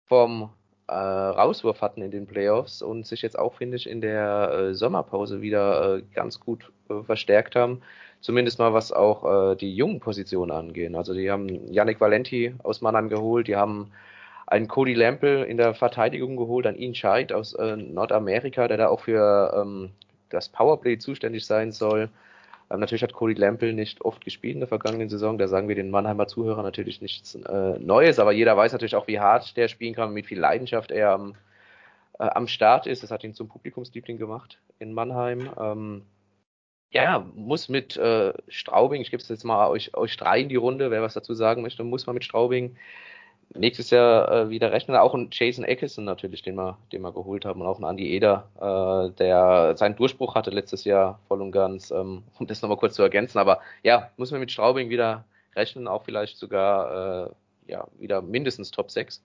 [0.08, 0.50] vorm
[0.88, 4.74] äh, Rauswurf hatten in den Playoffs und sich jetzt auch, finde ich, in der äh,
[4.74, 7.82] Sommerpause wieder äh, ganz gut äh, verstärkt haben
[8.22, 10.96] zumindest mal was auch äh, die jungen Positionen angehen.
[10.96, 13.92] Also die haben Yannick Valenti aus Mannheim geholt, die haben
[14.48, 18.88] einen Cody Lampel in der Verteidigung geholt, einen Ian Scheid aus äh, Nordamerika, der da
[18.88, 19.92] auch für ähm,
[20.30, 22.10] das Powerplay zuständig sein soll.
[22.72, 25.76] Ähm, natürlich hat Cody Lampel nicht oft gespielt in der vergangenen Saison, da sagen wir
[25.76, 29.68] den Mannheimer Zuhörern natürlich nichts äh, Neues, aber jeder weiß natürlich auch, wie hart der
[29.68, 31.36] spielen kann, mit viel Leidenschaft er am,
[32.18, 33.04] äh, am Start ist.
[33.04, 35.50] Das hat ihn zum Publikumsliebling gemacht in Mannheim.
[35.60, 36.02] Ähm,
[36.92, 40.56] ja, muss mit äh, Straubing, ich gebe es jetzt mal euch, euch drei in die
[40.56, 42.76] Runde, wer was dazu sagen möchte, muss man mit Straubing
[43.56, 44.98] nächstes Jahr äh, wieder rechnen.
[44.98, 48.12] Auch ein Jason Eckerson natürlich, den wir, den wir geholt haben und auch ein Andy
[48.12, 52.78] Eder, äh, der seinen Durchbruch hatte letztes Jahr voll und ganz, ähm, um das nochmal
[52.78, 53.40] kurz zu ergänzen.
[53.40, 55.26] Aber ja, muss man mit Straubing wieder
[55.56, 59.24] rechnen, auch vielleicht sogar äh, ja, wieder mindestens Top 6.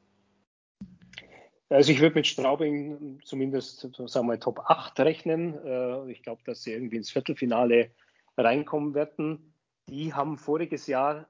[1.70, 5.58] Also ich würde mit Straubing zumindest, sagen wir, Top 8 rechnen.
[5.64, 7.90] Äh, ich glaube, dass sie irgendwie ins Viertelfinale
[8.36, 9.54] reinkommen werden.
[9.88, 11.28] Die haben voriges Jahr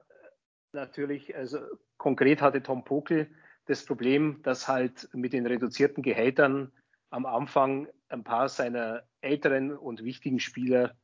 [0.73, 1.59] natürlich, also
[1.97, 3.29] konkret hatte Tom Pokel
[3.65, 6.71] das Problem, dass halt mit den reduzierten Gehältern
[7.09, 10.95] am Anfang ein paar seiner älteren und wichtigen Spieler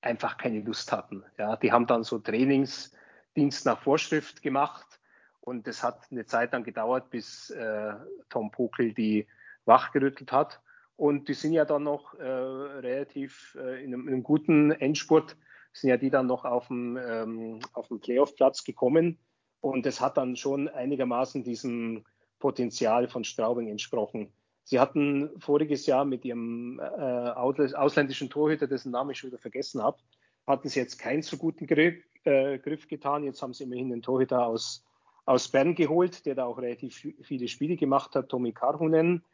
[0.00, 1.24] einfach keine Lust hatten.
[1.38, 4.99] Ja, die haben dann so Trainingsdienst nach Vorschrift gemacht
[5.40, 7.94] und es hat eine Zeit lang gedauert, bis äh,
[8.28, 9.26] Tom Pokel die
[9.64, 10.60] wachgerüttelt hat.
[10.96, 15.36] Und die sind ja dann noch äh, relativ äh, in, einem, in, einem, guten Endspurt,
[15.72, 19.18] sind ja die dann noch auf dem, ähm, auf dem Playoff-Platz gekommen.
[19.60, 22.04] Und das hat dann schon einigermaßen diesem
[22.38, 24.32] Potenzial von Straubing entsprochen.
[24.64, 29.82] Sie hatten voriges Jahr mit ihrem äh, ausländischen Torhüter, dessen Namen ich schon wieder vergessen
[29.82, 29.98] habe,
[30.46, 33.24] hatten sie jetzt keinen so guten Griff, äh, Griff getan.
[33.24, 34.84] Jetzt haben sie immerhin den Torhüter aus,
[35.24, 39.24] aus Bern geholt, der da auch relativ viele Spiele gemacht hat, Tommy Karhunen.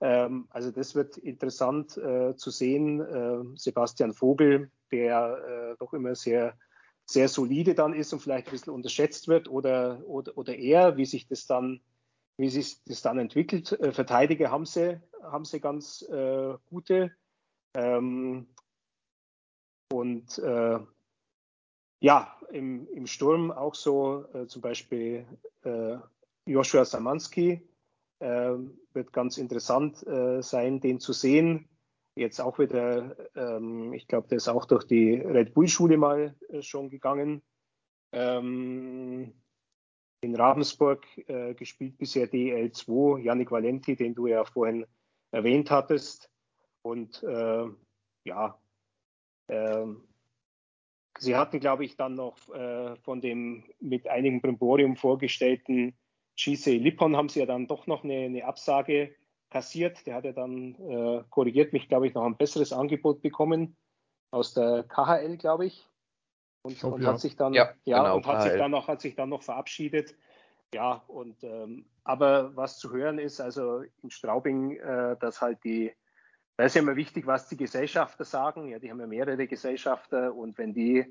[0.00, 3.00] Ähm, also das wird interessant äh, zu sehen.
[3.00, 6.58] Äh, Sebastian Vogel, der äh, doch immer sehr,
[7.06, 11.06] sehr solide dann ist und vielleicht ein bisschen unterschätzt wird oder, oder, oder er, wie
[11.06, 11.80] sich das dann,
[12.36, 13.72] wie sich das dann entwickelt.
[13.80, 17.12] Äh, Verteidiger haben sie, haben sie ganz äh, gute.
[17.74, 18.48] Ähm,
[19.92, 20.78] und äh,
[22.02, 25.24] ja, im, im Sturm auch so zum Beispiel
[26.46, 27.62] Joshua Samanski,
[28.22, 28.56] äh,
[28.92, 31.68] wird ganz interessant äh, sein, den zu sehen.
[32.14, 36.62] Jetzt auch wieder, ähm, ich glaube, der ist auch durch die Red Bull-Schule mal äh,
[36.62, 37.42] schon gegangen.
[38.12, 39.32] Ähm,
[40.20, 44.86] in Ravensburg äh, gespielt bisher DL2, Yannick Valenti, den du ja vorhin
[45.32, 46.30] erwähnt hattest.
[46.82, 47.66] Und äh,
[48.24, 48.60] ja,
[49.48, 50.06] ähm,
[51.22, 55.94] sie hatten, glaube ich, dann noch äh, von dem mit einigem Brimborium vorgestellten
[56.36, 59.14] Gisei Lippon haben sie ja dann doch noch eine, eine Absage
[59.50, 60.06] kassiert.
[60.06, 63.76] Der hat ja dann, äh, korrigiert mich, glaube ich, noch ein besseres Angebot bekommen
[64.30, 65.86] aus der KHL, glaube ich.
[66.62, 67.08] Und, ich und ja.
[67.08, 69.42] hat sich dann, ja, ja genau, und hat sich dann noch, hat sich dann noch
[69.42, 70.14] verabschiedet.
[70.74, 75.92] Ja, und ähm, aber was zu hören ist, also in Straubing, äh, dass halt die,
[76.56, 78.68] da ist ja immer wichtig, was die Gesellschafter sagen.
[78.68, 81.06] Ja, die haben ja mehrere Gesellschafter und wenn die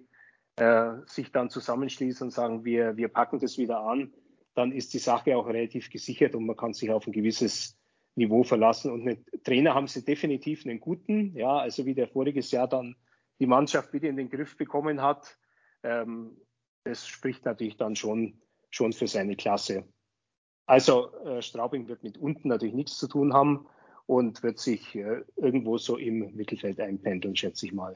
[0.57, 4.13] äh, sich dann zusammenschließen und sagen, wir, wir packen das wieder an,
[4.53, 7.77] dann ist die Sache auch relativ gesichert und man kann sich auf ein gewisses
[8.15, 8.91] Niveau verlassen.
[8.91, 12.95] Und mit Trainer haben sie definitiv einen guten, ja, also wie der voriges Jahr dann
[13.39, 15.37] die Mannschaft wieder in den Griff bekommen hat.
[15.83, 16.37] Ähm,
[16.83, 19.85] das spricht natürlich dann schon, schon für seine Klasse.
[20.65, 23.67] Also äh, Straubing wird mit unten natürlich nichts zu tun haben
[24.11, 27.95] und wird sich äh, irgendwo so im Mittelfeld einpendeln, schätze ich mal.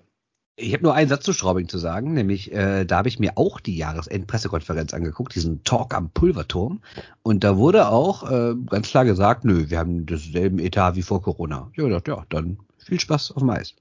[0.55, 3.33] Ich habe nur einen Satz zu Straubing zu sagen, nämlich äh, da habe ich mir
[3.37, 6.81] auch die Jahresendpressekonferenz angeguckt, diesen Talk am Pulverturm.
[7.21, 11.21] Und da wurde auch äh, ganz klar gesagt, nö, wir haben dasselben Etat wie vor
[11.21, 11.69] Corona.
[11.73, 13.75] Ich habe gedacht, ja, dann viel Spaß auf dem Eis.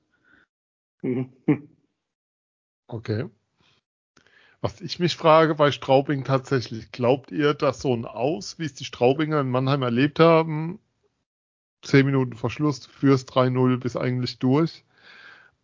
[2.86, 3.30] Okay.
[4.60, 8.74] Was ich mich frage bei Straubing tatsächlich, glaubt ihr, dass so ein Aus, wie es
[8.74, 10.80] die Straubinger in Mannheim erlebt haben,
[11.84, 14.84] zehn Minuten Verschluss, fürs 3-0 bis eigentlich durch,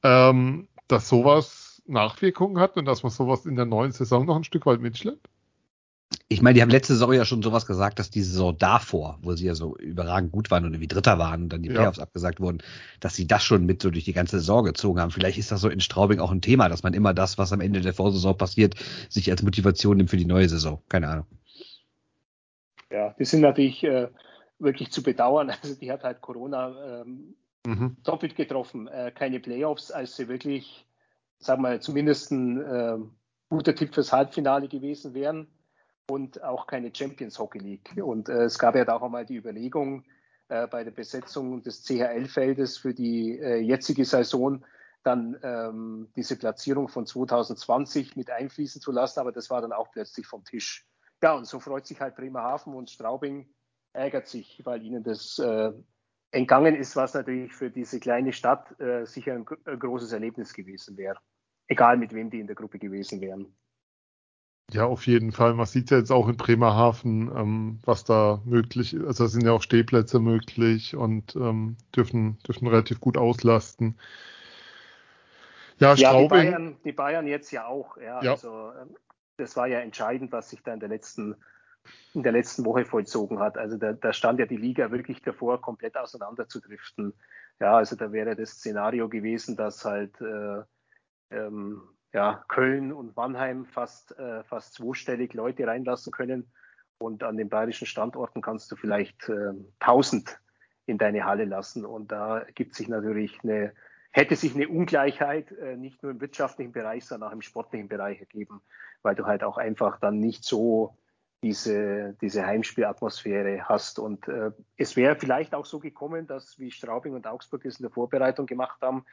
[0.02, 4.44] ähm, dass sowas Nachwirkungen hat und dass man sowas in der neuen Saison noch ein
[4.44, 5.28] Stück weit mitschleppt?
[6.28, 9.32] Ich meine, die haben letzte Saison ja schon sowas gesagt, dass die Saison davor, wo
[9.34, 12.04] sie ja so überragend gut waren und irgendwie Dritter waren und dann die Playoffs ja.
[12.04, 12.58] abgesagt wurden,
[12.98, 15.10] dass sie das schon mit so durch die ganze Saison gezogen haben.
[15.10, 17.60] Vielleicht ist das so in Straubing auch ein Thema, dass man immer das, was am
[17.60, 18.74] Ende der Vorsaison passiert,
[19.08, 20.80] sich als Motivation nimmt für die neue Saison.
[20.88, 21.26] Keine Ahnung.
[22.90, 24.08] Ja, die sind natürlich äh,
[24.60, 25.50] wirklich zu bedauern.
[25.62, 27.34] Also die hat halt Corona ähm,
[27.66, 27.96] mhm.
[28.02, 28.88] doppelt getroffen.
[28.88, 30.86] Äh, keine Playoffs, als sie wirklich,
[31.38, 32.98] sagen wir, zumindest ein äh,
[33.48, 35.48] guter Tipp fürs Halbfinale gewesen wären
[36.10, 37.92] und auch keine Champions Hockey League.
[38.02, 40.04] Und äh, es gab ja da auch einmal die Überlegung
[40.48, 44.64] äh, bei der Besetzung des CHL-Feldes für die äh, jetzige Saison,
[45.02, 49.90] dann ähm, diese Platzierung von 2020 mit einfließen zu lassen, aber das war dann auch
[49.92, 50.86] plötzlich vom Tisch.
[51.22, 53.48] Ja, und so freut sich halt Bremerhaven und Straubing
[53.92, 55.72] ärgert sich, weil ihnen das äh,
[56.30, 60.96] entgangen ist, was natürlich für diese kleine Stadt äh, sicher ein, ein, großes Erlebnis gewesen
[60.96, 61.18] wäre.
[61.66, 63.54] Egal mit wem die in der Gruppe gewesen wären.
[64.72, 65.54] Ja, auf jeden Fall.
[65.54, 69.04] Man sieht ja jetzt auch in Bremerhaven, ähm, was da möglich ist.
[69.04, 73.98] Also sind ja auch Stehplätze möglich und ähm, dürfen, dürfen relativ gut auslasten.
[75.78, 77.96] Ja, ja die, Bayern, die Bayern jetzt ja auch.
[77.96, 78.32] Ja, ja.
[78.32, 78.94] Also, ähm,
[79.38, 81.34] das war ja entscheidend, was sich da in der letzten
[82.14, 83.56] in der letzten Woche vollzogen hat.
[83.56, 87.14] Also da, da stand ja die Liga wirklich davor, komplett auseinanderzudriften.
[87.60, 90.62] Ja, also da wäre das Szenario gewesen, dass halt äh,
[91.30, 91.82] ähm,
[92.12, 96.50] ja, Köln und Mannheim fast, äh, fast zweistellig Leute reinlassen können.
[96.98, 100.38] Und an den bayerischen Standorten kannst du vielleicht äh, 1000
[100.86, 101.86] in deine Halle lassen.
[101.86, 103.72] Und da gibt sich natürlich eine,
[104.10, 108.20] hätte sich eine Ungleichheit äh, nicht nur im wirtschaftlichen Bereich, sondern auch im sportlichen Bereich
[108.20, 108.60] ergeben,
[109.02, 110.96] weil du halt auch einfach dann nicht so
[111.42, 113.98] diese, diese Heimspielatmosphäre hast.
[113.98, 117.84] Und äh, es wäre vielleicht auch so gekommen, dass wie Straubing und Augsburg es in
[117.84, 119.04] der Vorbereitung gemacht haben,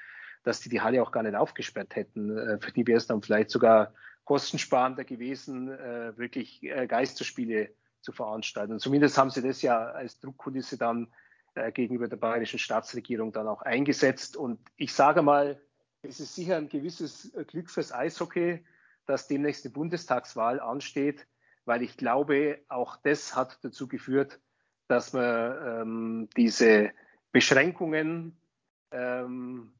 [0.44, 2.38] dass die die Halle auch gar nicht aufgesperrt hätten.
[2.38, 3.94] Äh, für die wäre es dann vielleicht sogar
[4.26, 7.72] kostensparender gewesen, äh, wirklich äh, Geisterspiele
[8.02, 8.74] zu veranstalten.
[8.74, 11.08] Und zumindest haben sie das ja als Druckkulisse dann
[11.56, 14.36] äh, gegenüber der bayerischen Staatsregierung dann auch eingesetzt.
[14.36, 15.62] Und ich sage mal,
[16.02, 18.66] es ist sicher ein gewisses Glück fürs Eishockey,
[19.06, 21.26] dass demnächst die Bundestagswahl ansteht,
[21.68, 24.40] weil ich glaube, auch das hat dazu geführt,
[24.88, 26.92] dass man ähm, diese
[27.34, 28.38] Beschränkungen
[28.92, 29.74] ähm,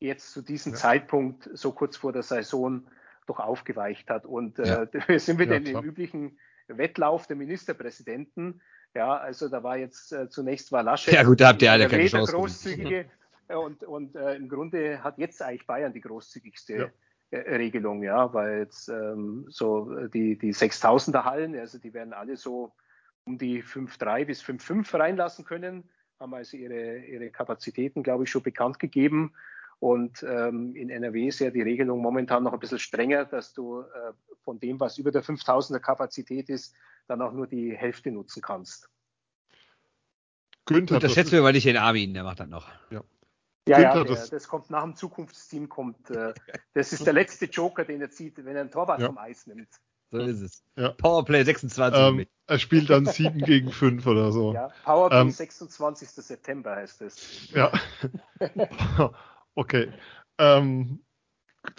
[0.00, 0.78] jetzt zu diesem ja.
[0.78, 2.86] Zeitpunkt so kurz vor der Saison
[3.26, 4.26] doch aufgeweicht hat.
[4.26, 4.88] Und äh, ja.
[5.08, 6.38] wir sind wieder ja, in dem üblichen
[6.68, 8.60] Wettlauf der Ministerpräsidenten.
[8.94, 11.14] Ja, also da war jetzt äh, zunächst war Laschet.
[11.14, 12.32] Ja gut, da habt ihr alle keine Chance.
[12.32, 13.06] Großzügige,
[13.48, 16.74] und und äh, im Grunde hat jetzt eigentlich Bayern die großzügigste.
[16.74, 16.90] Äh,
[17.32, 22.72] Regelung, ja, weil jetzt ähm, so die, die 6000er Hallen, also die werden alle so
[23.24, 25.88] um die 5,3 bis 5,5 reinlassen können,
[26.18, 29.32] haben also ihre, ihre Kapazitäten, glaube ich, schon bekannt gegeben.
[29.78, 33.80] Und ähm, in NRW ist ja die Regelung momentan noch ein bisschen strenger, dass du
[33.80, 34.12] äh,
[34.42, 36.74] von dem, was über der 5000er Kapazität ist,
[37.06, 38.90] dann auch nur die Hälfte nutzen kannst.
[40.66, 42.68] Günther, das schätzen wir mal nicht den Armin, der macht das noch.
[42.90, 43.02] Ja.
[43.68, 46.32] Ja, ja der, das, das, kommt nach dem Zukunftsteam, kommt, äh,
[46.74, 49.06] das ist der letzte Joker, den er zieht, wenn er einen Torwart ja.
[49.06, 49.68] vom Eis nimmt.
[50.10, 50.64] So ist es.
[50.76, 50.88] Ja.
[50.90, 52.00] Powerplay 26.
[52.00, 54.52] Ähm, er spielt dann 7 gegen 5 oder so.
[54.52, 56.08] Ja, Powerplay ähm, 26.
[56.08, 57.50] September heißt es.
[57.52, 57.70] Ja.
[59.54, 59.92] okay.
[60.38, 61.00] Ähm,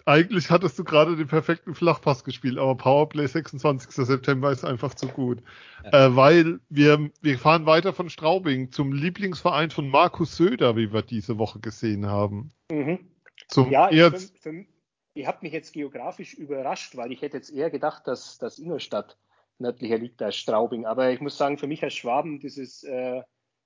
[0.06, 3.91] eigentlich hattest du gerade den perfekten Flachpass gespielt, aber Powerplay 26.
[4.06, 5.41] September ist einfach zu gut.
[5.84, 6.08] Ja.
[6.08, 11.02] Äh, weil wir, wir fahren weiter von Straubing zum Lieblingsverein von Markus Söder, wie wir
[11.02, 12.52] diese Woche gesehen haben.
[12.72, 12.99] Mhm.
[13.48, 14.66] Zum ja, ich, für, für,
[15.16, 19.18] ihr habt mich jetzt geografisch überrascht, weil ich hätte jetzt eher gedacht, dass, dass Ingolstadt
[19.58, 20.86] nördlicher liegt als Straubing.
[20.86, 23.22] Aber ich muss sagen, für mich als Schwaben, dieses äh,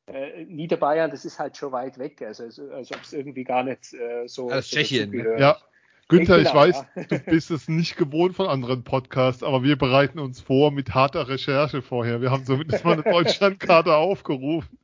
[0.07, 2.21] äh, Niederbayern, das ist halt schon weit weg.
[2.21, 4.49] Also als, als ob es irgendwie gar nicht äh, so.
[4.49, 5.11] Als Tschechien.
[5.11, 5.35] Ne?
[5.39, 5.57] Ja.
[6.07, 7.03] Günther, ich weiß, ja.
[7.03, 11.27] du bist es nicht gewohnt von anderen Podcasts, aber wir bereiten uns vor mit harter
[11.27, 12.21] Recherche vorher.
[12.21, 14.77] Wir haben zumindest mal eine Deutschlandkarte aufgerufen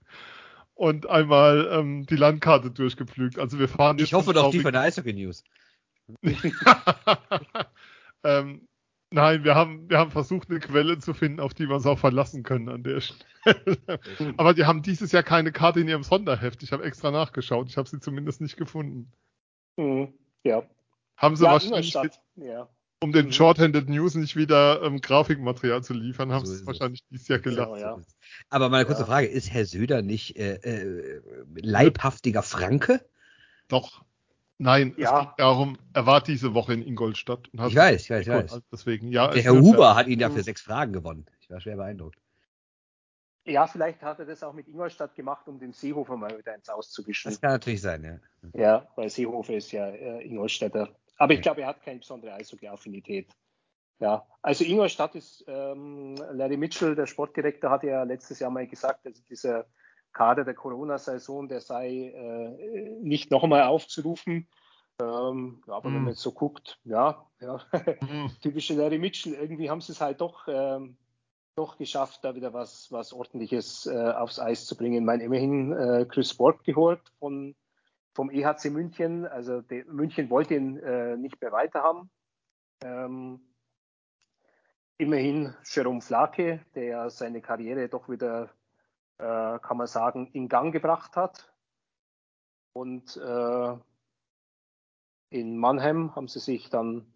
[0.74, 3.38] und einmal ähm, die Landkarte durchgepflügt.
[3.38, 4.00] Also wir fahren.
[4.00, 5.44] Ich hoffe doch die von der Eishockey News.
[8.24, 8.68] ähm,
[9.12, 12.00] nein, wir haben, wir haben versucht, eine Quelle zu finden, auf die wir uns auch
[12.00, 14.00] verlassen können an der Stelle.
[14.38, 16.64] aber die haben dieses Jahr keine Karte in ihrem Sonderheft.
[16.64, 17.70] Ich habe extra nachgeschaut.
[17.70, 19.12] Ich habe sie zumindest nicht gefunden.
[19.78, 20.16] Mhm.
[20.44, 20.64] Ja,
[21.22, 21.94] haben sie ja, wahrscheinlich,
[22.36, 22.68] ja.
[23.02, 23.32] um den mhm.
[23.32, 27.74] Shorthanded News nicht wieder ähm, Grafikmaterial zu liefern, haben so sie wahrscheinlich dieses Jahr gelacht.
[27.76, 28.02] Genau, ja.
[28.50, 31.22] Aber meine kurze Frage, ist Herr Söder nicht äh, äh,
[31.56, 33.06] leibhaftiger Franke?
[33.68, 34.04] Doch.
[34.58, 35.22] Nein, ja.
[35.22, 37.50] es geht darum, er war diese Woche in Ingolstadt.
[37.52, 38.62] Und hat ich weiß, ich weiß, ich weiß.
[38.72, 40.44] Deswegen, ja, Der Herr Huber hat ihn dafür mhm.
[40.44, 41.26] sechs Fragen gewonnen.
[41.40, 42.18] Ich war schwer beeindruckt.
[43.46, 46.70] Ja, vielleicht hat er das auch mit Ingolstadt gemacht, um den Seehofer mal wieder ins
[46.70, 47.32] Auszuwischen.
[47.32, 48.20] Das kann natürlich sein, ja.
[48.54, 50.90] Ja, weil Seehofer ist ja äh, Ingolstädter.
[51.22, 53.30] Aber ich glaube, er hat keine besondere Eishockey-Affinität.
[54.00, 59.06] Ja, also Ingolstadt ist, ähm, Larry Mitchell, der Sportdirektor, hat ja letztes Jahr mal gesagt,
[59.06, 59.68] also dieser
[60.14, 64.48] Kader der Corona-Saison, der sei äh, nicht nochmal aufzurufen.
[65.00, 65.94] Ähm, ja, aber mm.
[65.94, 67.62] wenn man jetzt so guckt, ja, ja
[68.02, 68.32] mm.
[68.42, 70.98] typische Larry Mitchell, irgendwie haben sie es halt doch, ähm,
[71.54, 74.96] doch geschafft, da wieder was, was Ordentliches äh, aufs Eis zu bringen.
[74.96, 77.54] Ich meine, immerhin äh, Chris Borg geholt von
[78.14, 79.26] vom EHC München.
[79.26, 82.10] Also de, München wollte ihn äh, nicht mehr weiterhaben.
[82.84, 83.40] Ähm,
[84.98, 88.50] immerhin Jerome Flake, der ja seine Karriere doch wieder,
[89.18, 91.52] äh, kann man sagen, in Gang gebracht hat.
[92.74, 93.78] Und äh,
[95.30, 97.12] in Mannheim haben sie sich dann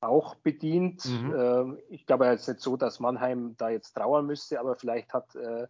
[0.00, 1.04] auch bedient.
[1.06, 1.34] Mhm.
[1.34, 5.34] Äh, ich glaube jetzt nicht so, dass Mannheim da jetzt trauern müsste, aber vielleicht hat
[5.34, 5.66] äh,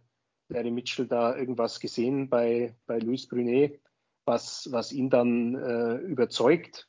[0.49, 3.81] Larry Mitchell da irgendwas gesehen bei, bei Luis Brunet,
[4.27, 6.87] was, was ihn dann äh, überzeugt.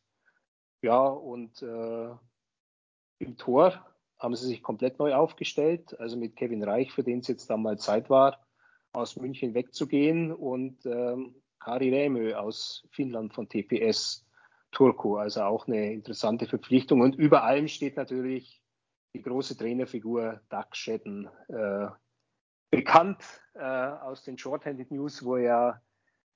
[0.82, 2.10] Ja, und äh,
[3.19, 3.85] im Tor
[4.19, 7.62] haben sie sich komplett neu aufgestellt, also mit Kevin Reich, für den es jetzt dann
[7.62, 8.44] mal Zeit war,
[8.93, 14.27] aus München wegzugehen und ähm, Kari Rämö aus Finnland von TPS
[14.70, 17.01] Turku, also auch eine interessante Verpflichtung.
[17.01, 18.60] Und über allem steht natürlich
[19.15, 21.89] die große Trainerfigur Doug Shedden, äh,
[22.70, 23.23] bekannt
[23.55, 25.82] äh, aus den Shorthanded News, wo er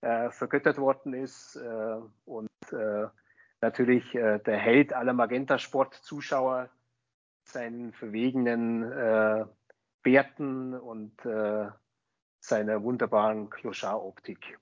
[0.02, 1.96] äh, vergöttert worden ist äh,
[2.26, 3.06] und äh,
[3.60, 6.68] natürlich äh, der Held aller Magenta-Sport-Zuschauer
[7.44, 9.44] seinen verwegenen äh,
[10.02, 11.68] Bärten und äh,
[12.40, 14.58] seiner wunderbaren Clochard-Optik.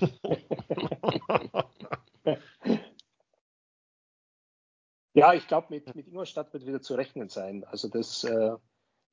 [5.12, 7.64] ja, ich glaube, mit, mit Ingolstadt wird wieder zu rechnen sein.
[7.64, 8.56] Also das, äh,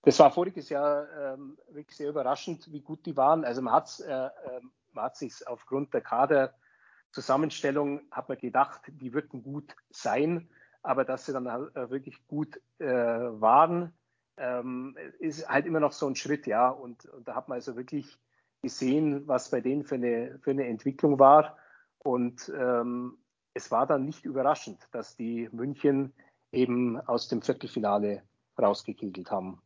[0.03, 3.43] das war voriges Jahr ähm, wirklich sehr überraschend, wie gut die waren.
[3.43, 9.14] Also man hat äh, ähm, man hat sich aufgrund der Kaderzusammenstellung hat man gedacht, die
[9.14, 10.49] würden gut sein,
[10.84, 13.94] aber dass sie dann halt, äh, wirklich gut äh, waren,
[14.38, 16.69] ähm, ist halt immer noch so ein Schritt, ja.
[16.69, 18.18] Und, und da hat man also wirklich
[18.61, 21.57] gesehen, was bei denen für eine, für eine Entwicklung war.
[21.99, 23.18] Und ähm,
[23.53, 26.14] es war dann nicht überraschend, dass die München
[26.52, 28.24] eben aus dem Viertelfinale
[28.60, 29.61] rausgekegelt haben.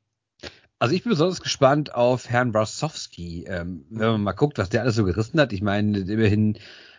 [0.82, 4.82] Also ich bin besonders gespannt auf Herrn Brasowski, ähm, wenn man mal guckt, was der
[4.82, 5.54] alles so gerissen hat.
[5.54, 6.58] Ich meine, immerhin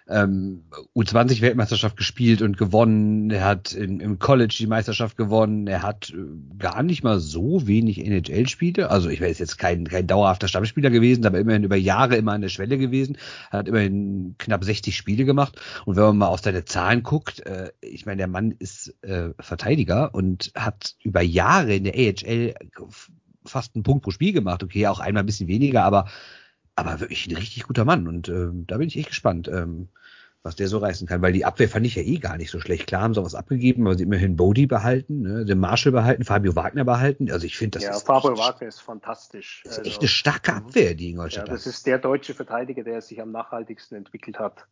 [0.09, 0.63] ähm,
[0.95, 3.29] U20-Weltmeisterschaft gespielt und gewonnen.
[3.31, 5.67] Er hat in, im College die Meisterschaft gewonnen.
[5.67, 8.89] Er hat äh, gar nicht mal so wenig NHL-Spiele.
[8.89, 12.43] Also ich weiß jetzt kein, kein dauerhafter Stammspieler gewesen, aber immerhin über Jahre immer an
[12.43, 13.19] der Schwelle gewesen.
[13.51, 15.61] Er hat immerhin knapp 60 Spiele gemacht.
[15.87, 19.31] Und wenn man mal auf seine Zahlen guckt, äh, ich meine, der Mann ist äh,
[19.41, 22.55] Verteidiger und hat über Jahre in der AHL
[23.44, 24.62] fast einen Punkt pro Spiel gemacht.
[24.62, 26.06] Okay, auch einmal ein bisschen weniger, aber
[26.74, 29.89] aber wirklich ein richtig guter Mann und ähm, da bin ich echt gespannt, ähm,
[30.43, 32.59] was der so reißen kann, weil die Abwehr fand ich ja eh gar nicht so
[32.59, 32.89] schlecht.
[32.89, 36.56] Klar haben sie was abgegeben, aber sie immerhin Bodie behalten, ne, den Marshall behalten, Fabio
[36.56, 37.31] Wagner behalten.
[37.31, 39.62] Also ich finde, das ja, ist Fabio Wagner ist fantastisch.
[39.64, 43.01] Das ist echt eine starke Abwehr, die Ingolstadt ja, das ist der deutsche Verteidiger, der
[43.02, 44.66] sich am nachhaltigsten entwickelt hat.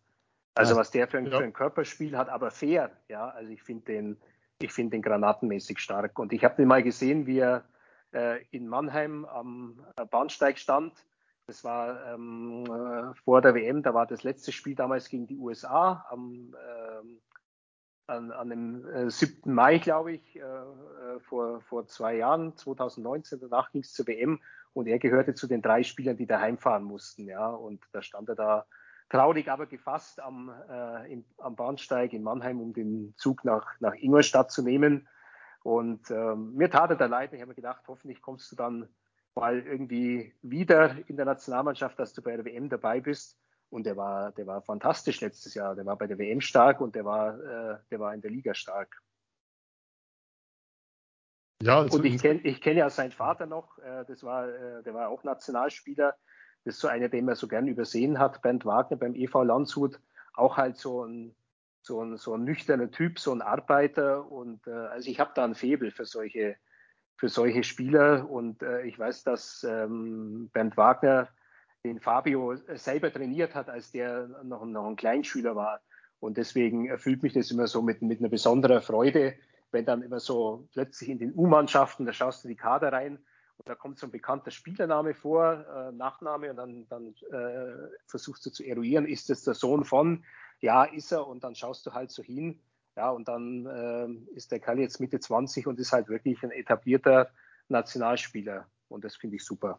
[0.55, 1.39] Also was der für ein, ja.
[1.39, 2.91] für ein Körperspiel hat, aber fair.
[3.09, 4.17] Ja, also ich finde den,
[4.61, 6.19] ich finde den granatenmäßig stark.
[6.19, 7.65] Und ich habe den mal gesehen, wie er
[8.13, 10.93] äh, in Mannheim am Bahnsteig stand
[11.51, 15.37] das war ähm, äh, vor der WM, da war das letzte Spiel damals gegen die
[15.37, 17.19] USA am, ähm,
[18.07, 19.53] an, an dem äh, 7.
[19.53, 23.41] Mai, glaube ich, äh, äh, vor, vor zwei Jahren, 2019.
[23.41, 24.41] Danach ging es zur WM
[24.75, 27.27] und er gehörte zu den drei Spielern, die daheim fahren mussten.
[27.27, 28.67] Ja, und da stand er da
[29.09, 33.95] traurig, aber gefasst am, äh, im, am Bahnsteig in Mannheim, um den Zug nach, nach
[33.95, 35.09] Ingolstadt zu nehmen.
[35.63, 37.33] Und ähm, mir tat er da leid.
[37.33, 38.89] Ich habe mir gedacht, hoffentlich kommst du dann
[39.35, 43.39] mal irgendwie wieder in der Nationalmannschaft, dass du bei der WM dabei bist.
[43.69, 45.77] Und der war, der war fantastisch letztes Jahr.
[45.77, 48.55] Der war bei der WM stark und der war, äh, der war in der Liga
[48.55, 49.01] stark.
[51.63, 53.79] Ja, also und ich kenne ich kenn ja seinen Vater noch.
[53.79, 56.17] Äh, das war, äh, der war auch Nationalspieler.
[56.65, 58.43] Das ist so einer, den man so gern übersehen hat.
[58.43, 60.01] Bernd Wagner beim EV Landshut.
[60.33, 61.35] Auch halt so ein,
[61.83, 64.31] so ein, so ein nüchterner Typ, so ein Arbeiter.
[64.31, 66.57] Und äh, also ich habe da ein Febel für solche,
[67.17, 68.29] für solche Spieler.
[68.31, 71.29] Und äh, ich weiß, dass ähm, Bernd Wagner
[71.85, 75.81] den Fabio selber trainiert hat, als der noch, noch ein Kleinschüler war.
[76.19, 79.35] Und deswegen erfüllt mich das immer so mit, mit einer besonderen Freude,
[79.73, 83.19] wenn dann immer so plötzlich in den U-Mannschaften, da schaust du die Kader rein
[83.57, 88.45] und da kommt so ein bekannter Spielername vor, äh, Nachname, und dann, dann äh, versuchst
[88.47, 90.25] du zu eruieren, ist das der Sohn von?
[90.61, 92.61] Ja, ist er, und dann schaust du halt so hin
[92.97, 96.51] ja, und dann äh, ist der Kerl jetzt Mitte 20 und ist halt wirklich ein
[96.51, 97.31] etablierter
[97.69, 98.67] Nationalspieler.
[98.89, 99.79] Und das finde ich super.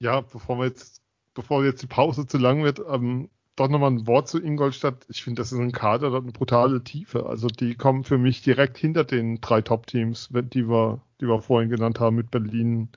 [0.00, 1.02] Ja, bevor wir jetzt,
[1.34, 5.06] bevor jetzt die Pause zu lang wird, ähm, doch nochmal ein Wort zu Ingolstadt.
[5.08, 7.26] Ich finde, das ist ein Kader, das eine brutale Tiefe.
[7.26, 11.70] Also die kommen für mich direkt hinter den drei Top-Teams, die wir, die wir vorhin
[11.70, 12.90] genannt haben mit Berlin,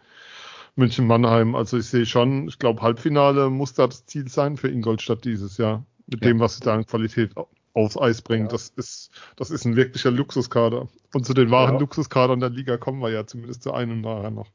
[0.76, 1.56] München-Mannheim.
[1.56, 5.57] Also ich sehe schon, ich glaube, Halbfinale muss da das Ziel sein für Ingolstadt dieses
[5.57, 5.85] Jahr.
[6.07, 6.30] Mit ja.
[6.30, 7.31] dem, was sie da an Qualität
[7.73, 8.45] aufs Eis bringen.
[8.45, 8.52] Ja.
[8.52, 10.88] Das ist, das ist ein wirklicher Luxuskader.
[11.14, 11.80] Und zu den wahren ja.
[11.80, 14.48] Luxuskadern der Liga kommen wir ja zumindest zu einem nachher noch.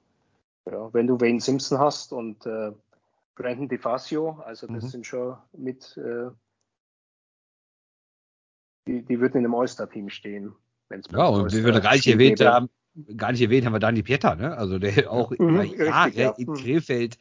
[0.71, 2.73] Ja, wenn du Wayne Simpson hast und äh,
[3.37, 4.89] Brandon DeFazio, also das mhm.
[4.89, 6.31] sind schon mit, äh,
[8.87, 10.55] die, die würden in einem All-Star-Team stehen.
[10.91, 12.69] ja, und wie wir gar nicht erwähnt haben,
[13.17, 14.57] gar nicht erwähnt haben wir Dani Pieta, ne?
[14.57, 16.31] Also der auch mhm, richtig, ja.
[16.31, 16.55] in mhm.
[16.55, 17.19] Krefeld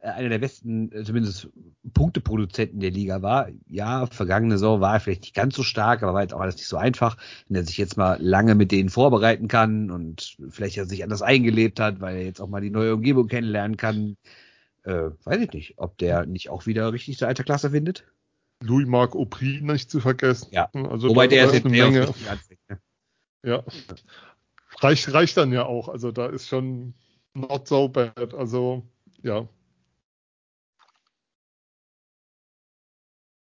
[0.00, 1.48] äh, einer der besten, äh, zumindest
[1.92, 3.48] Punkteproduzenten der Liga war.
[3.66, 6.56] Ja, vergangene Saison war er vielleicht nicht ganz so stark, aber war jetzt auch alles
[6.56, 7.16] nicht so einfach,
[7.48, 11.22] wenn er sich jetzt mal lange mit denen vorbereiten kann und vielleicht er sich anders
[11.22, 14.16] eingelebt hat, weil er jetzt auch mal die neue Umgebung kennenlernen kann.
[14.84, 18.04] Äh, weiß ich nicht, ob der nicht auch wieder richtig zur alter Klasse findet.
[18.62, 20.48] Louis-Marc Aubry nicht zu vergessen.
[20.52, 22.00] Ja, also wobei der ist jetzt mehr Menge.
[22.68, 22.78] Ne?
[23.44, 23.62] Ja,
[24.80, 25.88] reicht, reicht dann ja auch.
[25.88, 26.94] Also da ist schon
[27.34, 28.34] not so bad.
[28.34, 28.82] Also
[29.22, 29.48] ja.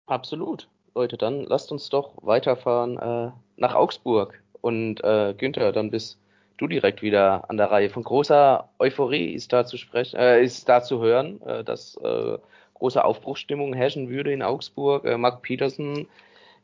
[0.07, 0.69] Absolut.
[0.95, 4.43] Leute, dann lasst uns doch weiterfahren äh, nach Augsburg.
[4.61, 6.19] Und äh, Günther, dann bist
[6.57, 7.91] du direkt wieder an der Reihe.
[7.91, 12.39] Von großer Euphorie ist da zu sprechen, äh, ist da zu hören, äh, dass äh,
[12.75, 15.05] große Aufbruchsstimmung herrschen würde in Augsburg.
[15.05, 16.09] Äh, Mark Peterson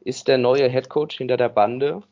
[0.01, 2.03] ist der neue Head Coach hinter der Bande.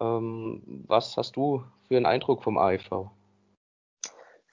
[0.00, 3.10] Ähm, was hast du für einen Eindruck vom AIV?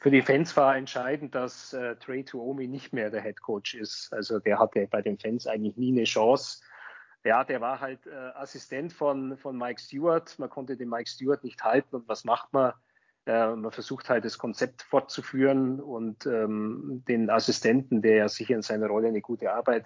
[0.02, 4.14] Für die Fans war entscheidend, dass äh, Trey Tuomi nicht mehr der Head Coach ist.
[4.14, 6.62] Also der hatte bei den Fans eigentlich nie eine Chance.
[7.26, 10.40] Ja, der war halt äh, Assistent von, von Mike Stewart.
[10.40, 11.98] Man konnte den Mike Stewart nicht halten.
[11.98, 12.72] Und was macht man?
[13.26, 18.62] Äh, man versucht halt das Konzept fortzuführen und ähm, den Assistenten, der ja sicher in
[18.62, 19.86] seiner Rolle eine gute Arbeit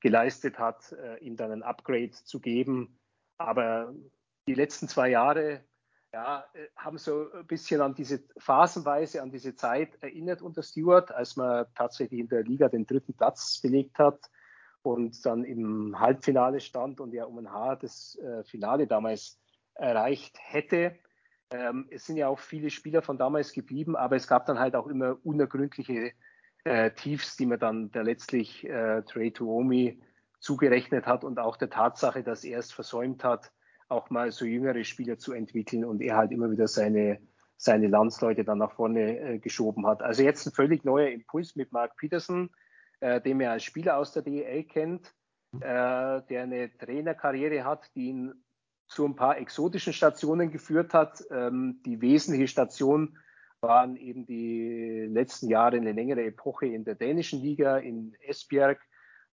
[0.00, 2.98] geleistet hat, äh, ihm dann ein Upgrade zu geben.
[3.38, 3.94] Aber
[4.46, 5.64] die letzten zwei Jahre
[6.12, 11.10] ja, äh, haben so ein bisschen an diese phasenweise an diese Zeit erinnert unter Stewart,
[11.10, 14.30] als man tatsächlich in der Liga den dritten Platz belegt hat
[14.82, 19.40] und dann im Halbfinale stand und ja um ein Haar das äh, Finale damals
[19.74, 20.98] erreicht hätte.
[21.50, 24.74] Ähm, es sind ja auch viele Spieler von damals geblieben, aber es gab dann halt
[24.74, 26.12] auch immer unergründliche
[26.64, 30.02] äh, Tiefs, die man dann der letztlich äh, Trey Tuomi
[30.40, 33.52] zugerechnet hat und auch der Tatsache, dass er es versäumt hat,
[33.92, 37.20] auch mal so jüngere Spieler zu entwickeln und er halt immer wieder seine,
[37.56, 40.02] seine Landsleute dann nach vorne äh, geschoben hat.
[40.02, 42.50] Also jetzt ein völlig neuer Impuls mit Mark Peterson,
[43.00, 45.14] äh, den er als Spieler aus der DEL kennt,
[45.60, 48.32] äh, der eine Trainerkarriere hat, die ihn
[48.86, 51.22] zu ein paar exotischen Stationen geführt hat.
[51.30, 53.18] Ähm, die wesentliche Station
[53.60, 58.80] waren eben die letzten Jahre eine längere Epoche in der dänischen Liga, in Esbjerg,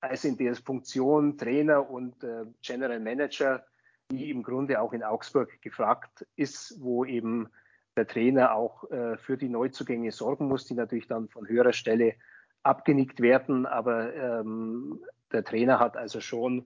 [0.02, 3.65] als in der Funktion Trainer und äh, General Manager,
[4.11, 7.48] die im Grunde auch in Augsburg gefragt ist, wo eben
[7.95, 12.15] der Trainer auch äh, für die Neuzugänge sorgen muss, die natürlich dann von höherer Stelle
[12.64, 13.65] abgenickt werden.
[13.65, 14.99] Aber ähm,
[15.31, 16.65] der Trainer hat also schon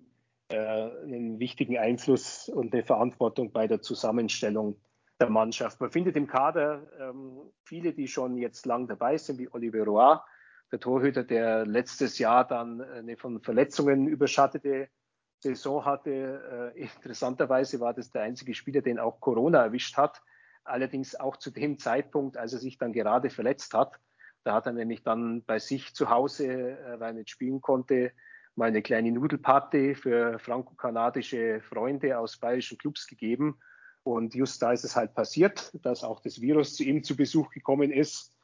[0.49, 4.77] äh, einen wichtigen Einfluss und eine Verantwortung bei der Zusammenstellung
[5.19, 5.79] der Mannschaft.
[5.81, 10.17] Man findet im Kader ähm, viele, die schon jetzt lang dabei sind, wie Oliver Roy,
[10.71, 14.89] der Torhüter, der letztes Jahr dann eine von Verletzungen überschattete
[15.43, 16.73] Saison hatte.
[16.75, 20.21] Äh, interessanterweise war das der einzige Spieler, den auch Corona erwischt hat.
[20.63, 23.99] Allerdings auch zu dem Zeitpunkt, als er sich dann gerade verletzt hat.
[24.43, 28.11] Da hat er nämlich dann bei sich zu Hause, äh, weil er nicht spielen konnte,
[28.55, 33.59] mal eine kleine Nudelparty für franco-kanadische Freunde aus bayerischen Clubs gegeben.
[34.03, 37.49] Und just da ist es halt passiert, dass auch das Virus zu ihm zu Besuch
[37.49, 38.35] gekommen ist.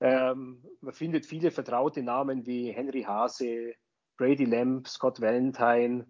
[0.00, 3.74] Ähm, man findet viele vertraute Namen wie Henry Hase,
[4.16, 6.06] Brady Lamb, Scott Valentine,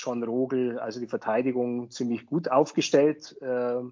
[0.00, 3.82] John Rogel, also die Verteidigung ziemlich gut aufgestellt, äh,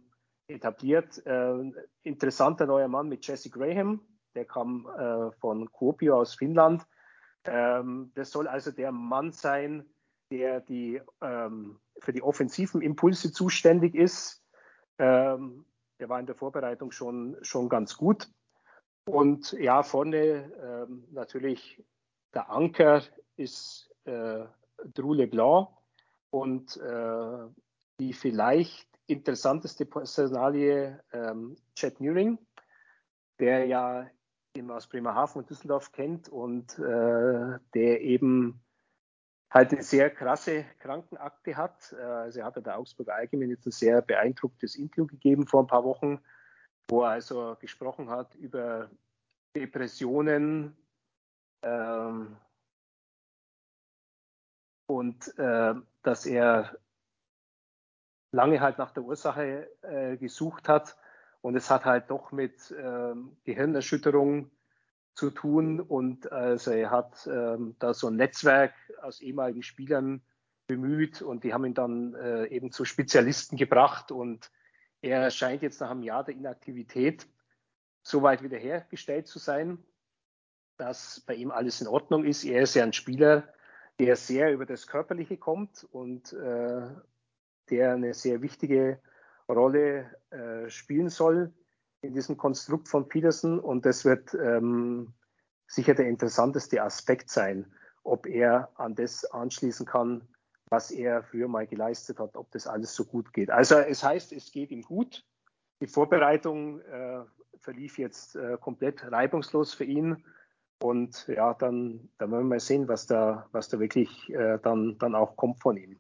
[0.49, 1.25] etabliert.
[1.27, 1.73] Äh,
[2.03, 4.01] interessanter neuer Mann mit Jesse Graham,
[4.35, 6.87] der kam äh, von Kuopio aus Finnland.
[7.45, 9.85] Ähm, das soll also der Mann sein,
[10.31, 14.43] der die, ähm, für die offensiven Impulse zuständig ist.
[14.99, 15.65] Ähm,
[16.01, 18.31] der war in der Vorbereitung schon, schon ganz gut.
[19.07, 21.83] Und ja, vorne ähm, natürlich
[22.35, 23.03] der Anker
[23.37, 24.45] ist äh,
[24.95, 25.69] Drew LeBlanc
[26.31, 27.47] und äh,
[28.01, 32.39] die vielleicht interessanteste Personalie ähm, Chad Nearing,
[33.39, 34.07] der ja
[34.55, 38.61] den aus Bremerhaven und Düsseldorf kennt und äh, der eben
[39.51, 41.95] halt eine sehr krasse Krankenakte hat.
[41.99, 45.67] Äh, also er hat der Augsburger Allgemein jetzt ein sehr beeindrucktes Interview gegeben vor ein
[45.67, 46.21] paar Wochen,
[46.91, 48.91] wo er also gesprochen hat über
[49.57, 50.77] Depressionen
[51.63, 52.37] ähm,
[54.87, 55.75] und äh,
[56.09, 56.75] dass er
[58.33, 60.97] lange halt nach der Ursache äh, gesucht hat.
[61.43, 64.51] Und es hat halt doch mit ähm, Gehirnerschütterung
[65.13, 65.81] zu tun.
[65.81, 68.73] Und also er hat ähm, da so ein Netzwerk
[69.03, 70.23] aus ehemaligen Spielern
[70.67, 71.21] bemüht.
[71.21, 74.11] Und die haben ihn dann äh, eben zu Spezialisten gebracht.
[74.11, 74.51] Und
[75.03, 77.29] er scheint jetzt nach einem Jahr der Inaktivität
[78.03, 79.85] so weit wiederhergestellt zu sein,
[80.79, 82.45] dass bei ihm alles in Ordnung ist.
[82.45, 83.53] Er ist ja ein Spieler,
[83.99, 86.89] der sehr über das Körperliche kommt und äh,
[87.71, 89.01] der eine sehr wichtige
[89.49, 91.53] Rolle äh, spielen soll
[92.01, 93.59] in diesem Konstrukt von Peterson.
[93.59, 95.15] Und das wird ähm,
[95.67, 97.73] sicher der interessanteste Aspekt sein,
[98.05, 100.29] ob er an das anschließen kann,
[100.71, 103.51] was er früher mal geleistet hat, ob das alles so gut geht.
[103.51, 105.25] Also es heißt, es geht ihm gut.
[105.81, 107.25] Die Vorbereitung äh,
[107.61, 110.25] verlief jetzt äh, komplett reibungslos für ihn.
[110.81, 114.97] Und ja, dann, dann werden wir mal sehen, was da, was da wirklich äh, dann,
[114.99, 115.97] dann auch kommt von ihm.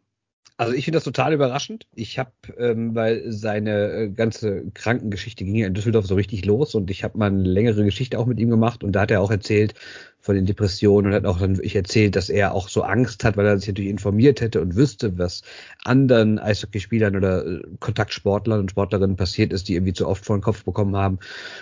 [0.56, 1.86] Also ich finde das total überraschend.
[1.94, 6.74] Ich habe, ähm, weil seine äh, ganze Krankengeschichte ging ja in Düsseldorf so richtig los
[6.74, 9.20] und ich habe mal eine längere Geschichte auch mit ihm gemacht und da hat er
[9.20, 9.74] auch erzählt,
[10.28, 13.38] von den Depressionen und hat auch dann wirklich erzählt, dass er auch so Angst hat,
[13.38, 15.40] weil er sich natürlich informiert hätte und wüsste, was
[15.84, 20.42] anderen Eishockeyspielern oder äh, Kontaktsportlern und Sportlerinnen passiert ist, die irgendwie zu oft vor den
[20.42, 21.18] Kopf bekommen haben.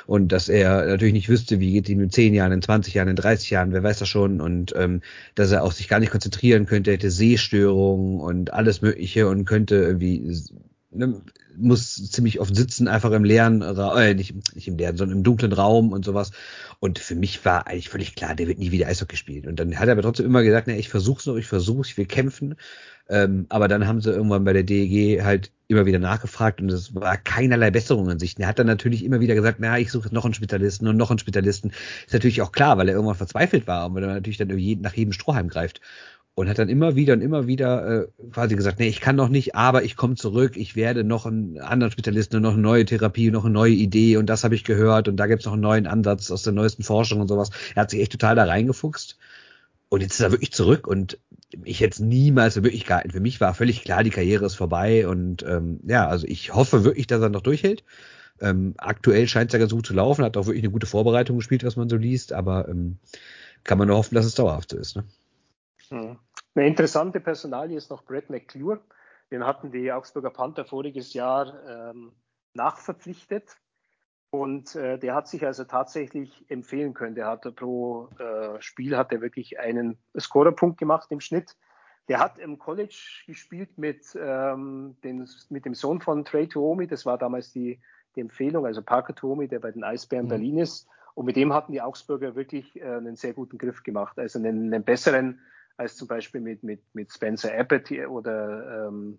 [0.09, 3.07] Und dass er natürlich nicht wüsste, wie geht ihm in 10 Jahren, in 20 Jahren,
[3.07, 4.41] in 30 Jahren, wer weiß das schon.
[4.41, 5.01] Und ähm,
[5.37, 9.77] dass er auch sich gar nicht konzentrieren könnte, hätte Sehstörungen und alles mögliche und könnte
[9.77, 10.29] irgendwie
[11.57, 15.53] muss ziemlich oft sitzen, einfach im leeren, äh, nicht, nicht im leeren, sondern im dunklen
[15.53, 16.33] Raum und sowas.
[16.81, 19.47] Und für mich war eigentlich völlig klar, der wird nie wieder Eishockey spielen.
[19.47, 21.97] Und dann hat er aber trotzdem immer gesagt, ne, ich versuch's noch, ich versuch's, ich
[21.97, 22.57] will kämpfen.
[23.09, 26.95] Ähm, aber dann haben sie irgendwann bei der DEG halt immer wieder nachgefragt und es
[26.95, 28.39] war keinerlei Besserung in Sicht.
[28.39, 31.11] Er hat dann natürlich immer wieder gesagt, na, ich suche noch einen Spezialisten und noch
[31.11, 31.73] einen Spezialisten.
[32.05, 34.49] Ist natürlich auch klar, weil er irgendwann verzweifelt war und weil er natürlich dann
[34.81, 35.81] nach jedem Strohhalm greift.
[36.37, 39.31] Und hat dann immer wieder und immer wieder äh, quasi gesagt, nee, ich kann noch
[39.31, 43.31] nicht, aber ich komme zurück, ich werde noch einen anderen Spezialisten noch eine neue Therapie,
[43.31, 45.87] noch eine neue Idee und das habe ich gehört und da gibt's noch einen neuen
[45.87, 47.51] Ansatz aus der neuesten Forschung und sowas.
[47.75, 49.17] Er hat sich echt total da reingefuchst
[49.89, 51.19] und jetzt ist er wirklich zurück und
[51.65, 53.11] ich hätte niemals gehalten.
[53.13, 56.85] Für mich war völlig klar, die Karriere ist vorbei und ähm, ja, also ich hoffe
[56.85, 57.83] wirklich, dass er noch durchhält.
[58.43, 61.39] Ähm, aktuell scheint es ja ganz gut zu laufen, hat auch wirklich eine gute Vorbereitung
[61.39, 62.99] gespielt, was man so liest, aber ähm,
[63.65, 64.97] kann man nur hoffen, dass es dauerhaft so ist.
[64.97, 65.05] Ne?
[65.89, 66.19] Hm.
[66.57, 68.81] Eine interessante Personalie ist noch Brett McClure.
[69.31, 72.13] Den hatten die Augsburger Panther voriges Jahr ähm,
[72.55, 73.59] nachverpflichtet.
[74.31, 77.15] Und äh, der hat sich also tatsächlich empfehlen können.
[77.15, 81.57] Der hat pro äh, Spiel hat er wirklich einen Scorerpunkt gemacht im Schnitt.
[82.09, 86.87] Der hat im College gespielt mit, ähm, den, mit dem Sohn von Trey Tuomi.
[86.87, 87.81] Das war damals die,
[88.15, 90.31] die Empfehlung, also Parker Tuomi, der bei den Eisbären mhm.
[90.31, 90.89] Berlin ist.
[91.15, 94.19] Und mit dem hatten die Augsburger wirklich äh, einen sehr guten Griff gemacht.
[94.19, 95.41] Also einen, einen besseren
[95.77, 99.19] als zum Beispiel mit, mit, mit Spencer Abbott oder ähm,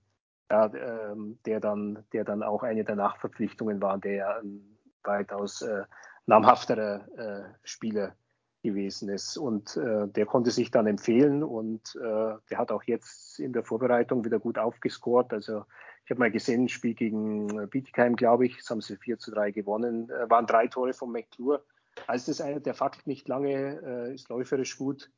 [0.49, 5.61] ja, ähm, der dann, der dann auch eine der Nachverpflichtungen war, der ja ein weitaus
[5.61, 5.83] äh,
[6.25, 8.15] namhafterer äh, Spieler
[8.63, 9.37] gewesen ist.
[9.37, 13.63] Und äh, der konnte sich dann empfehlen und äh, der hat auch jetzt in der
[13.63, 15.31] Vorbereitung wieder gut aufgescored.
[15.33, 15.63] Also
[16.05, 19.31] ich habe mal gesehen, ein Spiel gegen Bietigheim, glaube ich, das haben sie 4 zu
[19.31, 21.63] 3 gewonnen, äh, waren drei Tore von McClure.
[22.07, 25.09] Also das ist einer, der fackelt nicht lange, äh, ist läuferisch gut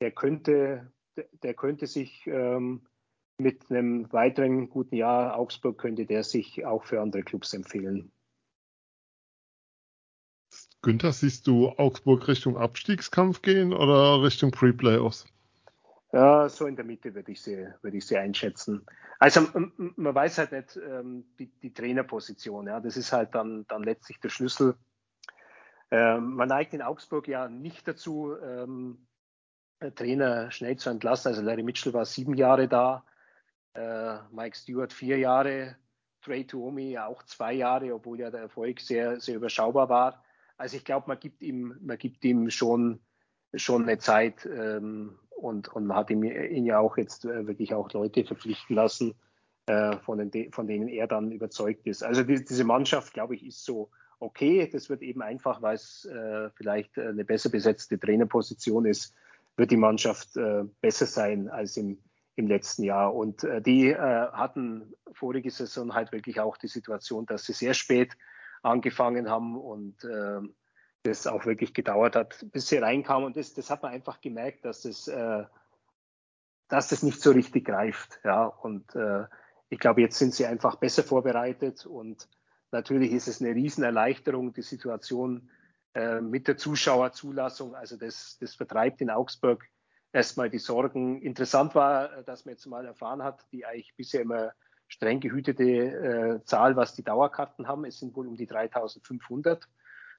[0.00, 0.92] der könnte,
[1.42, 2.86] der könnte sich ähm,
[3.38, 8.10] mit einem weiteren guten Jahr Augsburg könnte der sich auch für andere Clubs empfehlen.
[10.82, 15.26] Günther, siehst du Augsburg Richtung Abstiegskampf gehen oder Richtung Pre-Playoffs?
[16.12, 18.86] Ja, so in der Mitte würde ich sie, würde ich sie einschätzen.
[19.18, 19.46] Also
[19.76, 22.66] man weiß halt nicht ähm, die, die, Trainerposition.
[22.66, 24.76] Ja, das ist halt dann, dann letztlich der Schlüssel.
[25.90, 29.07] Ähm, man neigt in Augsburg ja nicht dazu, ähm,
[29.94, 31.28] Trainer schnell zu entlassen.
[31.28, 33.04] Also Larry Mitchell war sieben Jahre da,
[33.74, 35.76] äh, Mike Stewart vier Jahre,
[36.22, 40.24] Trey Tuomi auch zwei Jahre, obwohl ja der Erfolg sehr, sehr überschaubar war.
[40.56, 43.00] Also ich glaube, man gibt ihm, man gibt ihm schon,
[43.54, 47.72] schon eine Zeit ähm, und, und man hat ihm, ihn ja auch jetzt äh, wirklich
[47.72, 49.14] auch Leute verpflichten lassen,
[49.66, 52.02] äh, von, den, von denen er dann überzeugt ist.
[52.02, 54.68] Also die, diese Mannschaft, glaube ich, ist so okay.
[54.70, 59.14] Das wird eben einfach, weil es äh, vielleicht eine besser besetzte Trainerposition ist,
[59.58, 61.98] wird die Mannschaft äh, besser sein als im,
[62.36, 63.14] im letzten Jahr.
[63.14, 67.74] Und äh, die äh, hatten vorige Saison halt wirklich auch die Situation, dass sie sehr
[67.74, 68.16] spät
[68.62, 70.40] angefangen haben und äh,
[71.02, 73.26] das auch wirklich gedauert hat, bis sie reinkamen.
[73.26, 75.44] Und das, das hat man einfach gemerkt, dass das, äh,
[76.68, 78.20] dass das nicht so richtig greift.
[78.24, 79.24] Ja, und äh,
[79.70, 82.28] ich glaube, jetzt sind sie einfach besser vorbereitet und
[82.70, 85.50] natürlich ist es eine Riesenerleichterung, die Situation
[85.94, 87.74] äh, mit der Zuschauerzulassung.
[87.74, 89.64] Also das, das vertreibt in Augsburg
[90.12, 91.20] erstmal die Sorgen.
[91.22, 94.52] Interessant war, dass man jetzt mal erfahren hat, die eigentlich bisher immer
[94.88, 97.84] streng gehütete äh, Zahl, was die Dauerkarten haben.
[97.84, 99.68] Es sind wohl um die 3500.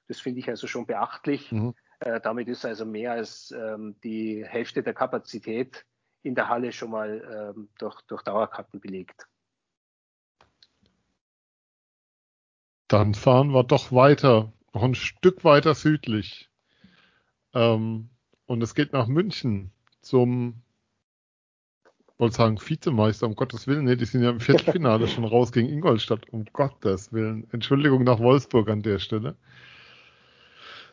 [0.06, 1.52] Das finde ich also schon beachtlich.
[1.52, 1.74] Mhm.
[2.00, 5.84] Äh, damit ist also mehr als ähm, die Hälfte der Kapazität
[6.22, 9.26] in der Halle schon mal ähm, durch, durch Dauerkarten belegt.
[12.88, 16.48] Dann fahren wir doch weiter noch ein Stück weiter südlich.
[17.54, 18.08] Ähm,
[18.46, 19.72] und es geht nach München
[20.02, 20.62] zum,
[22.18, 23.84] wollte sagen, Vizemeister, um Gottes Willen.
[23.84, 27.46] Nee, die sind ja im Viertelfinale schon raus gegen Ingolstadt, um Gottes Willen.
[27.52, 29.36] Entschuldigung nach Wolfsburg an der Stelle.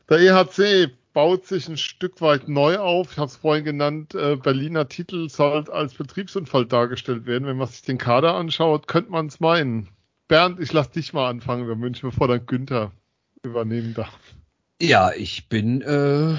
[0.10, 3.12] Der EHC baut sich ein Stück weit neu auf.
[3.12, 7.48] Ich habe es vorhin genannt, äh, Berliner Titel soll als Betriebsunfall dargestellt werden.
[7.48, 9.90] Wenn man sich den Kader anschaut, könnte man es meinen.
[10.28, 12.92] Bernd, ich lasse dich mal anfangen über München, bevor dann Günther
[13.44, 14.20] übernehmen darf.
[14.80, 16.36] Ja, ich bin äh,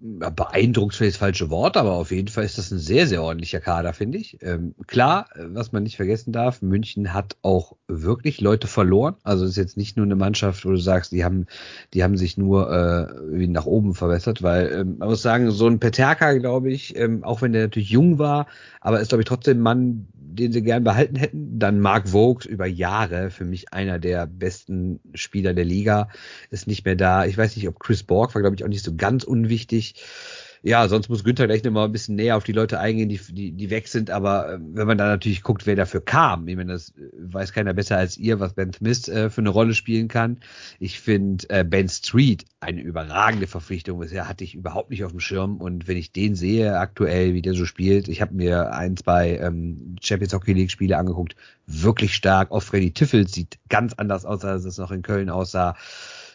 [0.00, 3.60] beeindruckt vielleicht das falsche Wort, aber auf jeden Fall ist das ein sehr, sehr ordentlicher
[3.60, 4.38] Kader, finde ich.
[4.42, 9.16] Ähm, klar, was man nicht vergessen darf, München hat auch wirklich Leute verloren.
[9.22, 11.46] Also es ist jetzt nicht nur eine Mannschaft, wo du sagst, die haben,
[11.92, 15.78] die haben sich nur äh, nach oben verbessert, weil ähm, man muss sagen, so ein
[15.78, 18.46] Peterka, glaube ich, ähm, auch wenn der natürlich jung war,
[18.80, 21.58] aber ist, glaube ich, trotzdem ein Mann, den sie gern behalten hätten.
[21.58, 26.08] Dann Mark Vogt über Jahre, für mich einer der besten Spieler der Liga,
[26.50, 27.26] ist nicht mehr da.
[27.26, 29.94] Ich weiß nicht, ob Chris Borg war, glaube ich, auch nicht so ganz unwichtig
[30.62, 33.52] ja, sonst muss Günther gleich nochmal ein bisschen näher auf die Leute eingehen, die, die,
[33.52, 34.10] die weg sind.
[34.10, 37.52] Aber äh, wenn man da natürlich guckt, wer dafür kam, ich meine, das äh, weiß
[37.52, 40.38] keiner besser als ihr, was Ben Smith äh, für eine Rolle spielen kann.
[40.78, 44.00] Ich finde äh, Ben Street eine überragende Verpflichtung.
[44.00, 45.58] Bisher hatte ich überhaupt nicht auf dem Schirm.
[45.58, 49.36] Und wenn ich den sehe aktuell, wie der so spielt, ich habe mir ein, zwei
[49.36, 51.36] ähm, Champions Hockey League Spiele angeguckt,
[51.66, 52.50] wirklich stark.
[52.50, 55.76] Auch Freddy Tiffels sieht ganz anders aus, als es noch in Köln aussah.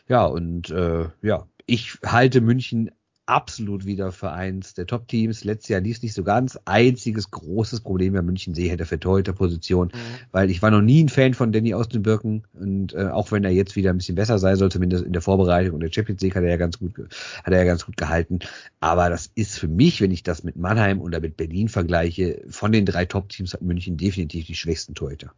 [0.08, 2.92] Ja, und äh, ja, ich halte München
[3.26, 5.44] absolut wieder für eins der Top-Teams.
[5.44, 6.60] Letztes Jahr lief nicht so ganz.
[6.66, 10.00] Einziges großes Problem, ja München sehe hätte für Torhüter-Position, mhm.
[10.32, 13.32] weil ich war noch nie ein Fan von Danny aus den Birken und äh, auch
[13.32, 15.92] wenn er jetzt wieder ein bisschen besser sein soll, zumindest in der Vorbereitung und der
[15.92, 18.40] Champions League hat er ja ganz gut, hat er ja ganz gut gehalten.
[18.80, 22.72] Aber das ist für mich, wenn ich das mit Mannheim oder mit Berlin vergleiche, von
[22.72, 25.34] den drei Top-Teams hat München definitiv die schwächsten Torhüter.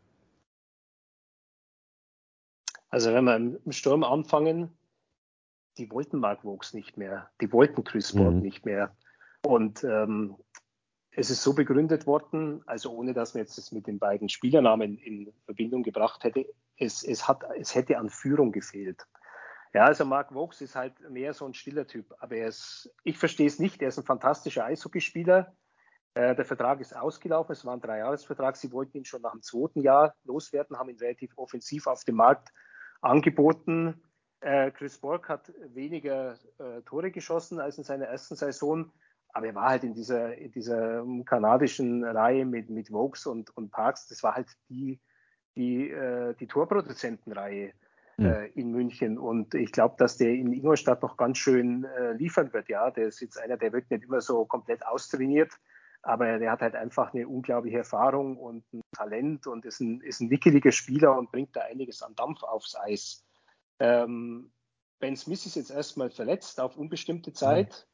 [2.89, 4.69] Also wenn wir im Sturm anfangen,
[5.77, 8.41] die wollten Mark Vokes nicht mehr, die wollten Chris Borg mhm.
[8.41, 8.95] nicht mehr.
[9.43, 10.35] Und ähm,
[11.11, 14.97] es ist so begründet worden, also ohne dass man jetzt das mit den beiden Spielernamen
[14.97, 16.45] in Verbindung gebracht hätte,
[16.77, 19.05] es, es, hat, es hätte an Führung gefehlt.
[19.73, 23.17] Ja, also Mark Vokes ist halt mehr so ein stiller Typ, aber er ist, ich
[23.17, 25.53] verstehe es nicht, er ist ein fantastischer Eishockeyspieler.
[26.13, 29.41] Äh, der Vertrag ist ausgelaufen, es war ein Dreijahresvertrag, sie wollten ihn schon nach dem
[29.41, 32.53] zweiten Jahr loswerden, haben ihn relativ offensiv auf dem Markt
[33.01, 34.01] angeboten.
[34.41, 38.91] Äh, Chris Borg hat weniger äh, Tore geschossen als in seiner ersten Saison,
[39.29, 43.71] aber er war halt in dieser, in dieser kanadischen Reihe mit, mit Vokes und, und
[43.71, 44.99] Parks, das war halt die,
[45.55, 47.73] die, äh, die Torproduzentenreihe
[48.17, 48.49] mhm.
[48.53, 49.17] in München.
[49.17, 52.69] Und ich glaube, dass der in Ingolstadt noch ganz schön äh, liefern wird.
[52.69, 55.51] Ja, der ist jetzt einer, der wird nicht immer so komplett austrainiert,
[56.01, 60.21] aber der hat halt einfach eine unglaubliche Erfahrung und ein Talent und ist ein, ist
[60.21, 63.24] ein wickeliger Spieler und bringt da einiges an Dampf aufs Eis.
[63.79, 64.51] Ähm,
[64.99, 67.87] ben Smith ist jetzt erstmal verletzt auf unbestimmte Zeit.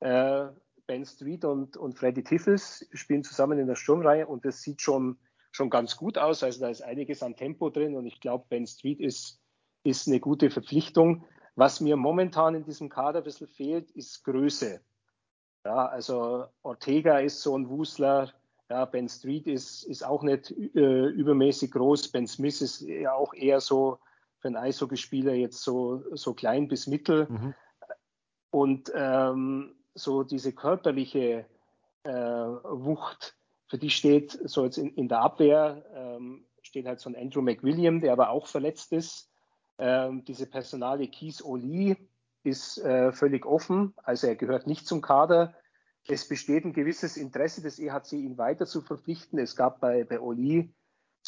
[0.00, 0.06] Mhm.
[0.06, 0.48] Äh,
[0.86, 5.18] ben Street und, und Freddy Tiffels spielen zusammen in der Sturmreihe und das sieht schon,
[5.52, 6.42] schon ganz gut aus.
[6.42, 9.40] Also da ist einiges an Tempo drin und ich glaube, Ben Street ist,
[9.84, 11.24] ist eine gute Verpflichtung.
[11.54, 14.80] Was mir momentan in diesem Kader ein bisschen fehlt, ist Größe.
[15.64, 18.32] Ja, also Ortega ist so ein Wusler.
[18.70, 22.08] Ja, Ben Street ist, ist auch nicht äh, übermäßig groß.
[22.12, 23.98] Ben Smith ist ja auch eher so
[24.40, 27.26] für einen Eishockeyspieler jetzt so, so klein bis mittel.
[27.28, 27.54] Mhm.
[28.50, 31.46] Und ähm, so diese körperliche
[32.04, 33.36] äh, Wucht,
[33.66, 37.42] für die steht so jetzt in, in der Abwehr, ähm, steht halt so ein Andrew
[37.42, 39.30] McWilliam, der aber auch verletzt ist.
[39.78, 41.96] Ähm, diese Personale Keith Oli
[42.42, 45.54] ist äh, völlig offen, also er gehört nicht zum Kader.
[46.06, 49.38] Es besteht ein gewisses Interesse des EHC, ihn weiter zu verpflichten.
[49.38, 50.72] Es gab bei, bei Oli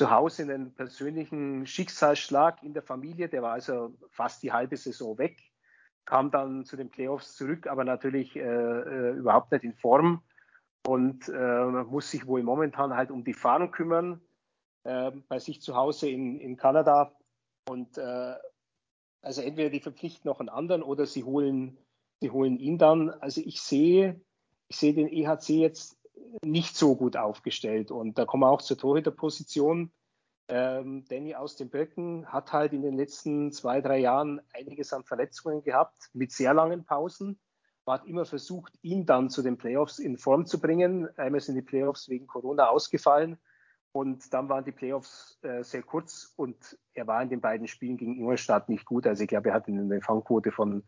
[0.00, 3.28] zu Hause einen persönlichen Schicksalsschlag in der Familie.
[3.28, 5.36] Der war also fast die halbe Saison weg,
[6.06, 10.22] kam dann zu den Playoffs zurück, aber natürlich äh, äh, überhaupt nicht in Form
[10.86, 14.22] und äh, muss sich wohl momentan halt um die Fahnen kümmern
[14.84, 17.14] äh, bei sich zu Hause in, in Kanada.
[17.68, 18.36] Und äh,
[19.20, 21.76] also entweder die verpflichten noch einen anderen oder sie holen,
[22.22, 23.10] sie holen ihn dann.
[23.10, 24.18] Also ich sehe,
[24.68, 25.99] ich sehe den EHC jetzt
[26.44, 27.90] nicht so gut aufgestellt.
[27.90, 29.92] Und da kommen wir auch zur Torhüterposition.
[30.48, 35.04] Ähm, Danny aus den Böcken hat halt in den letzten zwei, drei Jahren einiges an
[35.04, 37.38] Verletzungen gehabt, mit sehr langen Pausen.
[37.86, 41.08] Man hat immer versucht, ihn dann zu den Playoffs in Form zu bringen.
[41.16, 43.38] Einmal sind die Playoffs wegen Corona ausgefallen
[43.92, 47.96] und dann waren die Playoffs äh, sehr kurz und er war in den beiden Spielen
[47.96, 49.06] gegen Ingolstadt nicht gut.
[49.06, 50.84] Also ich glaube, er hatte eine Fangquote von,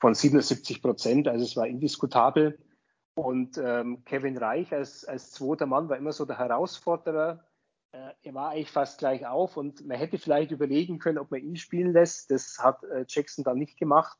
[0.00, 2.58] von 77 Prozent, also es war indiskutabel.
[3.14, 7.44] Und ähm, Kevin Reich als, als zweiter Mann war immer so der Herausforderer.
[7.92, 11.42] Äh, er war eigentlich fast gleich auf und man hätte vielleicht überlegen können, ob man
[11.42, 12.30] ihn spielen lässt.
[12.30, 14.18] Das hat äh, Jackson dann nicht gemacht.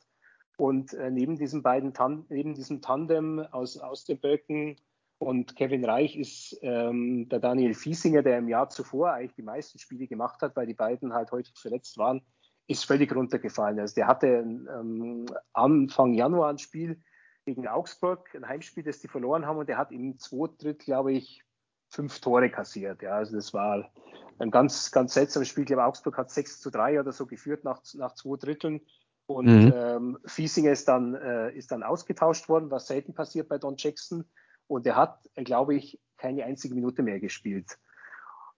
[0.58, 4.76] Und äh, neben diesen beiden Tan neben diesem Tandem aus, aus den Böcken
[5.22, 9.78] und Kevin Reich ist ähm, der Daniel Fiesinger, der im Jahr zuvor eigentlich die meisten
[9.78, 12.22] Spiele gemacht hat, weil die beiden halt häufig verletzt waren,
[12.66, 13.78] ist völlig runtergefallen.
[13.78, 17.00] Also der hatte ähm, Anfang Januar ein Spiel,
[17.44, 21.12] gegen Augsburg, ein Heimspiel, das die verloren haben und der hat im zweiten Drittel, glaube
[21.12, 21.42] ich,
[21.88, 23.02] fünf Tore kassiert.
[23.02, 23.90] Ja, also das war
[24.38, 25.62] ein ganz, ganz seltsames Spiel.
[25.62, 28.80] Ich glaube, Augsburg hat 6 zu 3 oder so geführt nach, nach zwei Dritteln.
[29.26, 29.72] Und mhm.
[29.74, 34.24] ähm, Fiesinger ist dann, äh, ist dann ausgetauscht worden, was selten passiert bei Don Jackson.
[34.66, 37.78] Und er hat, glaube ich, keine einzige Minute mehr gespielt.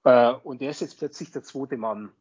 [0.04, 2.12] Äh, und er ist jetzt plötzlich der zweite Mann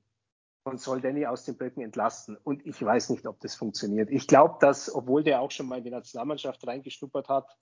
[0.64, 2.38] und soll Danny aus den Böcken entlasten.
[2.38, 4.10] Und ich weiß nicht, ob das funktioniert.
[4.10, 7.58] Ich glaube, dass, obwohl der auch schon mal in die Nationalmannschaft reingeschnuppert hat,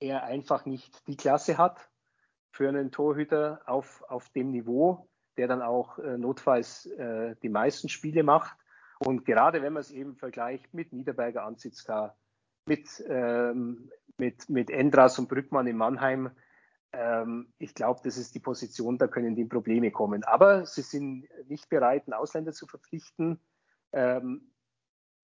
[0.00, 1.90] er einfach nicht die Klasse hat
[2.52, 7.88] für einen Torhüter auf, auf dem Niveau, der dann auch äh, notfalls äh, die meisten
[7.88, 8.56] Spiele macht.
[8.98, 12.16] Und gerade wenn man es eben vergleicht mit Niederberger Anzitzka,
[12.66, 16.30] mit, ähm, mit, mit Endras und Brückmann in Mannheim,
[16.92, 20.24] ähm, ich glaube, das ist die Position, da können die Probleme kommen.
[20.24, 23.38] Aber sie sind nicht bereit, einen Ausländer zu verpflichten,
[23.92, 24.50] ähm,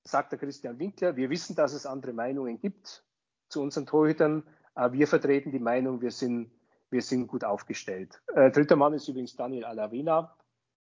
[0.05, 1.16] sagt der Christian Winkler.
[1.16, 3.05] Wir wissen, dass es andere Meinungen gibt
[3.48, 4.44] zu unseren Torhütern.
[4.74, 6.51] Aber wir vertreten die Meinung, wir sind,
[6.90, 8.20] wir sind gut aufgestellt.
[8.34, 10.36] Äh, dritter Mann ist übrigens Daniel Alavena,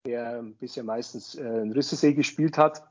[0.06, 2.82] der bisher meistens äh, in Rüsselsee gespielt hat.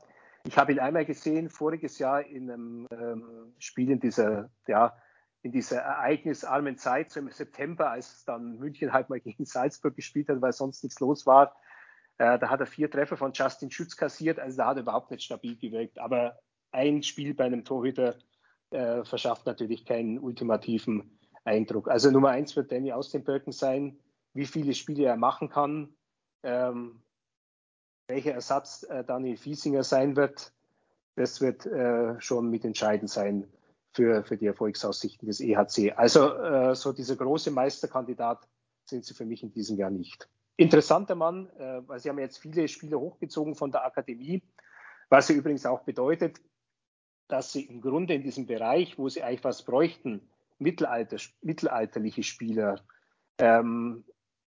[0.44, 4.96] Ich habe ihn einmal gesehen, voriges Jahr in einem ähm, Spiel in dieser, ja,
[5.42, 10.28] in dieser ereignisarmen Zeit, so im September, als dann München halt mal gegen Salzburg gespielt
[10.28, 11.56] hat, weil sonst nichts los war.
[12.18, 15.10] Äh, da hat er vier Treffer von Justin Schütz kassiert, also da hat er überhaupt
[15.10, 15.98] nicht stabil gewirkt.
[15.98, 16.38] Aber
[16.70, 18.14] ein Spiel bei einem Torhüter
[18.70, 21.88] äh, verschafft natürlich keinen ultimativen Eindruck.
[21.88, 23.98] Also Nummer eins wird Danny aus den Birken sein,
[24.34, 25.88] wie viele Spiele er machen kann,
[26.44, 27.02] ähm,
[28.06, 30.52] welcher Ersatz äh, Daniel Fiesinger sein wird,
[31.16, 33.48] das wird äh, schon mitentscheidend sein
[33.92, 35.92] für, für die Erfolgsaussichten des EHC.
[35.96, 38.48] Also äh, so dieser große Meisterkandidat
[38.84, 40.28] sind sie für mich in diesem Jahr nicht.
[40.56, 44.42] Interessanter Mann, äh, weil sie haben jetzt viele Spieler hochgezogen von der Akademie,
[45.08, 46.40] was ja übrigens auch bedeutet,
[47.28, 50.28] dass sie im Grunde in diesem Bereich, wo sie eigentlich was bräuchten,
[50.58, 52.80] Mittelalter, mittelalterliche Spieler,
[53.38, 54.04] ähm,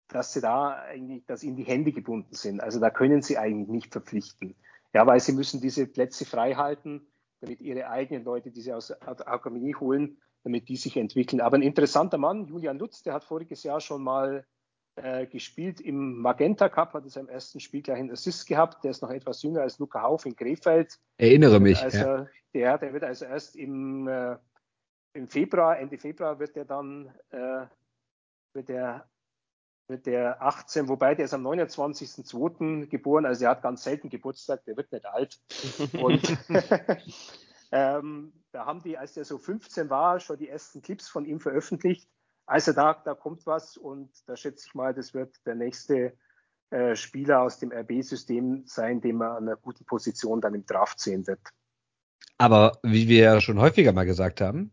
[0.08, 2.60] dass sie da eigentlich, dass ihnen die Hände gebunden sind.
[2.60, 4.54] Also da können sie eigentlich nicht verpflichten.
[4.92, 7.06] Ja, weil sie müssen diese Plätze frei halten,
[7.42, 11.40] damit ihre eigenen Leute, die sie aus der Akademie holen, damit die sich entwickeln.
[11.40, 14.46] Aber ein interessanter Mann, Julian Lutz, der hat voriges Jahr schon mal
[14.96, 18.84] äh, gespielt im Magenta Cup, hat in seinem ersten Spiel gleich einen Assist gehabt.
[18.84, 20.98] Der ist noch etwas jünger als Luca Hauf in Krefeld.
[21.18, 21.82] Erinnere mich.
[21.82, 22.26] Also, ja.
[22.54, 24.36] der, der wird also erst im, äh,
[25.14, 27.66] im Februar, Ende Februar wird er dann äh,
[28.54, 29.11] wird der wird
[29.88, 32.86] der 18, wobei der ist am 29.02.
[32.86, 35.40] geboren, also er hat ganz selten Geburtstag, der wird nicht alt.
[35.92, 36.22] Und
[37.72, 41.40] ähm, da haben die, als der so 15 war, schon die ersten Clips von ihm
[41.40, 42.08] veröffentlicht.
[42.46, 46.14] Also da, da kommt was und da schätze ich mal, das wird der nächste
[46.70, 51.00] äh, Spieler aus dem RB-System sein, den man an einer guten Position dann im Draft
[51.00, 51.40] sehen wird.
[52.38, 54.72] Aber wie wir ja schon häufiger mal gesagt haben,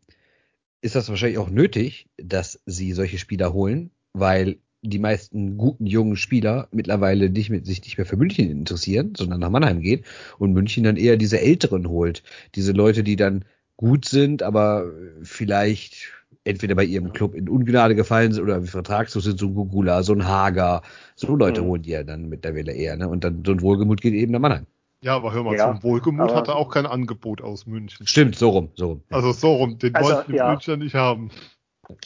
[0.82, 6.16] ist das wahrscheinlich auch nötig, dass sie solche Spieler holen, weil die meisten guten jungen
[6.16, 10.04] Spieler mittlerweile nicht mit, sich nicht mehr für München interessieren, sondern nach Mannheim gehen
[10.38, 12.24] und München dann eher diese Älteren holt.
[12.56, 13.46] Diese Leute, die dann
[13.76, 14.92] gut sind, aber
[15.22, 20.04] vielleicht entweder bei ihrem Club in Ungnade gefallen sind oder vertragslos sind, so ein Gugula,
[20.04, 20.82] so ein Hager,
[21.16, 21.66] so Leute mhm.
[21.66, 23.10] holen die ja dann mittlerweile eher, ne?
[23.10, 24.66] Und dann so ein Wohlgemut geht eben nach Mannheim.
[25.02, 28.06] Ja, aber hör mal, ja, zum Wohlgemut hat er auch kein Angebot aus München.
[28.06, 29.04] Stimmt, so rum, so rum.
[29.10, 30.50] Also so rum, den also, wollten die ja.
[30.50, 31.32] Münchner nicht haben.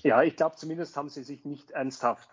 [0.04, 2.30] Ja, ich glaube, zumindest haben sie sich nicht ernsthaft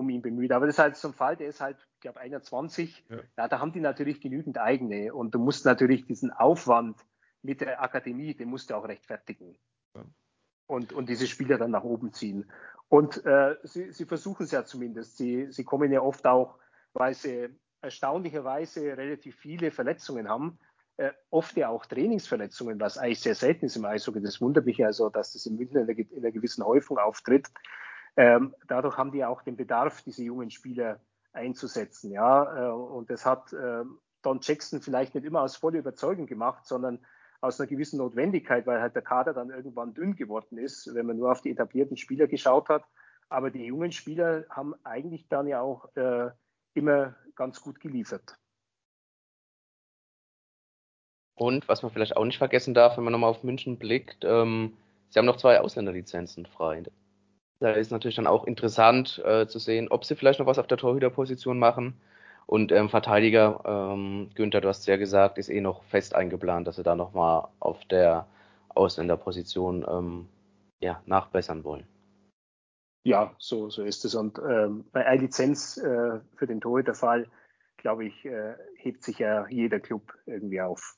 [0.00, 0.50] um ihn bemüht.
[0.52, 3.04] Aber das ist halt so ein Fall, der ist halt, ich glaube, 21.
[3.08, 3.16] Ja.
[3.36, 3.48] ja.
[3.48, 5.14] da haben die natürlich genügend eigene.
[5.14, 6.98] Und du musst natürlich diesen Aufwand
[7.42, 9.56] mit der Akademie, den musst du auch rechtfertigen.
[9.94, 10.04] Ja.
[10.66, 12.50] Und, und diese Spieler dann nach oben ziehen.
[12.88, 15.18] Und äh, sie, sie versuchen es ja zumindest.
[15.18, 16.58] Sie, sie kommen ja oft auch,
[16.94, 17.50] weil sie
[17.82, 20.58] erstaunlicherweise relativ viele Verletzungen haben.
[20.96, 24.20] Äh, oft ja auch Trainingsverletzungen, was eigentlich sehr selten ist im Eishockey.
[24.20, 27.48] Das wundert mich also, dass das in München in einer, in einer gewissen Häufung auftritt.
[28.20, 31.00] Ähm, dadurch haben die auch den Bedarf, diese jungen Spieler
[31.32, 32.12] einzusetzen.
[32.12, 33.82] Ja, äh, und das hat äh,
[34.20, 36.98] Don Jackson vielleicht nicht immer aus voller Überzeugung gemacht, sondern
[37.40, 41.16] aus einer gewissen Notwendigkeit, weil halt der Kader dann irgendwann dünn geworden ist, wenn man
[41.16, 42.84] nur auf die etablierten Spieler geschaut hat.
[43.30, 46.28] Aber die jungen Spieler haben eigentlich dann ja auch äh,
[46.74, 48.36] immer ganz gut geliefert.
[51.36, 54.76] Und was man vielleicht auch nicht vergessen darf, wenn man nochmal auf München blickt, ähm,
[55.08, 56.82] sie haben noch zwei Ausländerlizenzen frei.
[57.60, 60.66] Da ist natürlich dann auch interessant äh, zu sehen, ob sie vielleicht noch was auf
[60.66, 62.00] der Torhüterposition machen.
[62.46, 66.76] Und ähm, Verteidiger, ähm, Günther, du hast ja gesagt, ist eh noch fest eingeplant, dass
[66.76, 68.26] sie da nochmal auf der
[68.70, 70.28] Ausländerposition ähm,
[70.80, 71.86] ja, nachbessern wollen.
[73.04, 74.14] Ja, so, so ist es.
[74.14, 77.28] Und ähm, bei einer Lizenz äh, für den Torhüterfall,
[77.76, 80.96] glaube ich, äh, hebt sich ja jeder Club irgendwie auf.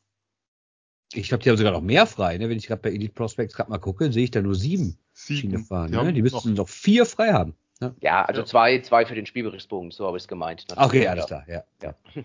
[1.14, 2.38] Ich glaube, die haben sogar noch mehr frei.
[2.38, 2.48] Ne?
[2.48, 5.40] Wenn ich gerade bei Elite Prospects gerade mal gucke, sehe ich da nur sieben, sieben.
[5.40, 5.92] Schiene fahren.
[5.92, 6.12] Die, ne?
[6.12, 7.54] die müssten noch, noch vier frei haben.
[7.80, 7.94] Ne?
[8.00, 8.46] Ja, also ja.
[8.46, 10.64] zwei, zwei für den Spielberichtsbogen, so habe ich es gemeint.
[10.76, 11.64] Okay, alles klar, ja.
[11.82, 11.94] ja.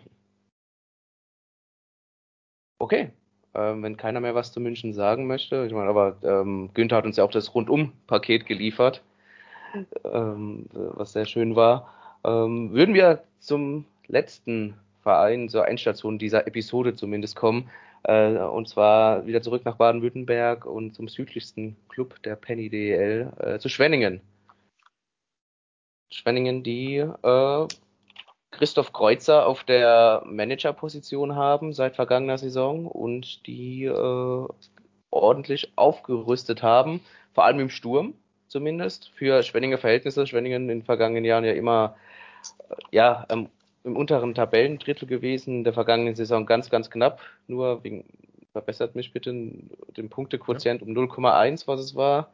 [2.80, 3.12] okay,
[3.56, 5.66] ähm, wenn keiner mehr was zu München sagen möchte.
[5.66, 9.02] Ich meine, aber ähm, Günther hat uns ja auch das Rundum-Paket geliefert,
[10.04, 11.92] ähm, was sehr schön war.
[12.24, 17.70] Ähm, würden wir zum letzten Verein, zur Endstation dieser Episode zumindest kommen.
[18.08, 23.60] Äh, und zwar wieder zurück nach Baden-Württemberg und zum südlichsten Club der Penny DEL, äh,
[23.60, 24.22] zu Schwenningen.
[26.10, 27.68] Schwenningen, die äh,
[28.52, 34.48] Christoph Kreuzer auf der Managerposition haben seit vergangener Saison und die äh,
[35.10, 37.02] ordentlich aufgerüstet haben,
[37.34, 38.14] vor allem im Sturm
[38.48, 40.26] zumindest, für Schwenninger Verhältnisse.
[40.26, 41.98] Schwenningen in den vergangenen Jahren ja immer
[42.70, 43.50] äh, ja, ähm,
[43.88, 48.06] im unteren Tabellendrittel gewesen, in der vergangenen Saison ganz, ganz knapp, nur wegen,
[48.52, 50.88] verbessert mich bitte, den Punktequotient ja.
[50.88, 52.30] um 0,1, was es war,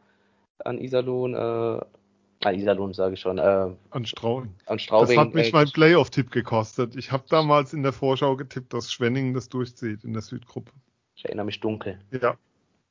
[0.64, 4.54] an Iserlohn, äh, ah, Iserlohn sage ich schon, äh, An Straubing.
[4.66, 5.16] an Straubing.
[5.16, 6.96] Das hat mich äh, mein Playoff-Tipp gekostet.
[6.96, 10.72] Ich habe damals in der Vorschau getippt, dass Schwenningen das durchzieht in der Südgruppe.
[11.16, 11.98] ich erinnere mich dunkel.
[12.10, 12.36] Ja,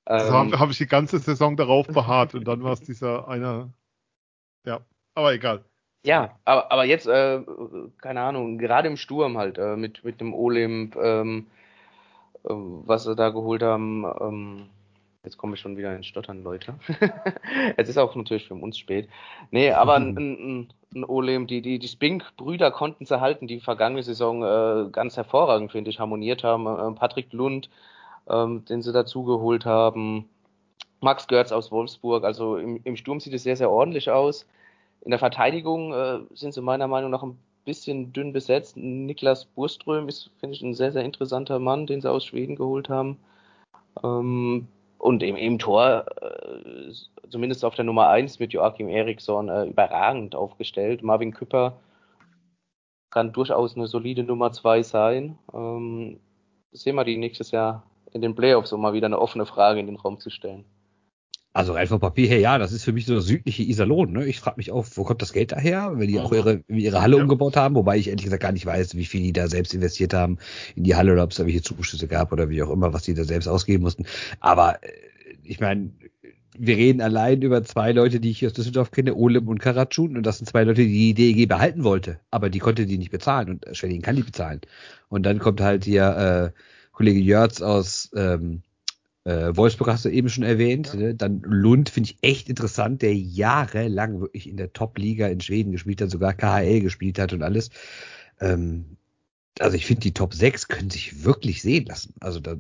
[0.05, 3.27] das Ähm, habe hab ich die ganze Saison darauf beharrt und dann war es dieser
[3.27, 3.73] eine.
[4.65, 4.81] Ja,
[5.15, 5.63] aber egal.
[6.03, 7.41] Ja, aber, aber jetzt, äh,
[8.01, 11.47] keine Ahnung, gerade im Sturm halt, äh, mit, mit dem Olymp, ähm,
[12.43, 14.69] äh, was sie da geholt haben, ähm,
[15.23, 16.75] jetzt komme ich schon wieder ins Stottern, Leute.
[17.77, 19.07] es ist auch natürlich für uns spät.
[19.51, 24.03] Nee, aber ein, ein, ein Olymp, die, die, die Spink-Brüder konnten sie halten, die vergangene
[24.03, 26.67] Saison äh, ganz hervorragend, finde ich, harmoniert haben.
[26.67, 27.69] Äh, Patrick Lund,
[28.29, 30.27] ähm, den sie dazu geholt haben,
[30.99, 34.45] Max Görz aus Wolfsburg, also im, im Sturm sieht es sehr, sehr ordentlich aus.
[35.03, 38.77] In der Verteidigung äh, sind sie meiner Meinung nach ein bisschen dünn besetzt.
[38.77, 42.87] Niklas Burström ist, finde ich, ein sehr, sehr interessanter Mann, den sie aus Schweden geholt
[42.87, 43.19] haben.
[44.01, 44.67] Ähm,
[44.97, 46.91] und im, im Tor, äh,
[47.29, 51.03] zumindest auf der Nummer 1 mit Joachim Eriksson, äh, überragend aufgestellt.
[51.03, 51.73] Marvin Küpper
[53.09, 55.37] kann durchaus eine solide Nummer 2 sein.
[55.53, 56.21] Ähm,
[56.71, 59.87] sehen wir die nächstes Jahr in den Playoffs, um mal wieder eine offene Frage in
[59.87, 60.63] den Raum zu stellen.
[61.55, 64.11] Also rein vom Papier her, ja, das ist für mich so das südliche Iserlohn.
[64.11, 64.25] Ne?
[64.25, 67.17] Ich frage mich auch, wo kommt das Geld daher, wenn die auch ihre, ihre Halle
[67.17, 67.21] Ja.
[67.23, 70.15] umgebaut haben, wobei ich ehrlich gesagt gar nicht weiß, wie viel die da selbst investiert
[70.15, 70.39] haben
[70.75, 73.03] in die Halle oder ob es da welche Zuschüsse gab oder wie auch immer, was
[73.03, 74.05] die da selbst ausgeben mussten.
[74.39, 74.87] Aber äh,
[75.43, 75.91] ich meine,
[76.57, 80.17] wir reden allein über zwei Leute, die ich hier aus Düsseldorf kenne, Olem und Karatschun,
[80.17, 83.11] und das sind zwei Leute, die die DEG behalten wollte, aber die konnte die nicht
[83.11, 84.61] bezahlen und Schwenningen kann die bezahlen.
[85.09, 86.59] Und dann kommt halt hier äh,
[86.91, 88.61] Kollege Jörz aus ähm,
[89.25, 90.93] äh, Wolfsburg hast du eben schon erwähnt.
[90.93, 91.15] Ne?
[91.15, 96.01] Dann Lund finde ich echt interessant, der jahrelang wirklich in der Top-Liga in Schweden gespielt
[96.01, 97.69] hat, sogar KHL gespielt hat und alles.
[98.39, 98.97] Ähm,
[99.59, 102.15] also ich finde, die Top 6 können sich wirklich sehen lassen.
[102.19, 102.55] Also da,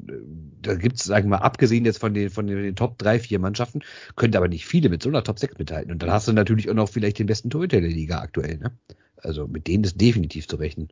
[0.61, 3.39] da gibt es, sagen wir mal, abgesehen jetzt von den, von den, Top 3, 4
[3.39, 3.81] Mannschaften,
[4.15, 5.91] könnte aber nicht viele mit so einer Top 6 mithalten.
[5.91, 8.57] Und dann hast du natürlich auch noch vielleicht den besten Torhüter der Liga aktuell.
[8.59, 8.77] Ne?
[9.17, 10.89] Also mit denen ist definitiv zu rechnen.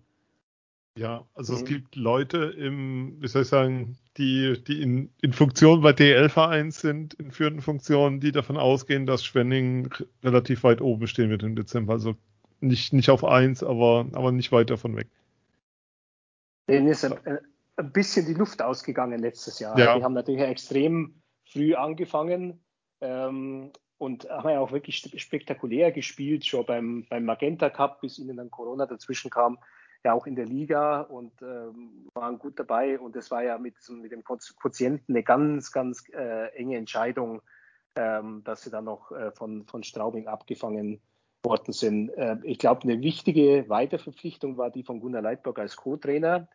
[0.97, 1.68] Ja, also es Mhm.
[1.68, 7.13] gibt Leute im, wie soll ich sagen, die, die in, in Funktion bei DL-Vereins sind,
[7.13, 11.93] in führenden Funktionen, die davon ausgehen, dass Schwenning relativ weit oben stehen wird im Dezember.
[11.93, 12.15] Also
[12.59, 15.07] nicht, nicht auf eins, aber, aber nicht weit davon weg.
[16.68, 17.39] Denen ist ein,
[17.77, 19.80] ein bisschen die Luft ausgegangen letztes Jahr.
[19.80, 19.97] Ja.
[19.97, 22.59] Die haben natürlich extrem früh angefangen
[22.99, 28.38] ähm, und haben ja auch wirklich spektakulär gespielt, schon beim, beim Magenta Cup, bis ihnen
[28.38, 29.57] dann Corona dazwischen kam,
[30.03, 32.99] ja auch in der Liga und ähm, waren gut dabei.
[32.99, 37.41] Und es war ja mit, mit dem Quotienten eine ganz, ganz äh, enge Entscheidung,
[37.95, 41.01] ähm, dass sie dann noch äh, von, von Straubing abgefangen
[41.43, 42.09] worden sind.
[42.09, 46.47] Äh, ich glaube, eine wichtige Weiterverpflichtung war die von Gunnar Leitberg als Co-Trainer,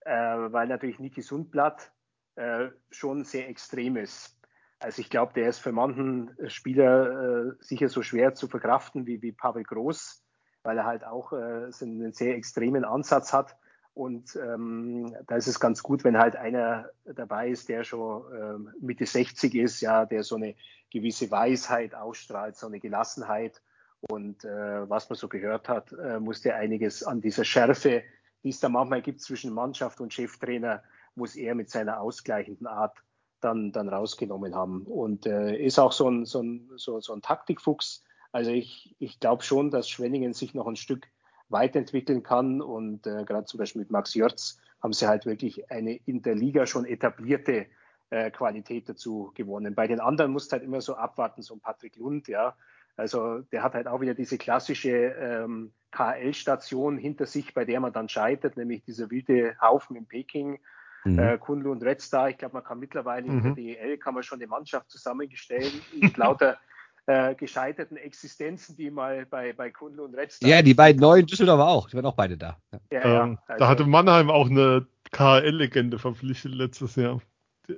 [0.00, 1.92] äh, weil natürlich Niki Sundblatt
[2.36, 4.38] äh, schon sehr extrem ist.
[4.80, 9.22] Also ich glaube, der ist für manchen Spieler äh, sicher so schwer zu verkraften wie,
[9.22, 10.23] wie Pavel Groß,
[10.64, 13.56] weil er halt auch äh, einen sehr extremen Ansatz hat.
[13.92, 18.70] Und ähm, da ist es ganz gut, wenn halt einer dabei ist, der schon ähm,
[18.80, 20.56] Mitte 60 ist, ja, der so eine
[20.90, 23.62] gewisse Weisheit ausstrahlt, so eine Gelassenheit.
[24.00, 28.02] Und äh, was man so gehört hat, äh, musste einiges an dieser Schärfe,
[28.42, 30.82] die es da manchmal gibt zwischen Mannschaft und Cheftrainer,
[31.14, 32.96] muss er mit seiner ausgleichenden Art
[33.40, 34.82] dann, dann rausgenommen haben.
[34.82, 38.02] Und äh, ist auch so ein, so ein, so, so ein Taktikfuchs.
[38.34, 41.06] Also ich, ich glaube schon, dass Schwenningen sich noch ein Stück
[41.50, 42.60] weiterentwickeln kann.
[42.60, 46.34] Und äh, gerade zum Beispiel mit Max Jörz haben sie halt wirklich eine in der
[46.34, 47.66] Liga schon etablierte
[48.10, 49.76] äh, Qualität dazu gewonnen.
[49.76, 52.56] Bei den anderen musst du halt immer so abwarten, so ein Patrick Lund, ja.
[52.96, 57.92] Also der hat halt auch wieder diese klassische ähm, KL-Station hinter sich, bei der man
[57.92, 60.58] dann scheitert, nämlich dieser wilde Haufen in Peking,
[61.04, 61.18] Mhm.
[61.20, 62.30] äh, Kunlu und Red Star.
[62.30, 63.54] Ich glaube, man kann mittlerweile in der Mhm.
[63.54, 66.58] DEL kann man schon eine Mannschaft zusammenstellen mit lauter
[67.06, 70.48] äh, gescheiterten Existenzen, die mal bei, bei Kunlu und Star.
[70.48, 71.88] Ja, die beiden neuen Düsseldorfer auch.
[71.88, 72.56] Die waren auch beide da.
[72.72, 72.80] Ja.
[72.90, 77.20] Ja, ja, ähm, also- Da hatte Mannheim auch eine KHL-Legende verpflichtet letztes Jahr.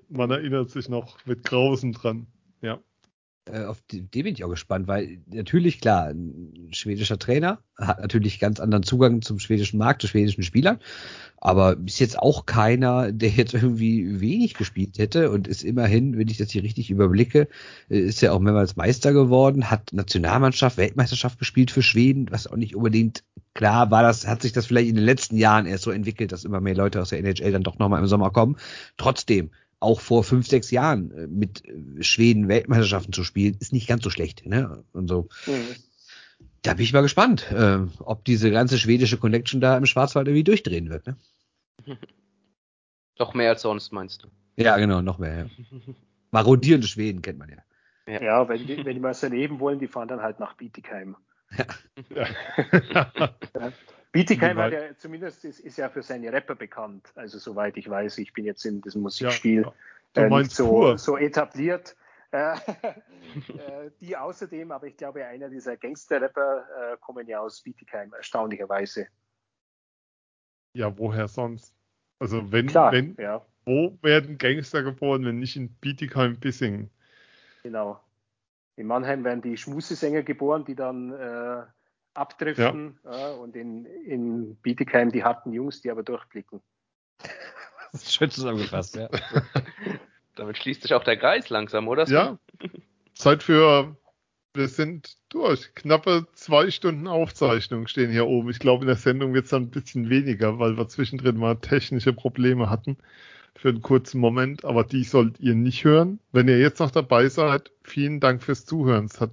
[0.09, 2.27] Man erinnert sich noch mit Grausen dran.
[2.61, 2.79] Ja.
[3.51, 8.01] Äh, auf die, den bin ich auch gespannt, weil natürlich, klar, ein schwedischer Trainer hat
[8.01, 10.81] natürlich ganz anderen Zugang zum schwedischen Markt, zu schwedischen Spielern,
[11.39, 16.29] aber ist jetzt auch keiner, der jetzt irgendwie wenig gespielt hätte und ist immerhin, wenn
[16.29, 17.49] ich das hier richtig überblicke,
[17.89, 22.57] äh, ist ja auch mehrmals Meister geworden, hat Nationalmannschaft, Weltmeisterschaft gespielt für Schweden, was auch
[22.57, 23.23] nicht unbedingt
[23.55, 26.45] klar war, das hat sich das vielleicht in den letzten Jahren erst so entwickelt, dass
[26.45, 28.57] immer mehr Leute aus der NHL dann doch nochmal im Sommer kommen.
[28.97, 29.51] Trotzdem,
[29.81, 34.03] auch vor fünf, sechs Jahren äh, mit äh, Schweden Weltmeisterschaften zu spielen, ist nicht ganz
[34.03, 34.47] so schlecht.
[34.47, 34.85] Ne?
[34.93, 35.29] Und so.
[35.47, 35.77] Mhm.
[36.63, 40.45] Da bin ich mal gespannt, äh, ob diese ganze schwedische Connection da im Schwarzwald irgendwie
[40.45, 41.07] durchdrehen wird.
[41.07, 41.17] Ne?
[43.17, 44.29] Doch mehr als sonst, meinst du?
[44.57, 45.45] Ja, genau, noch mehr.
[45.45, 45.95] Ja.
[46.31, 47.63] Marodierende Schweden kennt man ja.
[48.07, 51.17] Ja, ja wenn, die, wenn die mal erleben wollen, die fahren dann halt nach Bietigheim.
[52.15, 52.27] Ja.
[54.17, 57.13] Bietigheim hat ja zumindest ist, ist, ja für seine Rapper bekannt.
[57.15, 59.71] Also soweit ich weiß, ich bin jetzt in diesem Musikspiel
[60.17, 61.97] ja, äh, nicht so, so, etabliert.
[62.31, 68.13] Äh, äh, die außerdem, aber ich glaube, einer dieser Gangster-Rapper äh, kommen ja aus Bietigheim,
[68.15, 69.07] erstaunlicherweise.
[70.73, 71.75] Ja, woher sonst?
[72.19, 73.45] Also wenn, Klar, wenn ja.
[73.67, 76.91] wo werden Gangster geboren, wenn nicht in Bietigheim-Bissingen?
[77.63, 78.01] Genau.
[78.77, 81.13] In Mannheim werden die Schmusesänger geboren, die dann
[82.17, 83.31] abdriften ja.
[83.33, 86.61] und in, in Bietigheim die harten Jungs, die aber durchblicken.
[87.93, 89.09] Das ist schön zusammengefasst, ja.
[90.37, 92.07] Damit schließt sich auch der Kreis langsam, oder?
[92.09, 92.39] Ja.
[93.15, 93.97] Zeit für,
[94.55, 95.75] wir sind durch.
[95.75, 98.51] Knappe zwei Stunden Aufzeichnung stehen hier oben.
[98.51, 101.57] Ich glaube, in der Sendung wird es dann ein bisschen weniger, weil wir zwischendrin mal
[101.57, 102.99] technische Probleme hatten
[103.57, 106.21] für einen kurzen Moment, aber die sollt ihr nicht hören.
[106.31, 109.07] Wenn ihr jetzt noch dabei seid, vielen Dank fürs Zuhören.
[109.07, 109.31] Es hat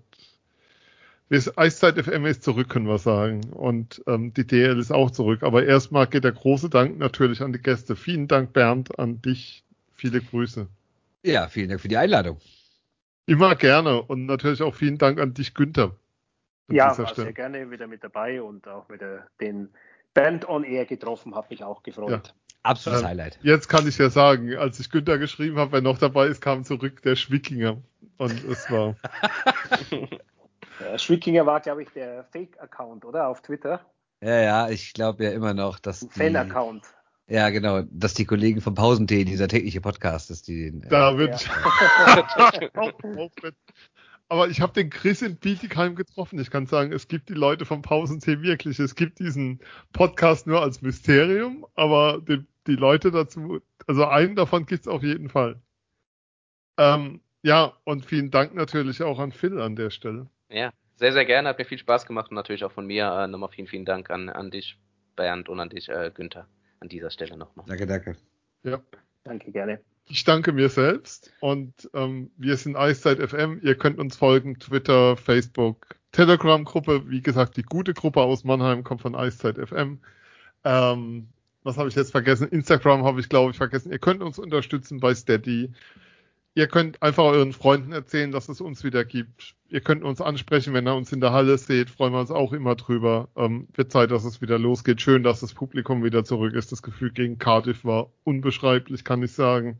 [1.29, 3.41] Eiszeit FM ist zurück, können wir sagen.
[3.51, 5.43] Und ähm, die DL ist auch zurück.
[5.43, 7.95] Aber erstmal geht der große Dank natürlich an die Gäste.
[7.95, 9.63] Vielen Dank, Bernd, an dich.
[9.95, 10.67] Viele Grüße.
[11.23, 12.39] Ja, vielen Dank für die Einladung.
[13.25, 14.01] Immer gerne.
[14.01, 15.95] Und natürlich auch vielen Dank an dich, Günther.
[16.69, 19.69] Ja, war sehr gerne wieder mit dabei und auch wieder den
[20.13, 22.27] Band on Air getroffen, hat mich auch gefreut.
[22.27, 22.33] Ja.
[22.63, 23.39] Absolutes ähm, Highlight.
[23.41, 26.63] Jetzt kann ich ja sagen, als ich Günther geschrieben habe, wer noch dabei ist, kam
[26.63, 27.81] zurück der Schwickinger.
[28.17, 28.95] Und es war.
[30.83, 33.27] Ja, Schwickinger war, glaube ich, der Fake-Account, oder?
[33.27, 33.85] Auf Twitter.
[34.21, 36.01] Ja, ja, ich glaube ja immer noch, dass.
[36.01, 36.83] Ein Fan-Account.
[37.27, 40.89] Ja, genau, dass die Kollegen vom Pausentee, dieser tägliche Podcast, dass die den.
[40.89, 41.47] Da wird.
[41.47, 42.91] Ja.
[44.29, 46.39] Aber ich habe den Chris in Bietigheim getroffen.
[46.39, 48.79] Ich kann sagen, es gibt die Leute vom Pausentee wirklich.
[48.79, 49.59] Es gibt diesen
[49.91, 55.03] Podcast nur als Mysterium, aber die, die Leute dazu, also einen davon gibt es auf
[55.03, 55.61] jeden Fall.
[56.77, 60.27] Ähm, ja, und vielen Dank natürlich auch an Phil an der Stelle.
[60.49, 61.49] Ja, sehr, sehr gerne.
[61.49, 64.09] Hat mir viel Spaß gemacht und natürlich auch von mir äh, nochmal vielen, vielen Dank
[64.09, 64.77] an, an dich,
[65.15, 66.47] Bernd, und an dich, äh, Günther,
[66.79, 67.65] an dieser Stelle nochmal.
[67.67, 68.15] Danke, danke.
[68.63, 68.81] Ja.
[69.23, 69.79] Danke, gerne.
[70.05, 73.61] Ich danke mir selbst und ähm, wir sind Eiszeit FM.
[73.63, 77.09] Ihr könnt uns folgen, Twitter, Facebook, Telegram-Gruppe.
[77.09, 80.01] Wie gesagt, die gute Gruppe aus Mannheim kommt von Eiszeit FM.
[80.65, 81.29] Ähm,
[81.63, 82.49] was habe ich jetzt vergessen?
[82.49, 83.93] Instagram habe ich, glaube ich, vergessen.
[83.93, 85.71] Ihr könnt uns unterstützen bei Steady.
[86.55, 89.55] Ihr könnt einfach euren Freunden erzählen, dass es uns wieder gibt.
[89.69, 92.53] Ihr könnt uns ansprechen, wenn ihr uns in der Halle seht, freuen wir uns auch
[92.53, 93.29] immer drüber.
[93.35, 95.01] Ähm, wird Zeit, dass es wieder losgeht.
[95.01, 96.71] Schön, dass das Publikum wieder zurück ist.
[96.71, 99.79] Das Gefühl gegen Cardiff war unbeschreiblich, kann ich sagen.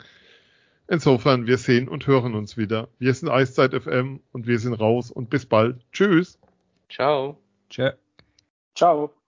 [0.88, 2.90] Insofern, wir sehen und hören uns wieder.
[2.98, 5.80] Wir sind Eiszeit FM und wir sind raus und bis bald.
[5.92, 6.40] Tschüss.
[6.90, 7.38] Ciao.
[7.70, 7.94] Ciao.
[8.76, 9.23] Ciao.